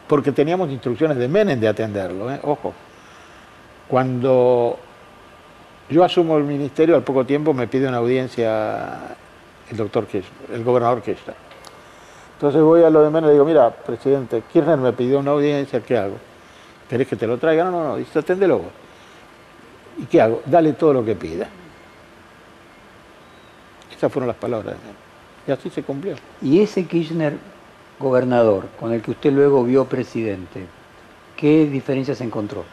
porque 0.08 0.32
teníamos 0.32 0.70
instrucciones 0.70 1.18
de 1.18 1.28
Menem 1.28 1.60
de 1.60 1.68
atenderlo, 1.68 2.32
¿eh? 2.32 2.40
ojo. 2.42 2.72
Cuando 3.86 4.78
yo 5.90 6.02
asumo 6.02 6.38
el 6.38 6.44
ministerio, 6.44 6.96
al 6.96 7.02
poco 7.02 7.24
tiempo 7.24 7.52
me 7.52 7.68
pide 7.68 7.86
una 7.86 7.98
audiencia 7.98 9.16
el 9.70 9.76
doctor 9.76 10.06
Kirchner, 10.06 10.50
el 10.54 10.64
gobernador 10.64 11.02
Kirchner. 11.02 11.36
Entonces 12.34 12.62
voy 12.62 12.82
a 12.82 12.90
lo 12.90 13.02
de 13.02 13.10
Menem 13.10 13.30
y 13.30 13.32
digo, 13.34 13.44
mira, 13.44 13.70
presidente, 13.70 14.42
Kirchner 14.50 14.78
me 14.78 14.92
pidió 14.92 15.18
una 15.18 15.32
audiencia, 15.32 15.80
¿qué 15.80 15.98
hago? 15.98 16.16
¿Querés 16.88 17.06
que 17.08 17.16
te 17.16 17.26
lo 17.26 17.38
traiga? 17.38 17.64
No, 17.64 17.70
no, 17.70 17.84
no, 17.84 17.96
dice, 17.96 18.18
aténdelo 18.18 18.58
vos. 18.58 18.72
¿Y 19.98 20.04
qué 20.04 20.20
hago? 20.20 20.42
Dale 20.46 20.72
todo 20.74 20.92
lo 20.94 21.04
que 21.04 21.14
pida. 21.14 21.48
Esas 23.94 24.12
fueron 24.12 24.28
las 24.28 24.36
palabras 24.36 24.74
de 24.74 24.78
Menem. 24.80 24.96
Y 25.46 25.50
así 25.50 25.70
se 25.70 25.82
cumplió. 25.82 26.14
Y 26.40 26.60
ese 26.60 26.84
Kirchner 26.86 27.36
gobernador, 27.98 28.68
con 28.78 28.92
el 28.92 29.02
que 29.02 29.10
usted 29.10 29.32
luego 29.32 29.64
vio 29.64 29.84
presidente, 29.86 30.66
¿qué 31.36 31.66
diferencias 31.66 32.20
encontró? 32.20 32.64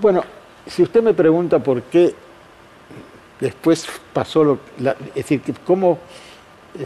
Bueno, 0.00 0.24
si 0.66 0.82
usted 0.82 1.02
me 1.02 1.12
pregunta 1.14 1.58
por 1.58 1.82
qué 1.82 2.14
después 3.38 3.86
pasó 4.12 4.44
lo 4.44 4.58
la- 4.78 4.96
es 5.08 5.14
decir, 5.14 5.42
cómo 5.66 5.98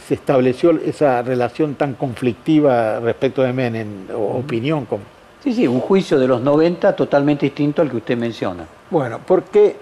se 0.04 0.14
estableció 0.14 0.70
esa 0.70 1.22
relación 1.22 1.74
tan 1.74 1.94
conflictiva 1.94 2.98
respecto 3.00 3.42
de 3.42 3.52
Menem, 3.52 4.08
o 4.14 4.38
opinión 4.38 4.84
con... 4.86 5.00
Sí, 5.44 5.52
sí, 5.52 5.66
un 5.68 5.80
juicio 5.80 6.18
de 6.18 6.26
los 6.26 6.40
90 6.40 6.96
totalmente 6.96 7.44
distinto 7.44 7.82
al 7.82 7.90
que 7.90 7.98
usted 7.98 8.16
menciona. 8.16 8.66
Bueno, 8.90 9.20
porque 9.26 9.76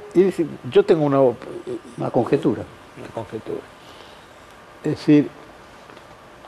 yo 0.69 0.83
tengo 0.85 1.05
una, 1.05 2.11
conjetura. 2.11 2.65
una 2.99 3.09
conjetura. 3.15 3.61
Es 4.83 4.91
decir, 4.91 5.29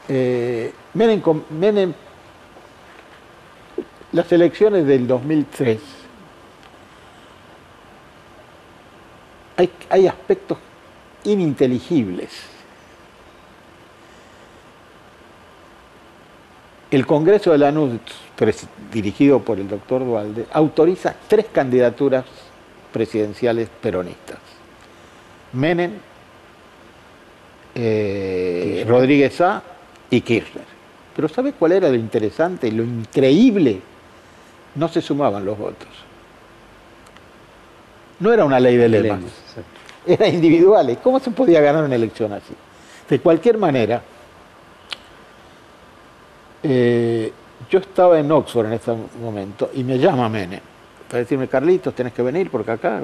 eh, 0.09 0.73
Menem, 0.95 1.93
las 4.11 4.33
elecciones 4.33 4.85
del 4.85 5.07
2003, 5.07 5.79
hay, 9.57 9.71
hay 9.91 10.07
aspectos 10.09 10.59
ininteligibles. 11.23 12.31
El 16.91 17.07
Congreso 17.07 17.53
de 17.53 17.59
Lanús, 17.59 17.93
pres- 17.93 18.24
dirigido 18.93 19.41
por 19.41 19.59
el 19.59 19.69
doctor 19.69 20.05
Dualde, 20.05 20.47
autoriza 20.53 21.15
tres 21.29 21.47
candidaturas 21.53 22.25
presidenciales 22.93 23.69
peronistas. 23.81 24.39
Menem, 25.53 25.93
eh, 27.75 28.85
Rodríguez 28.87 29.41
A 29.41 29.63
y 30.11 30.21
Kirchner. 30.21 30.65
Pero 31.15 31.29
¿sabe 31.29 31.53
cuál 31.53 31.73
era 31.73 31.89
lo 31.89 31.95
interesante 31.95 32.69
y 32.69 32.73
lo 32.73 32.83
increíble? 32.83 33.81
No 34.75 34.89
se 34.89 35.01
sumaban 35.01 35.45
los 35.45 35.57
votos. 35.57 35.89
No 38.19 38.33
era 38.33 38.45
una 38.45 38.59
ley 38.59 38.77
de 38.77 38.89
lemas, 38.89 39.21
era 40.07 40.29
individuales. 40.29 40.99
¿Cómo 41.03 41.21
se 41.21 41.31
podía 41.31 41.61
ganar 41.61 41.85
una 41.85 41.95
elección 41.95 42.33
así? 42.33 42.55
De 43.09 43.21
cualquier 43.21 43.59
manera, 43.59 44.03
eh, 46.63 47.33
yo 47.71 47.79
estaba 47.79 48.19
en 48.19 48.31
Oxford 48.31 48.67
en 48.67 48.73
este 48.75 48.93
momento 49.21 49.71
y 49.75 49.85
me 49.85 49.99
llama 49.99 50.29
Menem 50.29 50.61
para 51.09 51.23
decirme, 51.23 51.49
Carlitos, 51.49 51.95
tenés 51.95 52.13
que 52.13 52.23
venir 52.23 52.51
porque 52.51 52.73
acá 52.73 53.01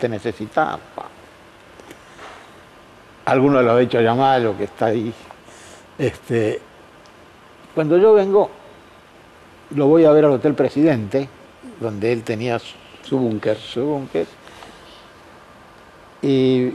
te 0.00 0.08
necesitamos. 0.08 0.80
Alguno 3.26 3.60
lo 3.62 3.72
ha 3.72 3.82
hecho 3.82 4.00
llamar, 4.00 4.40
lo 4.40 4.56
que 4.56 4.64
está 4.64 4.86
ahí. 4.86 5.12
Este, 5.98 6.60
cuando 7.74 7.98
yo 7.98 8.14
vengo, 8.14 8.50
lo 9.76 9.86
voy 9.88 10.04
a 10.04 10.10
ver 10.12 10.24
al 10.24 10.32
Hotel 10.32 10.54
Presidente, 10.54 11.28
donde 11.80 12.12
él 12.12 12.22
tenía 12.22 12.58
Su 13.02 13.18
búnker. 13.18 13.56
su 13.58 13.84
búnker. 13.84 14.26
Y 16.22 16.72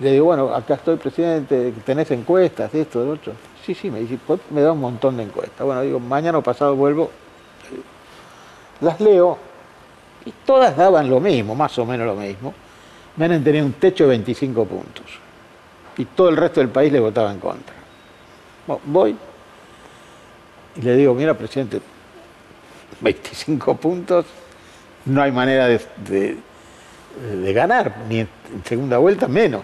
le 0.00 0.12
digo, 0.12 0.24
bueno, 0.24 0.54
acá 0.54 0.74
estoy 0.74 0.96
presidente, 0.96 1.74
tenés 1.84 2.10
encuestas, 2.12 2.74
esto, 2.74 3.04
lo 3.04 3.12
otro. 3.12 3.32
Sí, 3.70 3.74
sí, 3.82 3.88
me 3.88 4.00
dice, 4.00 4.18
"Pues, 4.26 4.40
me 4.50 4.62
da 4.62 4.72
un 4.72 4.80
montón 4.80 5.16
de 5.16 5.22
encuestas. 5.22 5.64
Bueno, 5.64 5.82
digo, 5.82 6.00
mañana 6.00 6.38
o 6.38 6.42
pasado 6.42 6.74
vuelvo, 6.74 7.08
las 8.80 9.00
leo 9.00 9.38
y 10.24 10.32
todas 10.44 10.76
daban 10.76 11.08
lo 11.08 11.20
mismo, 11.20 11.54
más 11.54 11.78
o 11.78 11.86
menos 11.86 12.04
lo 12.04 12.16
mismo. 12.16 12.52
Menem 13.16 13.44
tenía 13.44 13.62
un 13.64 13.74
techo 13.74 14.02
de 14.04 14.10
25 14.10 14.64
puntos 14.64 15.04
y 15.96 16.04
todo 16.04 16.30
el 16.30 16.36
resto 16.36 16.58
del 16.58 16.70
país 16.70 16.90
le 16.92 16.98
votaba 16.98 17.30
en 17.30 17.38
contra. 17.38 17.74
Voy 18.86 19.14
y 20.74 20.82
le 20.82 20.96
digo, 20.96 21.14
mira, 21.14 21.34
presidente, 21.34 21.80
25 23.00 23.76
puntos, 23.76 24.26
no 25.04 25.22
hay 25.22 25.30
manera 25.30 25.68
de- 25.68 26.36
de 27.36 27.52
ganar, 27.52 27.98
ni 28.08 28.18
en 28.18 28.28
segunda 28.64 28.98
vuelta 28.98 29.28
menos. 29.28 29.62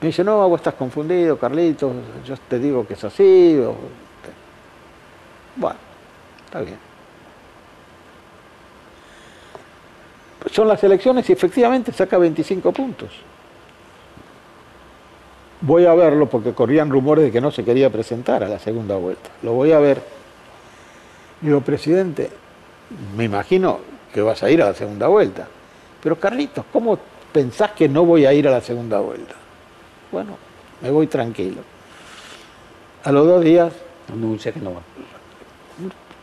Me 0.00 0.06
dice, 0.08 0.24
no, 0.24 0.48
vos 0.48 0.60
estás 0.60 0.74
confundido, 0.74 1.38
Carlitos, 1.38 1.92
yo 2.24 2.34
te 2.48 2.58
digo 2.58 2.86
que 2.86 2.94
es 2.94 3.04
así. 3.04 3.58
o- 3.58 3.74
Bueno, 5.56 5.76
está 6.46 6.60
bien. 6.60 6.78
Son 10.50 10.66
las 10.66 10.82
elecciones 10.82 11.28
y 11.28 11.32
efectivamente 11.32 11.92
saca 11.92 12.16
25 12.16 12.72
puntos. 12.72 13.10
Voy 15.60 15.84
a 15.84 15.92
verlo 15.94 16.26
porque 16.30 16.54
corrían 16.54 16.88
rumores 16.88 17.24
de 17.26 17.30
que 17.30 17.40
no 17.42 17.50
se 17.50 17.62
quería 17.62 17.90
presentar 17.90 18.42
a 18.42 18.48
la 18.48 18.58
segunda 18.58 18.96
vuelta. 18.96 19.28
Lo 19.42 19.52
voy 19.52 19.72
a 19.72 19.78
ver. 19.78 20.00
Digo, 21.42 21.60
presidente, 21.60 22.30
me 23.16 23.24
imagino 23.24 23.78
que 24.14 24.22
vas 24.22 24.42
a 24.42 24.50
ir 24.50 24.62
a 24.62 24.66
la 24.68 24.74
segunda 24.74 25.08
vuelta. 25.08 25.46
Pero 26.02 26.16
Carlitos, 26.18 26.64
¿cómo 26.72 26.98
pensás 27.32 27.72
que 27.72 27.86
no 27.88 28.06
voy 28.06 28.24
a 28.24 28.32
ir 28.32 28.48
a 28.48 28.50
la 28.50 28.62
segunda 28.62 29.00
vuelta? 29.00 29.34
Bueno, 30.12 30.36
me 30.82 30.90
voy 30.90 31.06
tranquilo. 31.06 31.62
A 33.04 33.12
los 33.12 33.26
dos 33.26 33.42
días 33.42 33.72
Anuncia 34.12 34.52
que 34.52 34.60
no 34.60 34.74
va. 34.74 34.80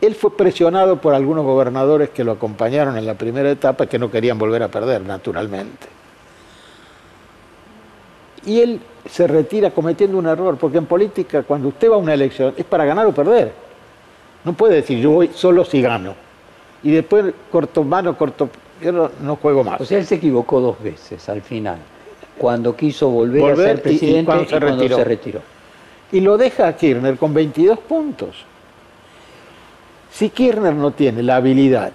Él 0.00 0.14
fue 0.14 0.36
presionado 0.36 0.96
por 1.00 1.14
algunos 1.14 1.44
gobernadores 1.44 2.10
que 2.10 2.22
lo 2.22 2.32
acompañaron 2.32 2.96
en 2.96 3.06
la 3.06 3.14
primera 3.14 3.50
etapa 3.50 3.86
que 3.86 3.98
no 3.98 4.10
querían 4.10 4.38
volver 4.38 4.62
a 4.62 4.68
perder, 4.68 5.02
naturalmente. 5.02 5.88
Y 8.46 8.60
él 8.60 8.80
se 9.08 9.26
retira 9.26 9.70
cometiendo 9.70 10.16
un 10.18 10.26
error, 10.26 10.56
porque 10.56 10.78
en 10.78 10.86
política 10.86 11.42
cuando 11.42 11.68
usted 11.68 11.90
va 11.90 11.96
a 11.96 11.98
una 11.98 12.14
elección 12.14 12.54
es 12.56 12.64
para 12.64 12.84
ganar 12.84 13.06
o 13.06 13.12
perder. 13.12 13.52
No 14.44 14.52
puede 14.52 14.76
decir 14.76 14.98
yo 14.98 15.10
voy 15.10 15.30
solo 15.34 15.64
si 15.64 15.82
gano. 15.82 16.14
Y 16.82 16.92
después 16.92 17.34
corto 17.50 17.82
mano, 17.82 18.16
corto 18.16 18.48
yo 18.80 19.10
no, 19.20 19.36
juego 19.36 19.64
más. 19.64 19.80
O 19.80 19.84
sea, 19.84 19.98
él 19.98 20.06
se 20.06 20.14
equivocó 20.14 20.60
dos 20.60 20.80
veces 20.80 21.28
al 21.28 21.42
final, 21.42 21.78
cuando 22.38 22.74
quiso 22.74 23.08
volver, 23.08 23.52
a 23.52 23.56
ser 23.56 23.82
presidente 23.82 24.20
y, 24.20 24.24
cuando, 24.24 24.48
se, 24.48 25.04
retiró. 25.04 25.40
Y 26.12 26.20
lo 26.20 26.38
deja 26.38 26.68
a 26.68 26.76
Kirchner 26.76 27.16
con 27.16 27.34
22 27.34 27.78
puntos. 27.80 28.44
Si 30.10 30.30
Kirchner 30.30 30.74
no 30.74 30.92
tiene 30.92 31.22
la 31.22 31.36
habilidad 31.36 31.92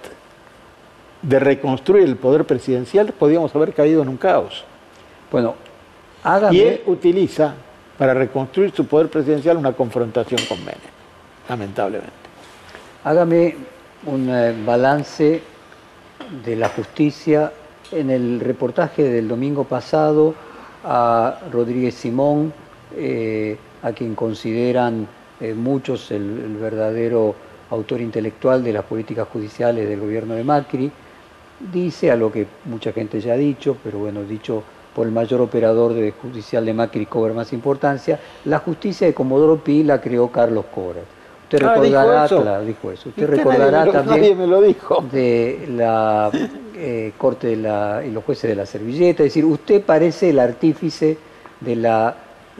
de 1.21 1.39
reconstruir 1.39 2.03
el 2.03 2.17
poder 2.17 2.45
presidencial, 2.45 3.11
podríamos 3.13 3.55
haber 3.55 3.73
caído 3.73 4.01
en 4.01 4.09
un 4.09 4.17
caos. 4.17 4.63
Bueno, 5.31 5.55
hágame... 6.23 6.55
Y 6.55 6.61
él 6.61 6.81
utiliza 6.85 7.55
para 7.97 8.13
reconstruir 8.13 8.71
su 8.75 8.85
poder 8.85 9.09
presidencial 9.09 9.57
una 9.57 9.73
confrontación 9.73 10.39
con 10.47 10.59
Menem, 10.59 10.79
lamentablemente. 11.49 12.11
Hágame 13.03 13.55
un 14.05 14.29
eh, 14.29 14.53
balance 14.65 15.41
de 16.45 16.55
la 16.55 16.69
justicia 16.69 17.51
en 17.93 18.09
el 18.09 18.39
reportaje 18.39 19.03
del 19.03 19.27
domingo 19.27 19.63
pasado 19.63 20.33
a 20.83 21.39
Rodríguez 21.51 21.95
Simón, 21.95 22.53
eh, 22.95 23.57
a 23.81 23.91
quien 23.91 24.15
consideran 24.15 25.07
eh, 25.39 25.53
muchos 25.53 26.11
el, 26.11 26.57
verdadero 26.59 27.35
autor 27.69 28.01
intelectual 28.01 28.63
de 28.63 28.73
las 28.73 28.83
políticas 28.83 29.27
judiciales 29.27 29.87
del 29.87 29.99
gobierno 29.99 30.35
de 30.35 30.43
Macri, 30.43 30.91
dice 31.71 32.11
a 32.11 32.15
lo 32.15 32.31
que 32.31 32.45
mucha 32.65 32.91
gente 32.91 33.19
ya 33.21 33.33
ha 33.33 33.37
dicho, 33.37 33.77
pero 33.83 33.99
bueno, 33.99 34.23
dicho 34.23 34.63
por 34.93 35.07
el 35.07 35.13
mayor 35.13 35.41
operador 35.41 35.93
de 35.93 36.11
judicial 36.11 36.65
de 36.65 36.73
Macri 36.73 37.05
cobra 37.07 37.33
más 37.33 37.51
importancia, 37.51 38.19
la 38.45 38.59
justicia 38.59 39.07
de 39.07 39.13
Comodoro 39.13 39.57
Pi 39.57 39.83
la 39.83 39.99
creó 39.99 40.31
Carlos 40.31 40.65
Cobra. 40.73 41.01
Usted 41.43 41.65
ah, 41.65 41.73
recordará, 41.75 42.61
dijo 42.61 42.91
eso. 42.91 43.09
Usted, 43.09 43.27
recordará 43.27 43.91
también 43.91 44.37
de 44.37 45.67
la 45.69 46.31
eh, 46.85 47.13
Corte 47.17 47.47
de 47.47 47.55
la, 47.55 48.03
y 48.05 48.11
los 48.11 48.25
jueces 48.25 48.49
de 48.49 48.55
la 48.57 48.65
servilleta. 48.65 49.23
Es 49.23 49.29
decir, 49.29 49.45
usted 49.45 49.81
parece 49.81 50.31
el 50.31 50.39
artífice 50.39 51.17
de 51.61 51.75
la 51.77 52.13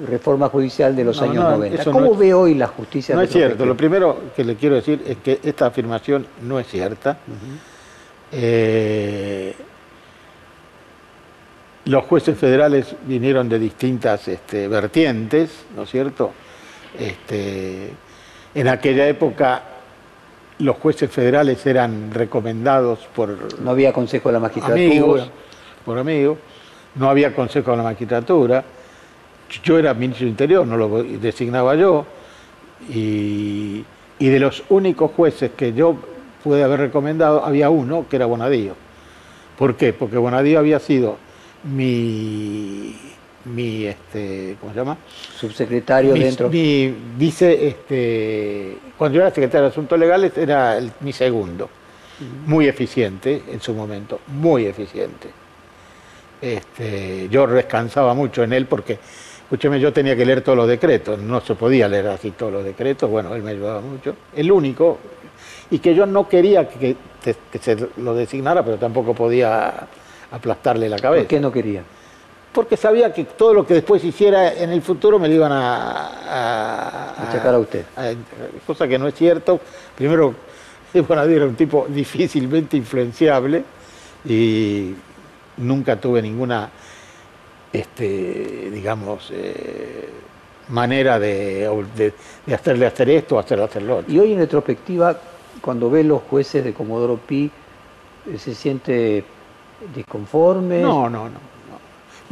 reforma 0.08 0.48
judicial 0.48 0.96
de 0.96 1.04
los 1.04 1.22
años 1.22 1.44
90. 1.44 1.92
¿Cómo 1.92 2.16
ve 2.16 2.34
hoy 2.34 2.54
la 2.54 2.68
justicia? 2.68 3.16
No 3.16 3.22
es 3.22 3.32
cierto. 3.32 3.66
Lo 3.66 3.76
primero 3.76 4.32
que 4.34 4.46
le 4.46 4.56
quiero 4.56 4.76
decir 4.76 5.04
es 5.06 5.18
que 5.18 5.42
esta 5.44 5.66
afirmación 5.66 6.26
no 6.42 6.58
es 6.58 6.68
cierta. 6.68 7.18
Eh, 8.32 9.54
los 11.84 12.06
jueces 12.06 12.38
federales 12.38 12.96
vinieron 13.06 13.50
de 13.50 13.60
distintas 13.60 14.26
este, 14.30 14.70
vertientes, 14.70 15.66
¿no 15.76 15.84
es 15.84 15.90
cierto? 15.90 16.32
Este, 16.98 17.90
en 18.56 18.68
aquella 18.70 19.06
época 19.06 19.64
los 20.64 20.78
jueces 20.78 21.11
federales 21.11 21.66
eran 21.66 22.11
recomendados 22.11 22.99
por... 23.16 23.59
No 23.61 23.72
había 23.72 23.91
consejo 23.91 24.30
de 24.30 24.34
la 24.34 24.39
magistratura. 24.39 24.86
Amigos, 24.86 25.30
por 25.86 25.97
amigos. 25.97 26.38
No 26.95 27.09
había 27.09 27.36
consejo 27.36 27.72
de 27.72 27.78
la 27.78 27.84
magistratura. 27.84 28.64
Yo 29.64 29.78
era 29.78 29.93
ministro 29.93 30.26
del 30.26 30.30
Interior, 30.30 30.66
no 30.66 30.78
lo 30.78 31.03
designaba 31.03 31.76
yo. 31.76 32.05
Y, 32.89 33.84
y 34.20 34.28
de 34.30 34.39
los 34.39 34.64
únicos 34.70 35.11
jueces 35.11 35.51
que 35.55 35.74
yo 35.74 35.97
pude 36.43 36.64
haber 36.64 36.80
recomendado, 36.80 37.43
había 37.45 37.70
uno 37.70 38.05
que 38.09 38.16
era 38.16 38.26
Bonadío. 38.26 38.76
¿Por 39.57 39.76
qué? 39.76 39.93
Porque 39.93 40.18
Bonadío 40.18 40.59
había 40.59 40.80
sido 40.80 41.18
mi 41.64 42.95
mi 43.46 43.86
este, 43.86 44.58
¿cómo 44.60 44.74
se 44.74 44.80
llama? 44.80 44.98
Subsecretario 45.38 46.14
dentro. 46.14 46.50
Mi 46.50 46.94
vice, 47.18 47.68
este, 47.68 48.78
cuando 48.98 49.18
yo 49.18 49.22
era 49.22 49.30
secretario 49.30 49.64
de 49.64 49.72
Asuntos 49.72 50.00
Legales, 50.00 50.38
era 50.38 50.80
mi 51.02 51.12
segundo. 51.14 51.70
Muy 52.46 52.68
eficiente 52.68 53.44
en 53.52 53.60
su 53.60 53.74
momento, 53.74 54.22
muy 54.28 54.66
eficiente. 54.66 55.30
Este, 56.41 57.28
yo 57.30 57.48
descansaba 57.48 58.14
mucho 58.14 58.44
en 58.44 58.54
él 58.54 58.66
porque, 58.66 59.00
escúcheme, 59.44 59.80
yo 59.80 59.91
tenía 59.91 60.16
que 60.16 60.26
leer 60.26 60.41
todos 60.41 60.58
los 60.58 60.68
decretos, 60.68 61.20
no 61.20 61.41
se 61.41 61.56
podía 61.56 61.88
leer 61.88 62.08
así 62.08 62.32
todos 62.32 62.54
los 62.54 62.64
decretos, 62.64 63.10
bueno, 63.10 63.34
él 63.36 63.41
me 63.41 63.52
ayudaba 63.52 63.82
mucho. 63.82 64.16
El 64.36 64.52
único, 64.52 65.00
y 65.72 65.80
que 65.80 65.96
yo 65.96 66.06
no 66.06 66.30
quería 66.30 66.68
que, 66.70 66.96
que 67.24 67.60
se 67.60 67.78
lo 67.98 68.14
designara, 68.14 68.64
pero 68.64 68.78
tampoco 68.78 69.14
podía 69.14 69.88
aplastarle 70.32 70.88
la 70.88 71.00
cabeza. 71.00 71.24
¿Por 71.24 71.28
qué 71.30 71.39
no 71.39 71.52
quería? 71.52 71.84
Porque 72.54 72.78
sabía 72.78 73.12
que 73.12 73.24
todo 73.24 73.54
lo 73.54 73.66
que 73.66 73.74
después 73.74 74.04
hiciera 74.04 74.54
en 74.54 74.70
el 74.70 74.82
futuro 74.82 75.18
me 75.18 75.28
lo 75.28 75.34
iban 75.34 75.51
a... 75.51 76.08
A, 76.30 77.14
a, 77.32 77.49
a 77.49 77.60
usted. 77.60 77.86
cosa 78.66 78.88
que 78.88 78.97
no 78.97 79.08
es 79.08 79.16
cierto. 79.16 79.60
Primero, 79.95 80.34
Bonadío 81.08 81.38
era 81.38 81.45
un 81.45 81.56
tipo 81.56 81.88
difícilmente 81.89 82.78
influenciable 82.78 83.64
y 84.26 84.93
nunca 85.58 85.99
tuve 85.99 86.22
ninguna, 86.22 86.70
este, 87.72 88.70
digamos, 88.72 89.30
eh, 89.34 90.10
manera 90.70 91.20
de, 91.20 91.70
de, 91.95 92.54
hacerle 92.54 92.86
hacer 92.86 93.10
esto 93.10 93.36
o 93.36 93.39
hacerle 93.39 93.66
hacer 93.66 93.84
lo 93.84 93.97
otro. 93.97 94.14
Y 94.14 94.20
hoy 94.20 94.34
en 94.34 94.39
retrospectiva, 94.39 95.18
cuando 95.62 95.89
ve 95.89 96.04
los 96.04 96.22
jueces 96.24 96.64
de 96.64 96.74
Comodoro 96.74 97.18
Pi, 97.18 97.49
¿se 98.38 98.54
siente 98.54 99.24
disconforme? 99.95 100.80
No, 100.82 101.10
no, 101.10 101.26
no. 101.30 101.53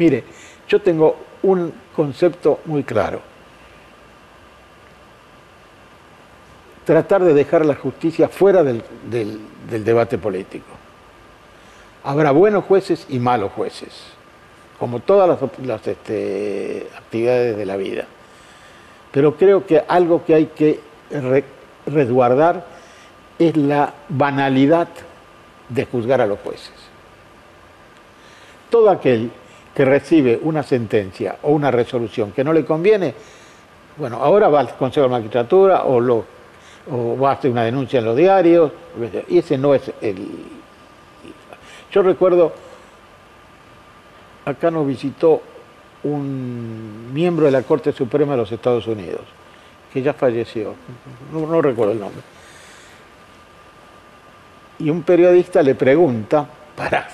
Mire, 0.01 0.23
yo 0.67 0.81
tengo 0.81 1.15
un 1.43 1.71
concepto 1.95 2.61
muy 2.65 2.83
claro. 2.83 3.21
Tratar 6.83 7.23
de 7.23 7.35
dejar 7.35 7.63
la 7.67 7.75
justicia 7.75 8.27
fuera 8.27 8.63
del, 8.63 8.81
debate 9.69 10.17
político. 10.17 10.65
Habrá 12.03 12.31
buenos 12.31 12.63
jueces 12.63 13.05
y 13.09 13.19
malos 13.19 13.51
jueces, 13.51 13.91
como 14.79 15.01
todas 15.01 15.39
las, 15.63 15.87
este, 15.87 16.87
actividades 16.97 17.55
de 17.55 17.65
la 17.67 17.77
vida. 17.77 18.07
Pero 19.11 19.37
creo 19.37 19.67
que 19.67 19.83
algo 19.87 20.25
que 20.25 20.33
hay 20.33 20.47
que 20.47 20.79
resguardar 21.85 22.65
es 23.37 23.55
la 23.55 23.93
banalidad 24.09 24.87
de 25.69 25.85
juzgar 25.85 26.21
a 26.21 26.25
los 26.25 26.39
jueces. 26.39 26.73
Todo 28.71 28.89
aquel 28.89 29.31
que 29.75 29.85
recibe 29.85 30.39
una 30.41 30.63
sentencia 30.63 31.37
o 31.43 31.51
una 31.51 31.71
resolución 31.71 32.31
que 32.31 32.43
no 32.43 32.53
le 32.53 32.65
conviene, 32.65 33.13
bueno, 33.97 34.17
ahora 34.17 34.49
va 34.49 34.59
al 34.61 34.75
Consejo 34.75 35.05
de 35.05 35.11
Magistratura 35.11 35.83
o, 35.83 35.99
lo, 35.99 36.25
va 36.91 37.31
a 37.31 37.33
hacer 37.33 37.51
una 37.51 37.63
denuncia 37.63 37.99
en 37.99 38.05
los 38.05 38.15
diarios, 38.17 38.71
y 39.29 39.37
ese 39.37 39.57
no 39.57 39.73
es 39.73 39.91
el... 40.01 40.27
Yo 41.91 42.01
recuerdo, 42.01 42.53
acá 44.45 44.71
nos 44.71 44.87
visitó 44.87 45.41
un 46.03 47.13
miembro 47.13 47.45
de 47.45 47.51
la 47.51 47.63
Corte 47.63 47.91
Suprema 47.91 48.31
de 48.31 48.37
los 48.39 48.51
Estados 48.51 48.87
Unidos, 48.87 49.21
que 49.93 50.01
ya 50.01 50.13
falleció, 50.13 50.73
no 51.31 51.61
recuerdo 51.61 51.93
el 51.93 51.99
nombre. 51.99 52.21
Y 54.79 54.89
un 54.89 55.03
periodista 55.03 55.61
le 55.61 55.75
pregunta, 55.75 56.47
para 56.75 57.07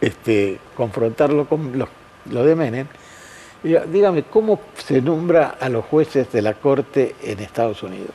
este, 0.00 0.58
confrontarlo 0.76 1.46
con 1.46 1.72
lo, 1.78 2.44
de 2.44 2.54
Menem, 2.54 2.86
dígame, 3.62 4.24
¿cómo 4.24 4.60
se 4.76 5.00
nombra 5.00 5.56
a 5.60 5.68
los 5.68 5.84
jueces 5.84 6.30
de 6.30 6.42
la 6.42 6.54
Corte 6.54 7.16
en 7.22 7.40
Estados 7.40 7.82
Unidos? 7.82 8.10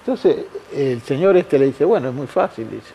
Entonces, 0.00 0.46
el 0.74 1.02
señor 1.02 1.36
este 1.36 1.58
le 1.58 1.66
dice, 1.66 1.84
bueno, 1.84 2.08
es 2.08 2.14
muy 2.14 2.26
fácil, 2.26 2.68
dice. 2.70 2.92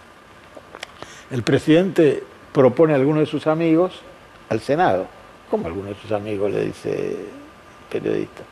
El 1.32 1.43
presidente 1.43 2.24
propone 2.51 2.93
a 2.93 2.95
alguno 2.95 3.20
de 3.20 3.26
sus 3.26 3.47
amigos 3.47 4.01
al 4.49 4.59
Senado. 4.59 5.07
¿Cómo 5.49 5.68
alguno 5.68 5.89
de 5.89 5.95
sus 5.95 6.11
amigos? 6.11 6.51
le 6.51 6.66
dice 6.66 7.11
el 7.11 8.01
periodista. 8.01 8.43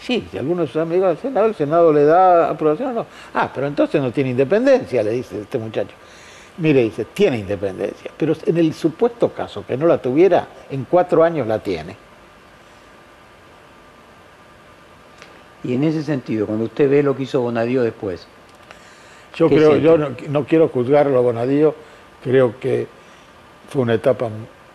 Sí, 0.00 0.26
si 0.30 0.38
alguno 0.38 0.62
de 0.62 0.68
sus 0.68 0.82
amigos 0.82 1.10
al 1.10 1.18
Senado, 1.18 1.46
el 1.46 1.54
Senado 1.54 1.92
le 1.92 2.04
da 2.04 2.50
aprobación 2.50 2.90
o 2.90 2.92
no. 2.92 3.06
Ah, 3.34 3.50
pero 3.54 3.68
entonces 3.68 4.02
no 4.02 4.10
tiene 4.10 4.30
independencia, 4.30 5.02
le 5.02 5.12
dice 5.12 5.40
este 5.40 5.58
muchacho. 5.58 5.94
Mire, 6.58 6.82
dice, 6.82 7.06
tiene 7.06 7.38
independencia, 7.38 8.10
pero 8.16 8.34
en 8.44 8.58
el 8.58 8.74
supuesto 8.74 9.32
caso 9.32 9.64
que 9.66 9.76
no 9.76 9.86
la 9.86 10.02
tuviera, 10.02 10.48
en 10.70 10.84
cuatro 10.84 11.24
años 11.24 11.46
la 11.46 11.58
tiene. 11.60 11.96
Y 15.64 15.74
en 15.74 15.84
ese 15.84 16.02
sentido, 16.02 16.46
cuando 16.46 16.66
usted 16.66 16.90
ve 16.90 17.02
lo 17.02 17.16
que 17.16 17.22
hizo 17.22 17.40
Bonadío 17.40 17.82
después. 17.82 18.26
Yo 19.34 19.48
creo, 19.48 19.76
yo 19.76 19.96
no, 19.96 20.44
quiero 20.44 20.68
juzgarlo 20.68 21.16
a 21.16 21.22
Bonadío, 21.22 21.74
creo 22.22 22.58
que 22.60 22.86
fue 23.70 23.82
una 23.82 23.94
etapa 23.94 24.28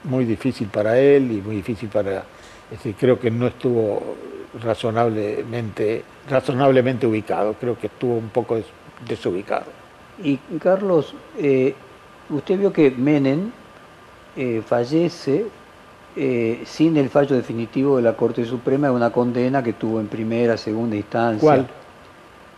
muy 0.04 0.26
difícil 0.26 0.70
para 0.70 1.00
él 1.00 1.32
y 1.32 1.42
muy 1.42 1.58
difícil 1.58 1.90
para. 1.90 2.24
Es 2.72 2.80
decir, 2.80 2.96
creo 3.00 3.20
que 3.20 3.30
no 3.30 3.48
estuvo 3.48 4.16
razonablemente, 4.64 6.04
razonablemente 6.28 7.06
ubicado, 7.06 7.54
creo 7.54 7.78
que 7.78 7.88
estuvo 7.88 8.16
un 8.16 8.30
poco 8.30 8.60
desubicado. 9.08 9.87
Y 10.24 10.38
Carlos, 10.60 11.14
eh, 11.38 11.76
usted 12.30 12.58
vio 12.58 12.74
que 12.74 12.90
Menem 12.92 13.52
eh, 14.36 14.64
fallece 14.66 15.46
eh, 16.16 16.64
sin 16.66 16.98
el 16.98 17.10
fallo 17.10 17.36
definitivo 17.36 17.98
de 17.98 18.02
la 18.02 18.14
Corte 18.14 18.44
Suprema 18.46 18.88
de 18.88 18.94
una 18.94 19.12
condena 19.12 19.62
que 19.62 19.74
tuvo 19.74 20.00
en 20.00 20.08
primera, 20.08 20.58
segunda 20.58 20.96
instancia. 20.96 21.40
¿Cuál? 21.40 21.68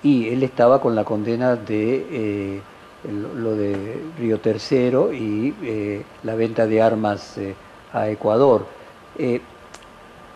Y 0.01 0.29
él 0.29 0.43
estaba 0.43 0.79
con 0.79 0.95
la 0.95 1.03
condena 1.03 1.57
de 1.57 2.61
lo 3.03 3.55
de 3.55 3.99
Río 4.17 4.39
Tercero 4.39 5.11
y 5.11 5.53
la 6.23 6.35
venta 6.35 6.65
de 6.65 6.81
armas 6.81 7.35
a 7.91 8.09
Ecuador. 8.09 8.65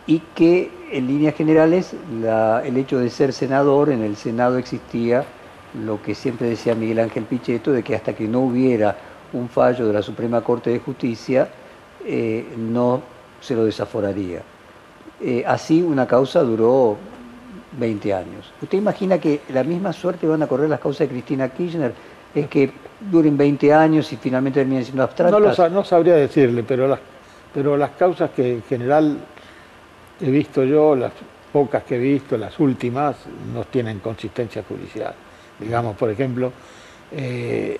y 0.06 0.18
que 0.34 0.70
en 0.92 1.06
líneas 1.06 1.34
generales 1.34 1.94
el 2.22 2.76
hecho 2.76 2.98
de 2.98 3.08
ser 3.08 3.32
senador, 3.32 3.88
en 3.88 4.02
el 4.02 4.16
Senado 4.16 4.58
existía 4.58 5.24
lo 5.82 6.00
que 6.02 6.14
siempre 6.14 6.48
decía 6.48 6.74
Miguel 6.74 7.00
Ángel 7.00 7.24
Pichetto, 7.24 7.72
de 7.72 7.82
que 7.82 7.94
hasta 7.94 8.14
que 8.14 8.28
no 8.28 8.40
hubiera 8.40 8.96
un 9.32 9.48
fallo 9.48 9.86
de 9.86 9.92
la 9.92 10.02
Suprema 10.02 10.40
Corte 10.42 10.70
de 10.70 10.78
Justicia, 10.78 11.48
eh, 12.04 12.46
no 12.56 13.02
se 13.40 13.54
lo 13.54 13.64
desaforaría. 13.64 14.42
Eh, 15.20 15.44
así 15.46 15.82
una 15.82 16.06
causa 16.06 16.42
duró 16.42 16.96
20 17.78 18.14
años. 18.14 18.52
¿Usted 18.60 18.78
imagina 18.78 19.18
que 19.18 19.40
la 19.48 19.64
misma 19.64 19.92
suerte 19.92 20.26
van 20.26 20.42
a 20.42 20.46
correr 20.46 20.68
las 20.68 20.80
causas 20.80 21.00
de 21.00 21.08
Cristina 21.08 21.48
Kirchner? 21.48 21.92
Es 22.34 22.48
que 22.48 22.70
duren 23.10 23.36
20 23.36 23.72
años 23.72 24.12
y 24.12 24.16
finalmente 24.16 24.60
terminen 24.60 24.84
siendo 24.84 25.02
abstractas. 25.02 25.58
No, 25.58 25.68
no 25.68 25.84
sabría 25.84 26.14
decirle, 26.14 26.62
pero 26.62 26.88
las, 26.88 27.00
pero 27.52 27.76
las 27.76 27.90
causas 27.90 28.30
que 28.30 28.54
en 28.54 28.62
general 28.62 29.18
he 30.20 30.30
visto 30.30 30.64
yo, 30.64 30.94
las 30.94 31.12
pocas 31.52 31.84
que 31.84 31.96
he 31.96 31.98
visto, 31.98 32.36
las 32.36 32.58
últimas, 32.58 33.16
no 33.52 33.64
tienen 33.64 34.00
consistencia 34.00 34.64
judicial. 34.66 35.14
Digamos, 35.58 35.96
por 35.96 36.10
ejemplo, 36.10 36.52
eh, 37.12 37.78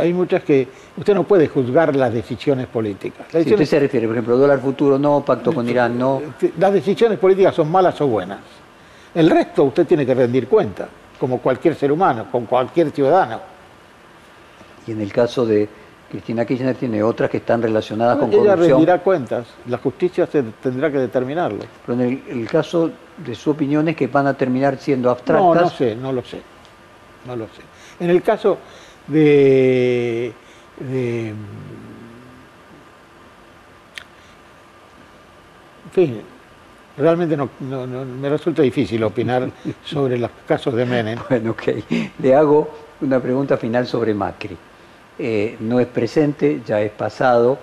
hay 0.00 0.12
muchas 0.12 0.42
que 0.42 0.68
usted 0.96 1.14
no 1.14 1.24
puede 1.24 1.48
juzgar 1.48 1.94
las 1.94 2.12
decisiones 2.12 2.66
políticas. 2.66 3.32
Las 3.32 3.46
usted 3.46 3.64
se 3.64 3.80
refiere, 3.80 4.06
por 4.06 4.16
ejemplo, 4.16 4.36
dólar 4.36 4.60
futuro 4.60 4.98
no, 4.98 5.24
pacto 5.24 5.52
con 5.52 5.68
Irán 5.68 5.98
no. 5.98 6.22
Las 6.58 6.72
decisiones 6.72 7.18
políticas 7.18 7.54
son 7.54 7.70
malas 7.70 8.00
o 8.00 8.06
buenas. 8.06 8.38
El 9.14 9.30
resto 9.30 9.64
usted 9.64 9.86
tiene 9.86 10.04
que 10.04 10.14
rendir 10.14 10.48
cuenta, 10.48 10.88
como 11.18 11.38
cualquier 11.38 11.74
ser 11.74 11.92
humano, 11.92 12.26
con 12.30 12.46
cualquier 12.46 12.90
ciudadano. 12.90 13.40
Y 14.86 14.92
en 14.92 15.00
el 15.00 15.12
caso 15.12 15.44
de 15.44 15.68
Cristina 16.10 16.44
Kirchner 16.44 16.76
tiene 16.76 17.02
otras 17.02 17.28
que 17.28 17.38
están 17.38 17.60
relacionadas 17.60 18.18
con 18.18 18.30
corrupción. 18.30 18.58
Ella 18.58 18.68
rendirá 18.68 18.98
cuentas, 18.98 19.46
la 19.66 19.78
justicia 19.78 20.26
se 20.26 20.42
tendrá 20.62 20.90
que 20.90 20.98
determinarlo. 20.98 21.64
Pero 21.84 22.00
en 22.00 22.22
el, 22.28 22.48
caso 22.48 22.90
de 23.16 23.34
su 23.34 23.50
opinión 23.50 23.88
es 23.88 23.96
que 23.96 24.06
van 24.06 24.26
a 24.26 24.34
terminar 24.34 24.78
siendo 24.78 25.10
abstractas. 25.10 25.54
No, 25.54 25.54
no 25.54 25.70
sé, 25.70 25.94
no 25.94 26.12
lo 26.12 26.22
sé 26.22 26.55
no 27.26 27.36
lo 27.36 27.46
sé. 27.46 27.62
En 28.00 28.10
el 28.10 28.22
caso 28.22 28.58
de, 29.06 30.32
en 30.80 31.34
fin, 35.92 36.20
realmente 36.96 37.36
no, 37.36 37.48
me 37.58 38.28
resulta 38.28 38.62
difícil 38.62 39.02
opinar 39.04 39.50
sobre 39.84 40.18
los 40.18 40.30
casos 40.46 40.74
de 40.74 40.86
Menem. 40.86 41.18
Bueno, 41.28 41.52
ok. 41.52 41.62
Le 42.18 42.34
hago 42.34 42.70
una 43.00 43.20
pregunta 43.20 43.56
final 43.56 43.86
sobre 43.86 44.14
Macri. 44.14 44.56
Eh, 45.18 45.56
no 45.60 45.80
es 45.80 45.86
presente, 45.86 46.60
ya 46.66 46.80
es 46.80 46.90
pasado. 46.90 47.58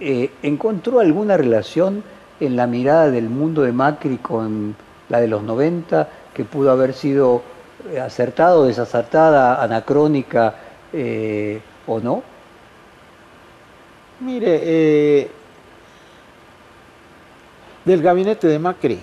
Eh, 0.00 0.30
¿Encontró 0.42 1.00
alguna 1.00 1.36
relación 1.36 2.02
en 2.40 2.56
la 2.56 2.66
mirada 2.66 3.10
del 3.10 3.28
mundo 3.28 3.62
de 3.62 3.72
Macri 3.72 4.16
con 4.18 4.74
la 5.08 5.20
de 5.20 5.28
los 5.28 5.42
90 5.42 6.08
que 6.32 6.44
pudo 6.44 6.70
haber 6.70 6.94
sido 6.94 7.42
eh, 7.90 8.00
acertada 8.00 8.64
desacertada, 8.64 9.62
anacrónica 9.62 10.54
eh, 10.92 11.60
o 11.86 12.00
no? 12.00 12.22
Mire, 14.20 14.60
eh, 14.62 15.30
del 17.84 18.00
gabinete 18.00 18.48
de 18.48 18.58
Macri, 18.58 18.98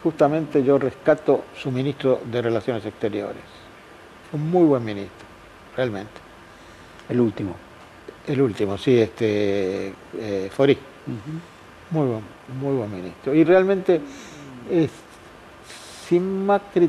justamente 0.00 0.62
yo 0.62 0.78
rescato 0.78 1.46
su 1.56 1.72
ministro 1.72 2.20
de 2.24 2.40
Relaciones 2.40 2.86
Exteriores. 2.86 3.42
Un 4.32 4.48
muy 4.48 4.64
buen 4.64 4.84
ministro, 4.84 5.26
realmente. 5.76 6.20
El 7.08 7.20
último. 7.20 7.56
El 8.28 8.40
último, 8.40 8.78
sí, 8.78 9.00
este 9.00 9.92
Forí. 10.50 10.78
Muy 11.90 12.06
buen, 12.06 12.22
muy 12.60 12.76
buen 12.76 12.94
ministro. 12.94 13.34
Y 13.34 13.42
realmente, 13.42 14.00
sin 16.06 16.46
Macri 16.46 16.88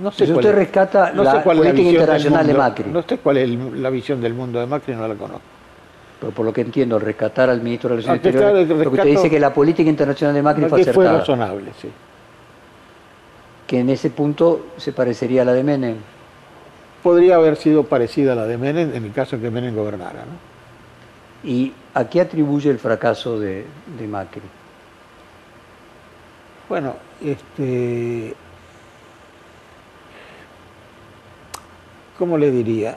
no 0.00 0.12
sé 0.12 0.30
usted 0.30 0.54
rescata 0.54 1.12
la 1.12 1.42
política 1.42 1.80
internacional 1.80 2.46
de 2.46 2.54
Macri. 2.54 2.90
No 2.90 3.02
sé 3.02 3.18
cuál 3.18 3.38
es 3.38 3.50
la 3.50 3.90
visión 3.90 4.20
del 4.20 4.34
mundo 4.34 4.60
de 4.60 4.66
Macri, 4.66 4.94
no 4.94 5.06
la 5.06 5.14
conozco. 5.14 5.42
Pero 6.20 6.32
por 6.32 6.46
lo 6.46 6.52
que 6.52 6.62
entiendo, 6.62 6.98
rescatar 6.98 7.50
al 7.50 7.60
ministro 7.60 7.90
de 7.90 7.96
Relaciones 7.96 8.24
Exteriores, 8.24 8.68
lo 8.68 8.78
que 8.78 8.88
usted 8.88 9.04
dice 9.04 9.30
que 9.30 9.38
la 9.38 9.52
política 9.52 9.88
internacional 9.88 10.34
de 10.34 10.42
Macri, 10.42 10.64
fue 10.66 10.80
acertada. 10.80 11.08
fue 11.10 11.18
razonable, 11.18 11.72
sí. 11.80 11.90
Que 13.66 13.80
en 13.80 13.90
ese 13.90 14.10
punto 14.10 14.66
se 14.76 14.92
parecería 14.92 15.42
a 15.42 15.44
la 15.44 15.52
de 15.52 15.62
Menem. 15.62 15.96
Podría 17.02 17.36
haber 17.36 17.56
sido 17.56 17.84
parecida 17.84 18.32
a 18.32 18.36
la 18.36 18.46
de 18.46 18.56
Menem 18.56 18.94
en 18.94 19.04
el 19.04 19.12
caso 19.12 19.36
en 19.36 19.42
que 19.42 19.50
Menem 19.50 19.74
gobernara. 19.74 20.24
¿no? 20.24 21.48
¿Y 21.50 21.72
a 21.94 22.08
qué 22.08 22.20
atribuye 22.20 22.70
el 22.70 22.78
fracaso 22.78 23.38
de, 23.38 23.64
de 23.98 24.06
Macri? 24.06 24.42
Bueno, 26.68 26.94
este, 27.22 28.34
¿cómo 32.18 32.38
le 32.38 32.50
diría? 32.50 32.96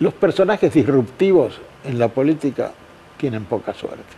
Los 0.00 0.14
personajes 0.14 0.72
disruptivos 0.72 1.60
en 1.84 1.98
la 1.98 2.08
política 2.08 2.72
tienen 3.18 3.44
poca 3.44 3.74
suerte. 3.74 4.16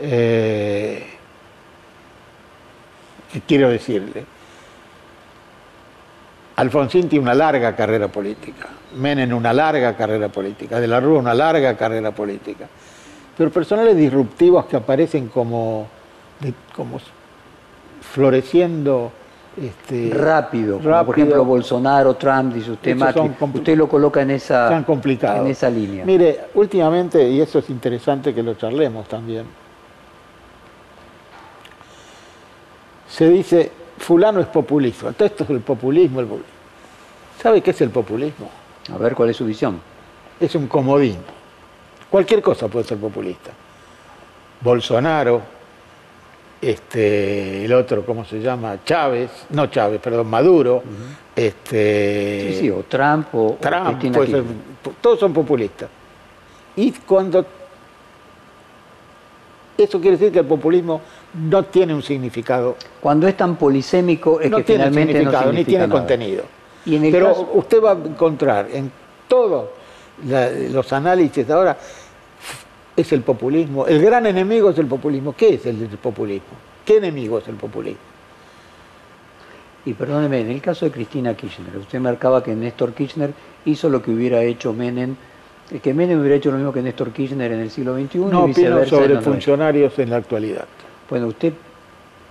Eh, 0.00 1.06
¿Qué 3.32 3.40
quiero 3.42 3.68
decirle? 3.68 4.24
Alfonsín 6.56 7.08
tiene 7.08 7.22
una 7.22 7.34
larga 7.34 7.74
carrera 7.74 8.08
política, 8.08 8.68
Menem 8.96 9.32
una 9.32 9.52
larga 9.52 9.96
carrera 9.96 10.28
política, 10.28 10.78
De 10.78 10.86
la 10.86 11.00
Rúa 11.00 11.18
una 11.18 11.34
larga 11.34 11.76
carrera 11.76 12.12
política. 12.12 12.68
Pero 13.36 13.50
personajes 13.50 13.96
disruptivos 13.96 14.66
que 14.66 14.76
aparecen 14.76 15.28
como, 15.28 15.88
como 16.76 17.00
floreciendo 18.12 19.12
este, 19.60 20.10
rápido, 20.12 20.78
por 20.78 21.18
ejemplo 21.18 21.44
Bolsonaro, 21.44 22.14
Trump, 22.16 22.54
dice 22.54 22.72
usted, 22.72 22.96
usted 23.54 23.76
lo 23.76 23.88
coloca 23.88 24.22
en 24.22 24.32
esa, 24.32 24.76
en 24.76 25.46
esa 25.46 25.70
línea. 25.70 26.04
Mire, 26.04 26.46
últimamente, 26.54 27.28
y 27.28 27.40
eso 27.40 27.60
es 27.60 27.70
interesante 27.70 28.34
que 28.34 28.42
lo 28.42 28.54
charlemos 28.54 29.06
también, 29.06 29.44
se 33.08 33.28
dice, 33.28 33.70
fulano 33.98 34.40
es 34.40 34.46
populista, 34.46 35.12
todo 35.12 35.26
esto 35.26 35.44
es 35.44 35.50
el 35.50 35.60
populismo, 35.60 36.20
el 36.20 36.26
populismo. 36.26 36.54
¿Sabe 37.40 37.60
qué 37.60 37.70
es 37.70 37.80
el 37.80 37.90
populismo? 37.90 38.50
A 38.92 38.98
ver, 38.98 39.14
¿cuál 39.14 39.30
es 39.30 39.36
su 39.36 39.44
visión? 39.44 39.80
Es 40.40 40.54
un 40.54 40.66
comodín. 40.66 41.18
Cualquier 42.10 42.42
cosa 42.42 42.68
puede 42.68 42.84
ser 42.84 42.98
populista. 42.98 43.50
Bolsonaro, 44.60 45.42
este, 46.70 47.64
el 47.64 47.72
otro, 47.72 48.04
¿cómo 48.04 48.24
se 48.24 48.40
llama? 48.40 48.78
Chávez, 48.84 49.30
no 49.50 49.66
Chávez, 49.66 50.00
perdón, 50.00 50.28
Maduro, 50.28 50.82
este, 51.34 52.48
sí, 52.52 52.60
sí, 52.60 52.70
o 52.70 52.84
Trump 52.84 53.28
o, 53.34 53.56
Trump, 53.60 54.02
todos 55.00 55.18
son 55.18 55.32
populistas. 55.32 55.88
Y 56.76 56.92
cuando 56.92 57.44
eso 59.76 60.00
quiere 60.00 60.16
decir 60.16 60.32
que 60.32 60.40
el 60.40 60.46
populismo 60.46 61.00
no 61.48 61.64
tiene 61.64 61.94
un 61.94 62.02
significado. 62.02 62.76
Cuando 63.00 63.26
es 63.26 63.36
tan 63.36 63.56
polisémico 63.56 64.40
es 64.40 64.50
que 64.50 64.62
tiene 64.62 64.84
finalmente 64.84 65.12
significado, 65.12 65.52
ni 65.52 65.64
tiene 65.64 65.88
contenido. 65.88 66.44
Pero 66.84 67.50
usted 67.54 67.82
va 67.82 67.92
a 67.92 67.94
encontrar 67.94 68.68
en 68.72 68.90
todos 69.26 69.68
los 70.70 70.92
análisis 70.92 71.48
ahora 71.50 71.76
es 72.96 73.12
el 73.12 73.22
populismo. 73.22 73.86
El 73.86 74.00
gran 74.00 74.26
enemigo 74.26 74.70
es 74.70 74.78
el 74.78 74.86
populismo. 74.86 75.34
¿Qué 75.36 75.54
es 75.54 75.66
el 75.66 75.76
populismo? 76.00 76.56
¿Qué 76.84 76.98
enemigo 76.98 77.38
es 77.38 77.48
el 77.48 77.56
populismo? 77.56 78.00
Y 79.86 79.92
perdóneme, 79.92 80.40
en 80.40 80.50
el 80.50 80.62
caso 80.62 80.86
de 80.86 80.92
Cristina 80.92 81.34
Kirchner, 81.34 81.76
usted 81.76 82.00
marcaba 82.00 82.42
que 82.42 82.54
Néstor 82.54 82.94
Kirchner 82.94 83.34
hizo 83.66 83.88
lo 83.90 84.00
que 84.00 84.10
hubiera 84.10 84.42
hecho 84.42 84.72
Menem, 84.72 85.14
que 85.82 85.92
Menem 85.92 86.20
hubiera 86.20 86.36
hecho 86.36 86.50
lo 86.50 86.56
mismo 86.56 86.72
que 86.72 86.80
Néstor 86.80 87.10
Kirchner 87.10 87.52
en 87.52 87.60
el 87.60 87.70
siglo 87.70 87.94
XXI. 87.94 88.18
No, 88.18 88.44
opino 88.44 88.84
sobre 88.86 89.20
funcionarios 89.20 89.98
en 89.98 90.10
la 90.10 90.16
actualidad. 90.16 90.64
Bueno, 91.10 91.26
¿usted 91.26 91.52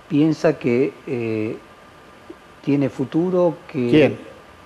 piensa 0.08 0.58
que 0.58 0.92
eh, 1.06 1.56
tiene 2.64 2.88
futuro? 2.88 3.58
Que 3.68 3.88
¿Quién? 3.88 4.18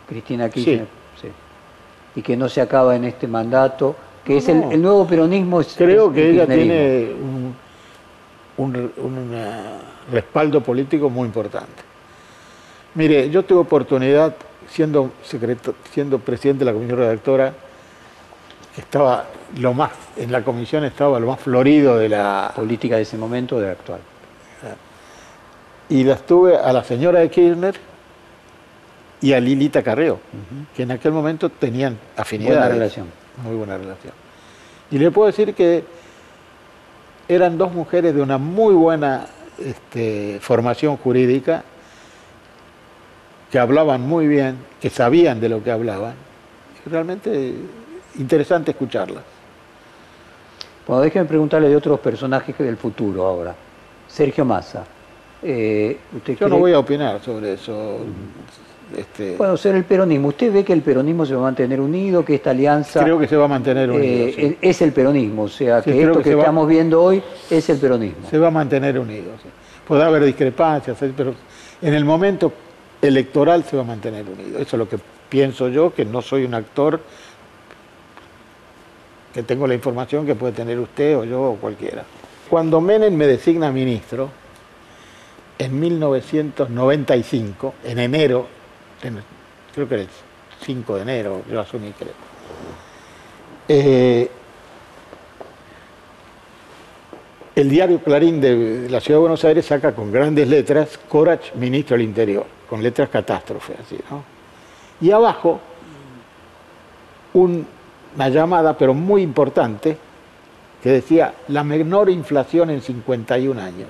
Cristina 0.09 0.49
Kirchner. 0.49 0.87
Sí. 1.20 1.29
Y 2.15 2.23
que 2.23 2.39
no 2.39 2.49
se 2.49 2.62
acaba 2.62 2.97
en 2.97 3.05
este 3.05 3.29
mandato 3.29 3.97
que 4.29 4.37
es 4.37 4.49
el, 4.51 4.83
nuevo 4.83 5.07
peronismo. 5.07 5.63
Creo 5.75 6.13
que 6.13 6.29
ella 6.29 6.47
tiene 6.47 7.13
un, 8.59 8.85
respaldo 10.13 10.63
político 10.63 11.09
muy 11.09 11.25
importante. 11.25 11.83
Mire, 12.95 13.31
yo 13.31 13.43
tuve 13.43 13.61
oportunidad, 13.61 14.37
siendo, 14.69 15.13
siendo 15.91 16.19
presidente 16.19 16.59
de 16.59 16.65
la 16.67 16.75
comisión 16.75 16.99
redactora, 16.99 17.55
estaba 18.77 19.25
lo 19.59 19.73
más, 19.73 19.93
en 20.19 20.31
la 20.31 20.45
comisión 20.45 20.85
estaba 20.85 21.19
lo 21.19 21.27
más 21.27 21.41
florido 21.41 21.97
de 21.97 22.11
la... 22.11 22.53
Política 22.55 22.97
de 22.97 23.03
ese 23.03 23.17
momento, 23.17 23.59
de 23.59 23.67
la 23.67 23.73
actual. 23.73 24.01
Y 25.89 26.05
las 26.05 26.27
tuve 26.27 26.55
a 26.55 26.71
la 26.71 26.85
señora 26.85 27.21
de 27.21 27.31
Kirchner 27.31 27.77
y 29.23 29.33
a 29.33 29.41
Lilita 29.41 29.83
Carreo, 29.83 30.21
que 30.77 30.83
en 30.83 30.91
aquel 30.91 31.13
momento 31.13 31.49
tenían 31.49 31.97
afinidad. 32.15 32.59
Buena 32.59 32.69
relación. 32.69 33.18
Muy 33.44 33.56
buena 33.56 33.78
relación. 33.78 34.12
Y 34.90 34.98
le 34.98 35.10
puedo 35.10 35.27
decir 35.27 35.55
que 35.55 35.85
eran 37.28 37.59
dos 37.59 37.73
mujeres 37.73 38.15
de 38.15 38.23
una 38.23 38.39
muy 38.39 38.74
buena 38.74 39.27
este, 39.59 40.39
formación 40.40 40.97
jurídica, 40.97 41.62
que 43.51 43.59
hablaban 43.59 44.01
muy 44.02 44.27
bien, 44.27 44.59
que 44.81 44.90
sabían 44.90 45.40
de 45.40 45.48
lo 45.48 45.62
que 45.62 45.70
hablaban. 45.70 46.15
Realmente 46.86 47.55
interesante 48.19 48.70
escucharlas. 48.70 49.23
Bueno, 50.86 51.02
déjeme 51.02 51.27
preguntarle 51.27 51.69
de 51.69 51.77
otros 51.77 52.01
personajes 52.01 52.56
del 52.56 52.77
futuro 52.77 53.27
ahora. 53.27 53.55
Sergio 54.06 54.44
Massa. 54.44 54.85
Eh, 55.43 55.98
Yo 56.40 56.48
no 56.48 56.59
voy 56.59 56.73
a 56.73 56.78
opinar 56.78 57.20
sobre 57.23 57.52
eso. 57.52 57.98
Este... 58.97 59.36
Bueno, 59.36 59.56
ser 59.56 59.74
el 59.74 59.85
peronismo. 59.85 60.28
¿Usted 60.28 60.52
ve 60.52 60.65
que 60.65 60.73
el 60.73 60.82
peronismo 60.82 61.27
se 61.27 61.35
va 61.35 61.40
a 61.40 61.44
mantener 61.44 61.81
unido, 61.81 62.24
que 62.24 62.36
esta 62.36 62.51
alianza... 62.51 63.02
Creo 63.02 63.19
que 63.19 63.28
se 63.28 63.36
va 63.36 63.44
a 63.44 63.48
mantener 63.48 63.90
unido. 63.90 64.28
Eh, 64.36 64.59
es 64.60 64.81
el 64.82 64.93
peronismo, 64.93 65.43
o 65.43 65.48
sea, 65.48 65.82
que 65.82 66.02
esto 66.02 66.23
que, 66.23 66.31
estamos 66.31 66.69
viendo 66.69 67.02
hoy 67.02 67.23
es 67.51 67.69
el 67.69 67.78
peronismo. 67.78 68.28
Se 68.28 68.39
va 68.39 68.48
a 68.48 68.51
mantener 68.51 68.98
unido. 68.98 69.32
Podrá 69.86 70.06
haber 70.06 70.24
discrepancias, 70.24 70.97
pero 71.16 71.35
en 71.81 71.94
el 71.94 72.05
momento 72.05 72.52
electoral 73.01 73.65
se 73.65 73.77
va 73.77 73.82
a 73.82 73.86
mantener 73.86 74.24
unido. 74.27 74.59
Eso 74.59 74.77
es 74.77 74.78
lo 74.78 74.89
que 74.89 74.98
pienso 75.28 75.69
yo, 75.69 75.93
que 75.93 76.05
no 76.05 76.23
soy 76.23 76.44
un 76.44 76.55
actor 76.55 77.01
que 79.32 79.43
tengo 79.43 79.66
la 79.66 79.74
información 79.74 80.27
que 80.27 80.35
puede 80.35 80.52
tener 80.52 80.78
usted 80.78 81.16
o 81.16 81.24
yo 81.24 81.43
o 81.43 81.56
cualquiera. 81.56 82.05
Cuando 82.48 82.81
Menem 82.81 83.15
me 83.15 83.27
designa 83.27 83.70
ministro, 83.70 84.31
en 85.59 85.78
1995, 85.78 87.74
en 87.85 87.98
enero, 87.98 88.47
creo 89.75 89.89
que 89.89 89.95
era 89.95 90.03
el 90.03 90.09
5 90.65 90.97
de 90.97 91.03
enero, 91.03 91.43
yo 91.51 91.61
asumí, 91.61 91.93
creo. 91.93 92.12
Eh, 93.69 94.31
el 97.55 97.69
diario 97.69 98.01
Clarín 98.01 98.41
de 98.41 98.89
la 98.89 99.01
Ciudad 99.01 99.19
de 99.19 99.20
Buenos 99.20 99.45
Aires 99.45 99.66
saca 99.66 99.95
con 99.95 100.12
grandes 100.12 100.49
letras 100.49 100.99
Corach, 101.09 101.55
ministro 101.55 101.97
del 101.97 102.07
Interior, 102.07 102.47
con 102.69 102.83
letras 102.83 103.09
catástrofe, 103.09 103.75
así, 103.83 103.99
¿no? 104.11 104.23
Y 105.01 105.11
abajo, 105.11 105.61
una 107.35 108.29
llamada, 108.29 108.77
pero 108.77 108.95
muy 108.95 109.23
importante, 109.23 109.97
que 110.83 110.89
decía 110.91 111.35
la 111.49 111.65
menor 111.65 112.11
inflación 112.11 112.70
en 112.70 112.81
51 112.81 113.61
años. 113.61 113.89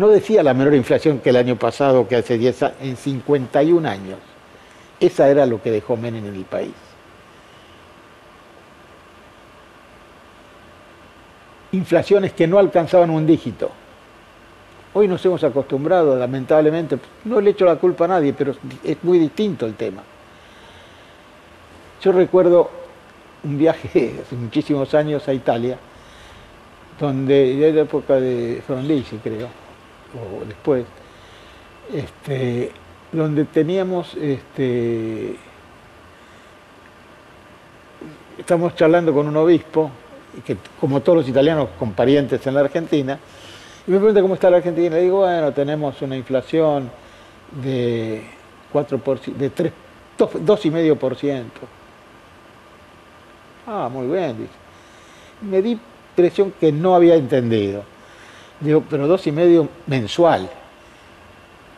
No 0.00 0.08
decía 0.08 0.42
la 0.42 0.54
menor 0.54 0.74
inflación 0.74 1.18
que 1.18 1.28
el 1.28 1.36
año 1.36 1.56
pasado, 1.56 2.08
que 2.08 2.16
hace 2.16 2.38
10 2.38 2.62
años, 2.62 2.76
en 2.80 2.96
51 2.96 3.86
años. 3.86 4.16
Esa 4.98 5.28
era 5.28 5.44
lo 5.44 5.60
que 5.60 5.70
dejó 5.70 5.94
Menem 5.94 6.24
en 6.24 6.36
el 6.36 6.46
país. 6.46 6.72
Inflaciones 11.72 12.32
que 12.32 12.46
no 12.46 12.58
alcanzaban 12.58 13.10
un 13.10 13.26
dígito. 13.26 13.70
Hoy 14.94 15.06
nos 15.06 15.22
hemos 15.26 15.44
acostumbrado, 15.44 16.16
lamentablemente, 16.16 16.98
no 17.26 17.38
le 17.42 17.50
echo 17.50 17.66
la 17.66 17.76
culpa 17.76 18.06
a 18.06 18.08
nadie, 18.08 18.32
pero 18.32 18.54
es 18.82 19.04
muy 19.04 19.18
distinto 19.18 19.66
el 19.66 19.74
tema. 19.74 20.02
Yo 22.00 22.12
recuerdo 22.12 22.70
un 23.44 23.58
viaje 23.58 24.14
hace 24.22 24.34
muchísimos 24.34 24.94
años 24.94 25.28
a 25.28 25.34
Italia, 25.34 25.76
donde 26.98 27.58
ya 27.58 27.68
la 27.68 27.82
época 27.82 28.14
de 28.14 28.62
Frondizi, 28.66 29.18
creo, 29.18 29.59
o 30.14 30.44
después, 30.44 30.84
este, 31.92 32.72
donde 33.12 33.44
teníamos, 33.44 34.14
este, 34.14 35.36
estamos 38.38 38.74
charlando 38.74 39.12
con 39.12 39.26
un 39.26 39.36
obispo, 39.36 39.90
que 40.44 40.56
como 40.78 41.00
todos 41.00 41.18
los 41.18 41.28
italianos 41.28 41.70
con 41.78 41.92
parientes 41.92 42.46
en 42.46 42.54
la 42.54 42.60
Argentina, 42.60 43.18
y 43.86 43.90
me 43.90 43.98
pregunta 43.98 44.20
cómo 44.20 44.34
está 44.34 44.50
la 44.50 44.58
Argentina, 44.58 44.96
le 44.96 45.02
digo, 45.02 45.18
bueno, 45.18 45.52
tenemos 45.52 46.00
una 46.02 46.16
inflación 46.16 46.90
de 47.62 48.22
4%, 48.72 49.34
de 49.34 49.50
3, 49.50 49.72
2,5%. 50.18 51.44
Ah, 53.66 53.88
muy 53.90 54.06
bien, 54.06 54.38
dice. 54.38 54.52
Me 55.42 55.62
di 55.62 55.78
impresión 56.10 56.52
que 56.58 56.70
no 56.72 56.94
había 56.94 57.14
entendido. 57.14 57.82
Digo, 58.60 58.84
pero 58.88 59.06
dos 59.08 59.26
y 59.26 59.32
medio 59.32 59.68
mensual. 59.86 60.48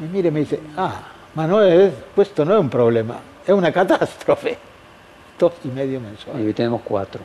Y 0.00 0.02
mire, 0.04 0.30
me 0.30 0.40
dice, 0.40 0.60
ah, 0.76 1.02
Manuel, 1.34 1.92
pues 2.14 2.28
esto 2.28 2.44
no 2.44 2.54
es 2.54 2.60
un 2.60 2.70
problema, 2.70 3.18
es 3.46 3.52
una 3.52 3.72
catástrofe. 3.72 4.58
Dos 5.38 5.52
y 5.64 5.68
medio 5.68 6.00
mensual. 6.00 6.40
Y 6.40 6.46
hoy 6.46 6.54
tenemos 6.54 6.82
cuatro. 6.82 7.20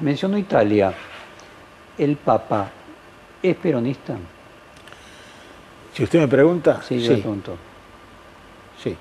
Mencionó 0.00 0.36
Italia. 0.36 0.92
¿El 1.96 2.16
Papa 2.16 2.70
es 3.42 3.56
peronista? 3.56 4.16
Si 5.94 6.02
usted 6.02 6.18
me 6.18 6.28
pregunta, 6.28 6.82
sí. 6.82 7.00
Yo 7.00 7.12
Le 7.12 7.18
pregunto. 7.18 7.56
Sí. 8.82 8.96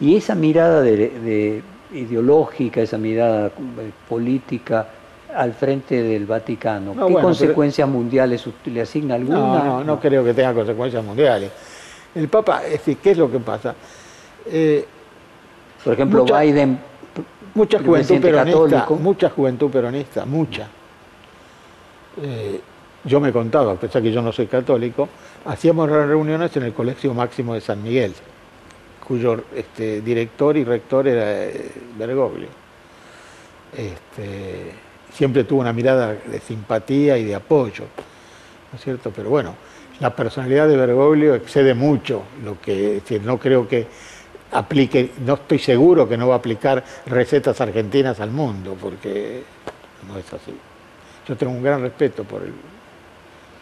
Y 0.00 0.16
esa 0.16 0.34
mirada 0.34 0.80
de, 0.80 1.62
ideológica, 1.92 2.80
esa 2.80 2.96
mirada 2.96 3.48
eh, 3.48 3.50
política, 4.08 4.88
al 5.36 5.52
frente 5.52 6.02
del 6.02 6.26
Vaticano. 6.26 6.92
¿Qué 6.94 7.14
consecuencias 7.14 7.88
mundiales 7.88 8.44
le 8.64 8.80
asigna 8.80 9.14
alguna? 9.14 9.38
No, 9.38 9.64
no, 9.64 9.84
no, 9.84 10.00
creo 10.00 10.24
que 10.24 10.32
tenga 10.32 10.54
consecuencias 10.54 11.04
mundiales. 11.04 11.50
El 12.14 12.28
Papa, 12.28 12.64
es 12.64 12.72
decir, 12.72 12.96
¿qué 12.98 13.10
es 13.10 13.18
lo 13.18 13.30
que 13.30 13.38
pasa? 13.38 13.74
Eh, 14.46 14.84
Por 15.84 15.92
ejemplo, 15.92 16.24
Biden, 16.24 16.78
mucha 17.54 17.78
juventud 17.78 18.20
peronista, 18.20 18.86
mucha 18.88 19.30
juventud 19.30 19.70
peronista, 19.70 20.24
mucha. 20.24 20.68
Eh, 22.22 22.60
yo 23.04 23.20
me 23.20 23.30
contaba, 23.30 23.72
a 23.72 23.76
pesar 23.76 24.02
que 24.02 24.10
yo 24.10 24.22
no 24.22 24.32
soy 24.32 24.46
católico, 24.46 25.08
hacíamos 25.44 25.90
reuniones 25.90 26.56
en 26.56 26.62
el 26.62 26.72
Colegio 26.72 27.12
Máximo 27.12 27.54
de 27.54 27.60
San 27.60 27.82
Miguel, 27.82 28.14
cuyo 29.06 29.44
este, 29.54 30.00
director 30.00 30.56
y 30.56 30.64
rector 30.64 31.06
era 31.06 31.44
eh, 31.44 31.70
Bergoglio. 31.98 32.48
Este, 33.76 34.85
siempre 35.16 35.44
tuvo 35.44 35.60
una 35.60 35.72
mirada 35.72 36.14
de 36.14 36.40
simpatía 36.40 37.16
y 37.16 37.24
de 37.24 37.34
apoyo, 37.34 37.84
¿no 38.70 38.76
es 38.76 38.84
cierto? 38.84 39.10
Pero 39.16 39.30
bueno, 39.30 39.54
la 39.98 40.14
personalidad 40.14 40.68
de 40.68 40.76
Bergoglio 40.76 41.34
excede 41.34 41.72
mucho 41.72 42.22
lo 42.44 42.60
que, 42.60 43.00
no 43.24 43.38
creo 43.38 43.66
que 43.66 43.86
aplique, 44.52 45.12
no 45.24 45.34
estoy 45.34 45.58
seguro 45.58 46.06
que 46.06 46.18
no 46.18 46.28
va 46.28 46.34
a 46.34 46.38
aplicar 46.38 46.84
recetas 47.06 47.58
argentinas 47.62 48.20
al 48.20 48.30
mundo, 48.30 48.76
porque 48.78 49.42
no 50.06 50.18
es 50.18 50.30
así. 50.34 50.54
Yo 51.26 51.34
tengo 51.34 51.52
un 51.52 51.62
gran 51.62 51.80
respeto 51.80 52.24
por 52.24 52.42
el 52.42 52.52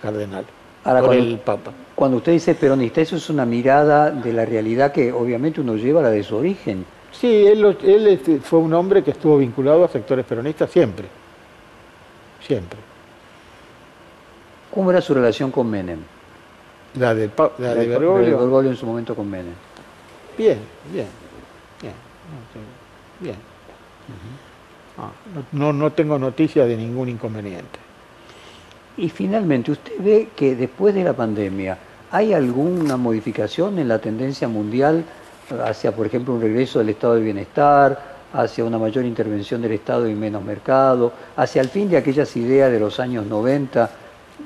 cardenal, 0.02 0.44
por 0.82 1.14
el 1.14 1.39
Papa. 1.39 1.70
Cuando 1.94 2.16
usted 2.16 2.32
dice 2.32 2.56
peronista, 2.56 3.01
eso 3.01 3.14
es 3.14 3.31
una 3.31 3.47
mirada 3.47 4.10
de 4.10 4.32
la 4.32 4.44
realidad 4.44 4.90
que 4.90 5.12
obviamente 5.12 5.60
uno 5.60 5.76
lleva 5.76 6.01
a 6.01 6.05
la 6.05 6.10
de 6.10 6.24
su 6.24 6.35
origen. 6.35 6.85
Sí, 7.12 7.47
él, 7.47 7.76
él 7.85 8.09
este, 8.09 8.40
fue 8.40 8.59
un 8.59 8.74
hombre 8.74 9.05
que 9.05 9.12
estuvo 9.12 9.39
vinculado 9.39 9.85
a 9.85 9.89
sectores 9.89 10.26
peronistas 10.26 10.68
siempre 10.68 11.06
siempre. 12.46 12.78
¿Cómo 14.72 14.90
era 14.90 15.00
su 15.00 15.14
relación 15.14 15.50
con 15.50 15.70
Menem? 15.70 16.00
La 16.98 17.14
de, 17.14 17.30
la, 17.58 17.74
de, 17.74 17.86
Bergoglio. 17.88 18.70
en 18.70 18.76
su 18.76 18.86
momento 18.86 19.14
con 19.14 19.28
Menem. 19.28 19.54
Bien, 20.36 20.58
bien, 20.92 21.06
bien. 21.80 21.94
bien. 23.20 23.36
Ah, 24.98 25.10
no, 25.52 25.72
no 25.72 25.92
tengo 25.92 26.18
noticia 26.18 26.64
de 26.66 26.76
ningún 26.76 27.08
inconveniente. 27.08 27.78
Y 28.96 29.08
finalmente, 29.08 29.72
¿usted 29.72 29.92
ve 29.98 30.28
que 30.36 30.54
después 30.54 30.94
de 30.94 31.02
la 31.02 31.12
pandemia 31.12 31.76
hay 32.12 32.32
alguna 32.32 32.96
modificación 32.96 33.78
en 33.80 33.88
la 33.88 33.98
tendencia 33.98 34.46
mundial 34.46 35.04
hacia, 35.64 35.92
por 35.94 36.06
ejemplo, 36.06 36.34
un 36.34 36.40
regreso 36.40 36.78
del 36.78 36.90
estado 36.90 37.16
de 37.16 37.22
bienestar, 37.22 38.14
hacia 38.35 38.65
una 38.65 38.78
mayor 38.78 39.05
intervención 39.05 39.62
del 39.62 39.73
Estado 39.73 40.09
y 40.09 40.15
menos 40.15 40.44
mercado, 40.44 41.12
hacia 41.36 41.62
el 41.62 41.69
fin 41.69 41.89
de 41.89 41.97
aquellas 41.97 42.36
ideas 42.36 42.70
de 42.70 42.81
los 42.81 43.01
años 43.01 43.27
90 43.27 43.90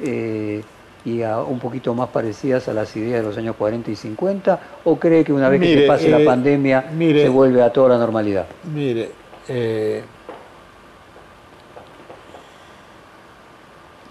eh, 0.02 0.62
y 1.04 1.22
un 1.22 1.58
poquito 1.58 1.94
más 1.94 2.08
parecidas 2.10 2.68
a 2.68 2.74
las 2.74 2.94
ideas 2.96 3.22
de 3.22 3.28
los 3.28 3.38
años 3.38 3.56
40 3.56 3.90
y 3.90 3.96
50? 3.96 4.60
¿O 4.84 4.96
cree 4.96 5.24
que 5.24 5.32
una 5.32 5.48
vez 5.48 5.60
que 5.60 5.80
se 5.80 5.86
pase 5.86 6.08
la 6.10 6.20
eh, 6.20 6.24
pandemia 6.24 6.90
se 6.96 7.28
vuelve 7.28 7.62
a 7.62 7.72
toda 7.72 7.90
la 7.90 7.98
normalidad? 7.98 8.46
Mire, 8.72 9.10
eh, 9.48 10.02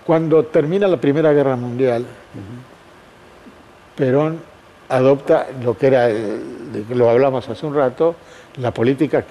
Cuando 0.08 0.46
termina 0.46 0.88
la 0.88 0.96
Primera 0.96 1.34
Guerra 1.34 1.58
Mundial, 1.58 2.06
Perón 3.94 4.40
adopta 4.88 5.48
lo 5.62 5.78
que 5.78 5.88
era, 5.88 6.08
lo 6.92 7.10
hablamos 7.10 7.50
hace 7.50 7.66
un 7.66 7.76
rato, 7.76 8.16
la 8.56 8.74
política 8.74 9.26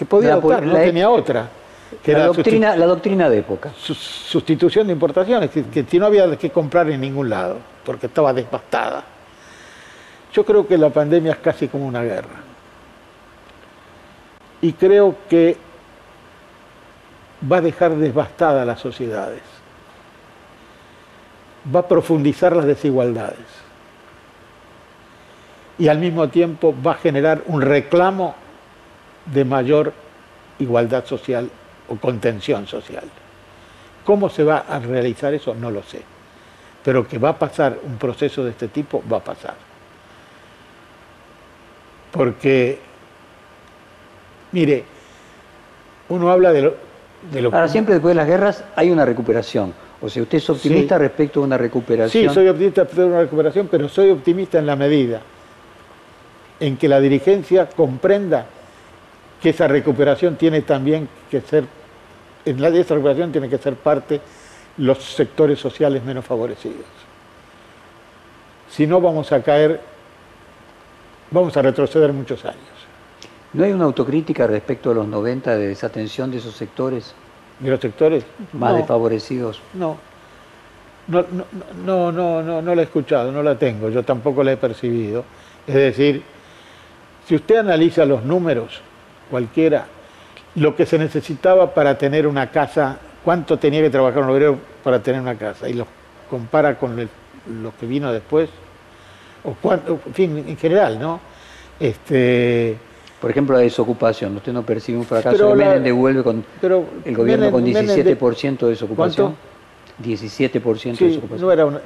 que, 0.00 0.06
podía 0.06 0.32
adoptar, 0.32 0.62
no 0.62 0.72
tenía 0.76 1.10
otra. 1.10 1.50
Que 2.02 2.14
la, 2.14 2.28
doctrina, 2.28 2.74
la 2.74 2.86
doctrina 2.86 3.28
de 3.28 3.40
época. 3.40 3.70
Sustitución 3.76 4.86
de 4.86 4.94
importaciones, 4.94 5.50
que, 5.50 5.62
que 5.62 5.98
no 5.98 6.06
había 6.06 6.38
que 6.38 6.48
comprar 6.48 6.88
en 6.88 7.02
ningún 7.02 7.28
lado, 7.28 7.58
porque 7.84 8.06
estaba 8.06 8.32
devastada. 8.32 9.04
Yo 10.32 10.42
creo 10.42 10.66
que 10.66 10.78
la 10.78 10.88
pandemia 10.88 11.32
es 11.32 11.38
casi 11.38 11.68
como 11.68 11.86
una 11.86 12.02
guerra. 12.02 12.40
Y 14.62 14.72
creo 14.72 15.16
que 15.28 15.58
va 17.50 17.58
a 17.58 17.60
dejar 17.60 17.94
devastadas 17.94 18.66
las 18.66 18.80
sociedades. 18.80 19.42
Va 21.74 21.80
a 21.80 21.88
profundizar 21.88 22.56
las 22.56 22.64
desigualdades. 22.64 23.36
Y 25.78 25.88
al 25.88 25.98
mismo 25.98 26.30
tiempo 26.30 26.74
va 26.74 26.92
a 26.92 26.96
generar 26.96 27.42
un 27.48 27.60
reclamo 27.60 28.34
de 29.26 29.44
mayor 29.44 29.92
igualdad 30.58 31.04
social 31.04 31.50
o 31.88 31.96
contención 31.96 32.66
social. 32.66 33.04
¿Cómo 34.04 34.28
se 34.28 34.44
va 34.44 34.64
a 34.68 34.78
realizar 34.78 35.34
eso? 35.34 35.54
No 35.54 35.70
lo 35.70 35.82
sé. 35.82 36.02
Pero 36.84 37.06
que 37.06 37.18
va 37.18 37.30
a 37.30 37.38
pasar 37.38 37.78
un 37.84 37.96
proceso 37.98 38.44
de 38.44 38.50
este 38.50 38.68
tipo, 38.68 39.02
va 39.10 39.18
a 39.18 39.24
pasar. 39.24 39.54
Porque, 42.10 42.78
mire, 44.52 44.84
uno 46.08 46.30
habla 46.30 46.52
de 46.52 46.62
lo, 46.62 46.74
de 47.30 47.44
Ahora, 47.44 47.68
siempre 47.68 47.94
después 47.94 48.12
de 48.12 48.16
las 48.16 48.26
guerras 48.26 48.64
hay 48.74 48.90
una 48.90 49.04
recuperación. 49.04 49.74
O 50.00 50.08
sea, 50.08 50.22
usted 50.22 50.38
es 50.38 50.48
optimista 50.48 50.96
respecto 50.96 51.40
a 51.40 51.44
una 51.44 51.58
recuperación. 51.58 52.28
Sí, 52.28 52.34
soy 52.34 52.48
optimista 52.48 52.82
respecto 52.82 53.02
a 53.02 53.06
una 53.06 53.20
recuperación, 53.20 53.68
pero 53.70 53.88
soy 53.88 54.10
optimista 54.10 54.58
en 54.58 54.66
la 54.66 54.76
medida 54.76 55.20
en 56.58 56.76
que 56.76 56.88
la 56.88 57.00
dirigencia 57.00 57.68
comprenda 57.68 58.46
que 59.40 59.50
esa 59.50 59.66
recuperación 59.66 60.36
tiene 60.36 60.62
también 60.62 61.08
que 61.30 61.40
ser, 61.40 61.64
en 62.44 62.60
la 62.60 62.68
esa 62.68 62.94
recuperación 62.94 63.32
tiene 63.32 63.48
que 63.48 63.58
ser 63.58 63.74
parte 63.74 64.20
los 64.76 65.02
sectores 65.02 65.58
sociales 65.58 66.04
menos 66.04 66.24
favorecidos. 66.24 66.86
Si 68.70 68.86
no 68.86 69.00
vamos 69.00 69.32
a 69.32 69.42
caer, 69.42 69.80
vamos 71.30 71.56
a 71.56 71.62
retroceder 71.62 72.12
muchos 72.12 72.44
años. 72.44 72.58
¿No 73.52 73.64
hay 73.64 73.72
una 73.72 73.84
autocrítica 73.84 74.46
respecto 74.46 74.92
a 74.92 74.94
los 74.94 75.08
90 75.08 75.56
de 75.56 75.68
desatención 75.68 76.30
de 76.30 76.38
esos 76.38 76.54
sectores? 76.54 77.14
¿De 77.58 77.70
los 77.70 77.80
sectores? 77.80 78.24
Más 78.52 78.76
desfavorecidos. 78.76 79.60
No. 79.74 79.98
No, 81.08 81.24
no, 81.32 81.44
no, 81.84 82.12
no, 82.12 82.42
no, 82.42 82.62
no 82.62 82.74
la 82.74 82.82
he 82.82 82.84
escuchado, 82.84 83.32
no 83.32 83.42
la 83.42 83.58
tengo, 83.58 83.88
yo 83.88 84.04
tampoco 84.04 84.44
la 84.44 84.52
he 84.52 84.56
percibido. 84.56 85.24
Es 85.66 85.74
decir, 85.74 86.22
si 87.26 87.34
usted 87.34 87.56
analiza 87.56 88.04
los 88.04 88.22
números, 88.22 88.80
cualquiera, 89.30 89.86
lo 90.56 90.74
que 90.74 90.86
se 90.86 90.98
necesitaba 90.98 91.72
para 91.72 91.96
tener 91.96 92.26
una 92.26 92.50
casa, 92.50 92.98
cuánto 93.24 93.58
tenía 93.58 93.80
que 93.82 93.90
trabajar 93.90 94.22
un 94.22 94.30
obrero 94.30 94.58
para 94.82 95.02
tener 95.02 95.20
una 95.20 95.36
casa, 95.36 95.68
y 95.68 95.74
lo 95.74 95.86
compara 96.28 96.78
con 96.78 96.96
lo 96.98 97.72
que 97.78 97.86
vino 97.86 98.12
después, 98.12 98.50
o 99.44 99.54
cuánto, 99.60 100.00
en 100.06 100.14
fin, 100.14 100.44
en 100.46 100.56
general, 100.56 100.98
¿no? 100.98 101.20
Este, 101.78 102.76
por 103.20 103.30
ejemplo, 103.30 103.56
la 103.56 103.62
desocupación. 103.62 104.36
¿Usted 104.36 104.52
no 104.52 104.62
percibe 104.62 104.98
un 104.98 105.04
fracaso? 105.04 105.36
Pero 105.36 105.54
Menem 105.54 105.82
devuelve 105.82 106.22
con 106.22 106.44
el 107.04 107.16
gobierno 107.16 107.50
con 107.50 107.64
17% 107.64 108.58
de 108.58 108.68
desocupación. 108.68 109.36
¿Cuánto? 109.36 109.50
17% 110.02 110.98
de 110.98 111.06
desocupación. 111.06 111.40
No, 111.40 111.52
era 111.52 111.66
una, 111.66 111.80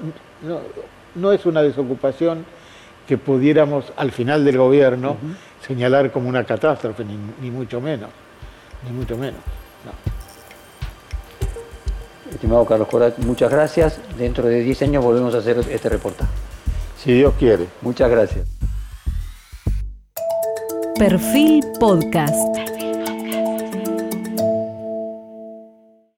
no, 1.15 1.33
es 1.33 1.47
una 1.47 1.63
desocupación 1.63 2.45
que 3.07 3.19
pudiéramos 3.19 3.93
al 3.97 4.13
final 4.13 4.45
del 4.45 4.59
gobierno 4.59 5.17
señalar 5.67 6.11
como 6.11 6.29
una 6.29 6.45
catástrofe, 6.45 7.05
ni, 7.05 7.51
mucho 7.51 7.81
menos. 7.81 8.11
Ni 8.85 8.91
mucho 8.91 9.17
menos. 9.17 9.41
Estimado 12.31 12.65
Carlos 12.67 12.89
Corat, 12.89 13.19
muchas 13.19 13.51
gracias. 13.51 14.01
Dentro 14.19 14.47
de 14.49 14.61
10 14.61 14.83
años 14.83 15.05
volvemos 15.05 15.35
a 15.35 15.39
hacer 15.39 15.59
este 15.71 15.89
reportaje. 15.89 16.31
Si 16.99 17.13
Dios 17.13 17.35
quiere. 17.39 17.67
Muchas 17.83 18.11
gracias. 18.11 18.47
Perfil 20.99 21.65
Podcast. 21.79 22.74